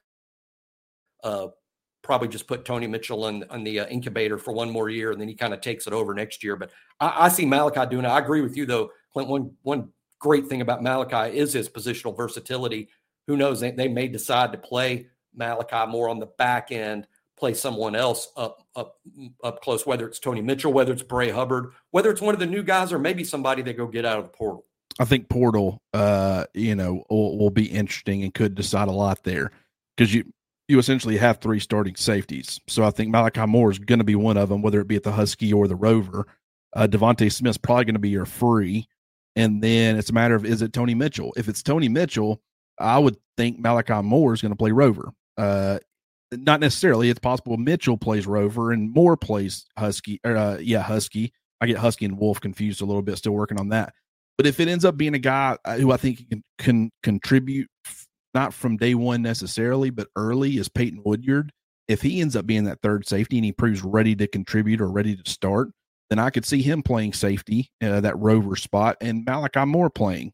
uh, 1.24 1.48
probably 2.02 2.28
just 2.28 2.46
put 2.46 2.64
Tony 2.64 2.86
Mitchell 2.86 3.28
in, 3.28 3.44
the 3.64 3.80
uh, 3.80 3.86
incubator 3.86 4.38
for 4.38 4.52
one 4.52 4.70
more 4.70 4.88
year, 4.88 5.12
and 5.12 5.20
then 5.20 5.28
he 5.28 5.34
kind 5.34 5.52
of 5.52 5.60
takes 5.60 5.86
it 5.86 5.92
over 5.92 6.14
next 6.14 6.42
year. 6.42 6.56
But 6.56 6.70
I, 6.98 7.26
I, 7.26 7.28
see 7.28 7.46
Malachi 7.46 7.88
doing 7.90 8.04
it. 8.04 8.08
I 8.08 8.18
agree 8.18 8.40
with 8.40 8.56
you 8.56 8.66
though, 8.66 8.90
Clint. 9.12 9.28
One 9.28 9.52
one 9.62 9.88
great 10.18 10.46
thing 10.46 10.60
about 10.60 10.82
Malachi 10.82 11.36
is 11.36 11.52
his 11.52 11.68
positional 11.68 12.16
versatility. 12.16 12.88
Who 13.26 13.36
knows? 13.36 13.60
They, 13.60 13.70
they 13.70 13.88
may 13.88 14.08
decide 14.08 14.52
to 14.52 14.58
play 14.58 15.06
Malachi 15.34 15.90
more 15.90 16.08
on 16.08 16.18
the 16.18 16.26
back 16.26 16.72
end, 16.72 17.06
play 17.36 17.54
someone 17.54 17.94
else 17.94 18.28
up 18.36 18.64
up 18.74 18.98
up 19.44 19.62
close, 19.62 19.86
whether 19.86 20.06
it's 20.06 20.18
Tony 20.18 20.42
Mitchell, 20.42 20.72
whether 20.72 20.92
it's 20.92 21.02
Bray 21.02 21.30
Hubbard, 21.30 21.72
whether 21.90 22.10
it's 22.10 22.20
one 22.20 22.34
of 22.34 22.40
the 22.40 22.46
new 22.46 22.62
guys, 22.62 22.92
or 22.92 22.98
maybe 22.98 23.24
somebody 23.24 23.62
they 23.62 23.72
go 23.72 23.86
get 23.86 24.04
out 24.04 24.18
of 24.18 24.24
the 24.24 24.30
portal. 24.30 24.64
I 24.98 25.04
think 25.04 25.28
portal, 25.28 25.80
uh, 25.94 26.44
you 26.52 26.74
know, 26.74 27.04
will, 27.08 27.38
will 27.38 27.50
be 27.50 27.66
interesting 27.66 28.22
and 28.22 28.34
could 28.34 28.54
decide 28.54 28.88
a 28.88 28.92
lot 28.92 29.22
there 29.22 29.52
because 29.96 30.12
you 30.12 30.24
you 30.70 30.78
essentially 30.78 31.16
have 31.16 31.38
three 31.38 31.58
starting 31.58 31.96
safeties. 31.96 32.60
So 32.68 32.84
I 32.84 32.90
think 32.90 33.10
Malachi 33.10 33.44
Moore 33.46 33.70
is 33.70 33.78
going 33.78 33.98
to 33.98 34.04
be 34.04 34.14
one 34.14 34.36
of 34.36 34.48
them, 34.48 34.62
whether 34.62 34.80
it 34.80 34.86
be 34.86 34.96
at 34.96 35.02
the 35.02 35.12
Husky 35.12 35.52
or 35.52 35.66
the 35.66 35.76
Rover. 35.76 36.26
Uh, 36.74 36.86
DeVonta 36.86 37.30
Smith's 37.30 37.58
probably 37.58 37.84
going 37.84 37.94
to 37.94 38.00
be 38.00 38.10
your 38.10 38.24
free. 38.24 38.86
And 39.34 39.62
then 39.62 39.96
it's 39.96 40.10
a 40.10 40.12
matter 40.12 40.36
of 40.36 40.44
is 40.44 40.62
it 40.62 40.72
Tony 40.72 40.94
Mitchell? 40.94 41.32
If 41.36 41.48
it's 41.48 41.62
Tony 41.62 41.88
Mitchell, 41.88 42.40
I 42.78 42.98
would 42.98 43.16
think 43.36 43.58
Malachi 43.58 44.00
Moore 44.02 44.32
is 44.32 44.40
going 44.40 44.52
to 44.52 44.56
play 44.56 44.70
Rover. 44.70 45.12
Uh, 45.36 45.80
not 46.32 46.60
necessarily. 46.60 47.10
It's 47.10 47.18
possible 47.18 47.56
Mitchell 47.56 47.96
plays 47.96 48.26
Rover 48.26 48.70
and 48.70 48.92
Moore 48.94 49.16
plays 49.16 49.66
Husky. 49.76 50.20
Or, 50.24 50.36
uh, 50.36 50.58
yeah, 50.58 50.82
Husky. 50.82 51.32
I 51.60 51.66
get 51.66 51.78
Husky 51.78 52.04
and 52.04 52.16
Wolf 52.16 52.40
confused 52.40 52.80
a 52.80 52.84
little 52.84 53.02
bit. 53.02 53.18
Still 53.18 53.32
working 53.32 53.58
on 53.58 53.70
that. 53.70 53.92
But 54.36 54.46
if 54.46 54.60
it 54.60 54.68
ends 54.68 54.84
up 54.84 54.96
being 54.96 55.14
a 55.14 55.18
guy 55.18 55.58
uh, 55.64 55.76
who 55.76 55.90
I 55.90 55.96
think 55.96 56.30
can, 56.30 56.44
can 56.58 56.90
contribute 57.02 57.68
not 58.34 58.54
from 58.54 58.76
day 58.76 58.94
one 58.94 59.22
necessarily, 59.22 59.90
but 59.90 60.08
early 60.16 60.56
is 60.56 60.68
Peyton 60.68 61.02
Woodyard. 61.04 61.52
If 61.88 62.02
he 62.02 62.20
ends 62.20 62.36
up 62.36 62.46
being 62.46 62.64
that 62.64 62.80
third 62.82 63.06
safety 63.06 63.38
and 63.38 63.44
he 63.44 63.52
proves 63.52 63.82
ready 63.82 64.14
to 64.16 64.28
contribute 64.28 64.80
or 64.80 64.88
ready 64.88 65.16
to 65.16 65.30
start, 65.30 65.70
then 66.08 66.18
I 66.18 66.30
could 66.30 66.44
see 66.44 66.62
him 66.62 66.82
playing 66.82 67.12
safety, 67.14 67.70
uh, 67.82 68.00
that 68.00 68.18
rover 68.18 68.56
spot, 68.56 68.96
and 69.00 69.24
Malachi 69.24 69.64
Moore 69.64 69.90
playing 69.90 70.32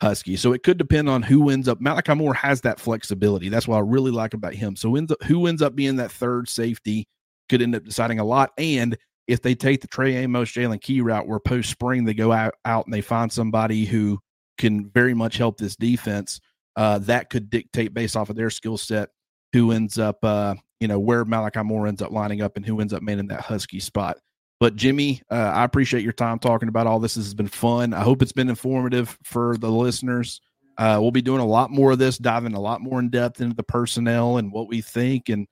Husky. 0.00 0.36
So 0.36 0.52
it 0.52 0.62
could 0.62 0.78
depend 0.78 1.08
on 1.08 1.22
who 1.22 1.50
ends 1.50 1.68
up. 1.68 1.80
Malachi 1.80 2.14
Moore 2.14 2.34
has 2.34 2.62
that 2.62 2.80
flexibility. 2.80 3.48
That's 3.48 3.68
what 3.68 3.76
I 3.76 3.80
really 3.80 4.10
like 4.10 4.34
about 4.34 4.54
him. 4.54 4.74
So 4.74 4.96
ends 4.96 5.12
up, 5.12 5.22
who 5.22 5.46
ends 5.46 5.62
up 5.62 5.76
being 5.76 5.96
that 5.96 6.10
third 6.10 6.48
safety 6.48 7.06
could 7.48 7.62
end 7.62 7.76
up 7.76 7.84
deciding 7.84 8.18
a 8.18 8.24
lot. 8.24 8.50
And 8.58 8.96
if 9.28 9.42
they 9.42 9.54
take 9.54 9.80
the 9.80 9.88
Trey 9.88 10.16
Amos, 10.16 10.50
Jaylen 10.50 10.80
Key 10.80 11.00
route, 11.00 11.28
where 11.28 11.38
post 11.38 11.70
spring 11.70 12.04
they 12.04 12.14
go 12.14 12.32
out, 12.32 12.54
out 12.64 12.86
and 12.86 12.94
they 12.94 13.00
find 13.00 13.32
somebody 13.32 13.84
who 13.84 14.18
can 14.58 14.90
very 14.90 15.14
much 15.14 15.36
help 15.36 15.58
this 15.58 15.76
defense– 15.76 16.40
uh, 16.76 16.98
that 16.98 17.30
could 17.30 17.50
dictate 17.50 17.94
based 17.94 18.16
off 18.16 18.30
of 18.30 18.36
their 18.36 18.50
skill 18.50 18.76
set 18.76 19.08
who 19.52 19.72
ends 19.72 19.98
up, 19.98 20.18
uh, 20.22 20.54
you 20.80 20.88
know, 20.88 20.98
where 20.98 21.24
Malachi 21.24 21.62
Moore 21.62 21.86
ends 21.86 22.02
up 22.02 22.10
lining 22.10 22.42
up 22.42 22.56
and 22.56 22.66
who 22.66 22.80
ends 22.80 22.92
up 22.92 23.02
manning 23.02 23.28
that 23.28 23.40
Husky 23.40 23.80
spot. 23.80 24.18
But 24.58 24.76
Jimmy, 24.76 25.22
uh, 25.30 25.34
I 25.54 25.64
appreciate 25.64 26.02
your 26.02 26.12
time 26.12 26.38
talking 26.38 26.68
about 26.68 26.86
all 26.86 26.98
this. 26.98 27.14
This 27.14 27.24
has 27.24 27.34
been 27.34 27.48
fun. 27.48 27.92
I 27.92 28.00
hope 28.00 28.22
it's 28.22 28.32
been 28.32 28.48
informative 28.48 29.18
for 29.22 29.56
the 29.58 29.70
listeners. 29.70 30.40
Uh, 30.78 30.98
we'll 31.00 31.10
be 31.10 31.22
doing 31.22 31.40
a 31.40 31.46
lot 31.46 31.70
more 31.70 31.92
of 31.92 31.98
this, 31.98 32.18
diving 32.18 32.54
a 32.54 32.60
lot 32.60 32.80
more 32.80 32.98
in 32.98 33.08
depth 33.08 33.40
into 33.40 33.56
the 33.56 33.62
personnel 33.62 34.36
and 34.36 34.52
what 34.52 34.68
we 34.68 34.80
think. 34.80 35.28
And, 35.28 35.46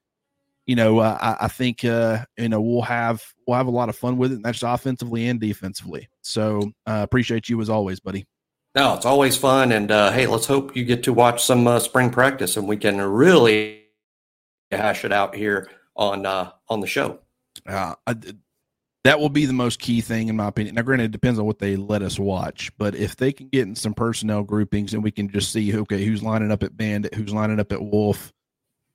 you 0.66 0.76
know, 0.76 0.98
uh, 0.98 1.18
I, 1.20 1.46
I, 1.46 1.48
think, 1.48 1.84
uh, 1.84 2.24
you 2.36 2.48
know, 2.48 2.60
we'll 2.60 2.82
have, 2.82 3.22
we'll 3.46 3.56
have 3.56 3.66
a 3.66 3.70
lot 3.70 3.88
of 3.88 3.96
fun 3.96 4.16
with 4.18 4.32
it. 4.32 4.36
And 4.36 4.44
that's 4.44 4.62
offensively 4.62 5.28
and 5.28 5.40
defensively. 5.40 6.08
So 6.22 6.72
uh, 6.86 7.00
appreciate 7.02 7.48
you 7.48 7.60
as 7.60 7.70
always, 7.70 8.00
buddy. 8.00 8.26
No, 8.74 8.94
it's 8.94 9.06
always 9.06 9.36
fun. 9.36 9.70
And 9.70 9.90
uh, 9.90 10.10
hey, 10.10 10.26
let's 10.26 10.46
hope 10.46 10.74
you 10.74 10.84
get 10.84 11.04
to 11.04 11.12
watch 11.12 11.44
some 11.44 11.66
uh, 11.66 11.78
spring 11.78 12.10
practice 12.10 12.56
and 12.56 12.66
we 12.66 12.76
can 12.76 13.00
really 13.00 13.84
hash 14.70 15.04
it 15.04 15.12
out 15.12 15.34
here 15.34 15.70
on 15.96 16.26
uh, 16.26 16.50
on 16.68 16.80
the 16.80 16.86
show. 16.86 17.20
Uh, 17.66 17.94
I, 18.06 18.16
that 19.04 19.20
will 19.20 19.28
be 19.28 19.44
the 19.44 19.52
most 19.52 19.80
key 19.80 20.00
thing 20.00 20.28
in 20.28 20.36
my 20.36 20.48
opinion. 20.48 20.74
Now, 20.74 20.82
granted, 20.82 21.04
it 21.04 21.10
depends 21.12 21.38
on 21.38 21.44
what 21.44 21.58
they 21.58 21.76
let 21.76 22.02
us 22.02 22.18
watch, 22.18 22.72
but 22.78 22.94
if 22.94 23.16
they 23.16 23.32
can 23.32 23.48
get 23.48 23.68
in 23.68 23.76
some 23.76 23.94
personnel 23.94 24.42
groupings 24.42 24.94
and 24.94 25.04
we 25.04 25.10
can 25.10 25.28
just 25.28 25.52
see, 25.52 25.76
okay, 25.76 26.04
who's 26.04 26.22
lining 26.22 26.50
up 26.50 26.62
at 26.62 26.76
Bandit, 26.76 27.14
who's 27.14 27.32
lining 27.32 27.60
up 27.60 27.70
at 27.70 27.82
Wolf 27.82 28.32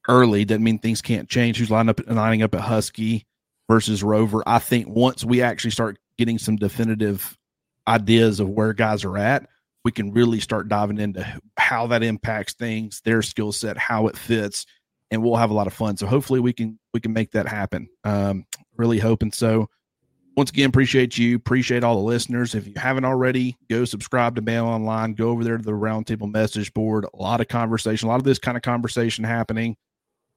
early, 0.08 0.46
doesn't 0.46 0.64
mean 0.64 0.80
things 0.80 1.02
can't 1.02 1.30
change. 1.30 1.58
Who's 1.58 1.72
lining 1.72 1.92
up 1.92 2.02
lining 2.08 2.42
up 2.42 2.56
at 2.56 2.62
Husky 2.62 3.26
versus 3.70 4.04
Rover? 4.04 4.44
I 4.46 4.60
think 4.60 4.88
once 4.90 5.24
we 5.24 5.42
actually 5.42 5.72
start 5.72 6.00
getting 6.18 6.40
some 6.40 6.58
definitive 6.58 7.38
ideas 7.88 8.40
of 8.40 8.50
where 8.50 8.74
guys 8.74 9.06
are 9.06 9.18
at, 9.18 9.48
we 9.90 9.92
can 9.92 10.12
really 10.12 10.40
start 10.40 10.70
diving 10.70 11.00
into 11.00 11.26
how 11.58 11.88
that 11.88 12.04
impacts 12.04 12.54
things, 12.54 13.02
their 13.06 13.24
skill 13.24 13.52
set, 13.52 13.76
how 13.76 14.06
it 14.06 14.16
fits, 14.16 14.68
and 15.10 15.24
we'll 15.24 15.36
have 15.36 15.50
a 15.50 15.54
lot 15.56 15.66
of 15.66 15.74
fun. 15.74 15.98
So 15.98 16.06
hopefully 16.06 16.40
we 16.40 16.54
can 16.54 16.78
we 16.94 17.00
can 17.00 17.12
make 17.12 17.32
that 17.32 17.48
happen. 17.48 17.90
Um, 18.04 18.46
really 18.78 19.00
hoping 19.00 19.32
so. 19.32 19.68
Once 20.38 20.52
again, 20.52 20.70
appreciate 20.70 21.18
you. 21.18 21.36
Appreciate 21.36 21.84
all 21.84 21.96
the 21.96 22.04
listeners. 22.04 22.54
If 22.54 22.68
you 22.68 22.74
haven't 22.76 23.04
already, 23.04 23.58
go 23.68 23.84
subscribe 23.84 24.36
to 24.36 24.44
Bama 24.44 24.68
Online. 24.68 25.16
Go 25.16 25.30
over 25.30 25.44
there 25.44 25.58
to 25.58 25.64
the 25.64 25.72
Roundtable 25.72 26.32
message 26.32 26.72
board. 26.76 27.08
A 27.12 27.18
lot 27.18 27.42
of 27.42 27.48
conversation, 27.48 28.08
a 28.08 28.12
lot 28.12 28.20
of 28.20 28.26
this 28.26 28.38
kind 28.38 28.58
of 28.58 28.62
conversation 28.62 29.24
happening. 29.24 29.76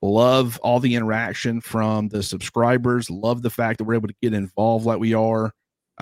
Love 0.01 0.59
all 0.63 0.81
the 0.81 0.95
interaction 0.95 1.61
from 1.61 2.09
the 2.09 2.23
subscribers. 2.23 3.11
Love 3.11 3.43
the 3.43 3.51
fact 3.51 3.77
that 3.77 3.85
we're 3.85 3.97
able 3.97 4.09
to 4.09 4.17
get 4.23 4.33
involved 4.33 4.87
like 4.87 4.99
we 4.99 5.13
are. 5.13 5.53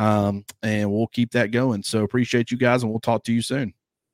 Um, 0.00 0.46
and 0.62 0.90
we'll 0.90 1.08
keep 1.08 1.30
that 1.32 1.50
going. 1.50 1.82
So 1.82 2.02
appreciate 2.04 2.50
you 2.50 2.56
guys, 2.56 2.82
and 2.82 2.90
we'll 2.90 3.00
talk 3.00 3.22
to 3.24 3.32
you 3.34 3.42
soon. 3.42 3.74